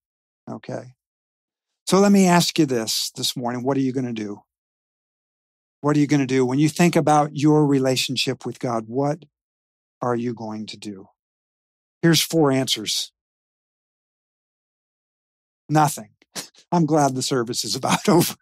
Okay. 0.51 0.96
So 1.87 2.01
let 2.01 2.11
me 2.11 2.27
ask 2.27 2.59
you 2.59 2.67
this 2.67 3.13
this 3.15 3.37
morning. 3.37 3.63
What 3.63 3.77
are 3.77 3.81
you 3.81 3.93
going 3.93 4.07
to 4.07 4.13
do? 4.13 4.43
What 5.83 5.97
are 5.97 6.01
you 6.01 6.09
going 6.09 6.21
to 6.21 6.27
do 6.27 6.45
when 6.45 6.59
you 6.59 6.69
think 6.69 6.97
about 6.97 7.37
your 7.37 7.65
relationship 7.65 8.45
with 8.45 8.59
God? 8.59 8.87
What 8.89 9.25
are 10.03 10.17
you 10.17 10.35
going 10.35 10.67
to 10.67 10.77
do? 10.77 11.09
Here's 12.03 12.21
four 12.21 12.51
answers. 12.51 13.13
Nothing. 15.69 16.11
I'm 16.73 16.87
glad 16.87 17.15
the 17.15 17.23
service 17.23 17.65
is 17.65 17.77
about 17.77 18.09
over. 18.09 18.35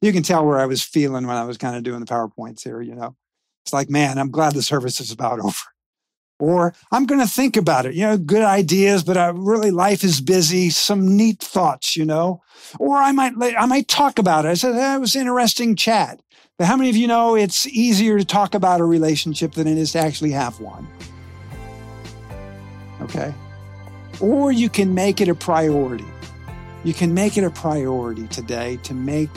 you 0.00 0.12
can 0.12 0.22
tell 0.22 0.46
where 0.46 0.60
I 0.60 0.66
was 0.66 0.84
feeling 0.84 1.26
when 1.26 1.36
I 1.36 1.44
was 1.44 1.58
kind 1.58 1.74
of 1.74 1.82
doing 1.82 2.00
the 2.00 2.06
PowerPoints 2.06 2.62
here, 2.62 2.80
you 2.80 2.94
know. 2.94 3.16
It's 3.64 3.72
like, 3.72 3.90
man, 3.90 4.18
I'm 4.18 4.30
glad 4.30 4.54
the 4.54 4.62
service 4.62 5.00
is 5.00 5.10
about 5.10 5.40
over. 5.44 5.56
Or 6.38 6.72
I'm 6.92 7.06
going 7.06 7.20
to 7.20 7.26
think 7.26 7.56
about 7.56 7.86
it. 7.86 7.94
You 7.94 8.02
know, 8.02 8.18
good 8.18 8.42
ideas, 8.42 9.02
but 9.02 9.16
I, 9.16 9.28
really 9.28 9.70
life 9.70 10.04
is 10.04 10.20
busy. 10.20 10.70
Some 10.70 11.16
neat 11.16 11.40
thoughts, 11.40 11.96
you 11.96 12.04
know. 12.04 12.42
Or 12.78 12.96
I 12.98 13.12
might 13.12 13.32
I 13.40 13.66
might 13.66 13.88
talk 13.88 14.18
about 14.18 14.44
it. 14.44 14.48
I 14.48 14.54
said 14.54 14.74
that 14.74 15.00
was 15.00 15.16
interesting 15.16 15.74
chat. 15.74 16.20
But 16.56 16.66
how 16.66 16.76
many 16.76 16.90
of 16.90 16.96
you 16.96 17.06
know 17.06 17.36
it's 17.36 17.66
easier 17.66 18.18
to 18.18 18.24
talk 18.24 18.54
about 18.54 18.80
a 18.80 18.84
relationship 18.84 19.52
than 19.52 19.66
it 19.66 19.78
is 19.78 19.92
to 19.92 20.00
actually 20.00 20.32
have 20.32 20.60
one? 20.60 20.86
Okay. 23.00 23.32
Or 24.20 24.50
you 24.50 24.68
can 24.68 24.94
make 24.94 25.20
it 25.20 25.28
a 25.28 25.34
priority. 25.34 26.04
You 26.84 26.94
can 26.94 27.14
make 27.14 27.36
it 27.36 27.44
a 27.44 27.50
priority 27.50 28.26
today 28.28 28.76
to 28.82 28.94
make 28.94 29.30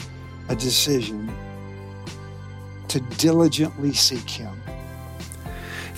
a 0.49 0.55
decision 0.55 1.31
to 2.87 2.99
diligently 3.17 3.93
seek 3.93 4.29
Him 4.29 4.60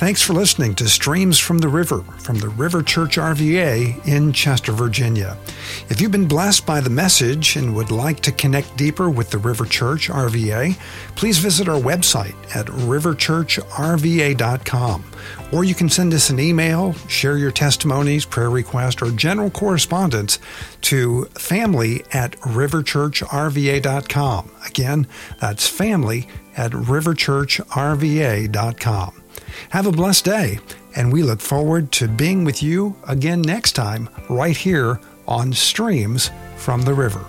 Thanks 0.04 0.22
for 0.22 0.34
listening 0.34 0.76
to 0.76 0.88
Streams 0.90 1.40
from 1.40 1.60
the 1.60 1.70
River 1.70 2.02
from 2.20 2.38
the 2.38 2.50
River 2.50 2.84
Church 2.84 3.16
RVA 3.16 4.06
in 4.06 4.34
Chester, 4.34 4.74
Virginia. 4.74 5.38
If 5.88 6.02
you've 6.02 6.12
been 6.12 6.28
blessed 6.28 6.66
by 6.66 6.82
the 6.82 6.90
message 6.90 7.56
and 7.56 7.74
would 7.74 7.90
like 7.90 8.20
to 8.24 8.34
connect 8.34 8.76
deeper 8.76 9.10
with 9.10 9.30
the 9.30 9.38
River 9.38 9.64
Church 9.64 10.10
RVA, 10.10 10.78
please 11.16 11.38
visit 11.38 11.70
our 11.70 11.80
website 11.80 12.36
at 12.54 12.66
riverchurchrva.com. 12.66 15.04
Or 15.54 15.64
you 15.64 15.74
can 15.74 15.88
send 15.88 16.14
us 16.14 16.30
an 16.30 16.38
email, 16.38 16.92
share 17.08 17.38
your 17.38 17.52
testimonies, 17.52 18.26
prayer 18.26 18.50
request, 18.50 19.02
or 19.02 19.10
general 19.12 19.52
correspondence 19.52 20.38
to 20.82 21.24
family 21.36 22.04
at 22.12 22.34
riverchurchrva.com. 22.42 24.52
Again, 24.68 25.08
that's 25.40 25.66
family 25.66 26.28
at 26.58 26.74
riverchurchrva.com. 26.74 29.23
Have 29.70 29.88
a 29.88 29.92
blessed 29.92 30.26
day, 30.26 30.60
and 30.96 31.12
we 31.12 31.24
look 31.24 31.40
forward 31.40 31.92
to 31.94 32.08
being 32.08 32.44
with 32.44 32.62
you 32.62 32.96
again 33.08 33.42
next 33.42 33.74
time, 33.74 34.10
right 34.30 34.58
here 34.58 35.00
on 35.28 35.54
Streams 35.54 36.32
from 36.58 36.84
the 36.84 36.94
River. 36.94 37.26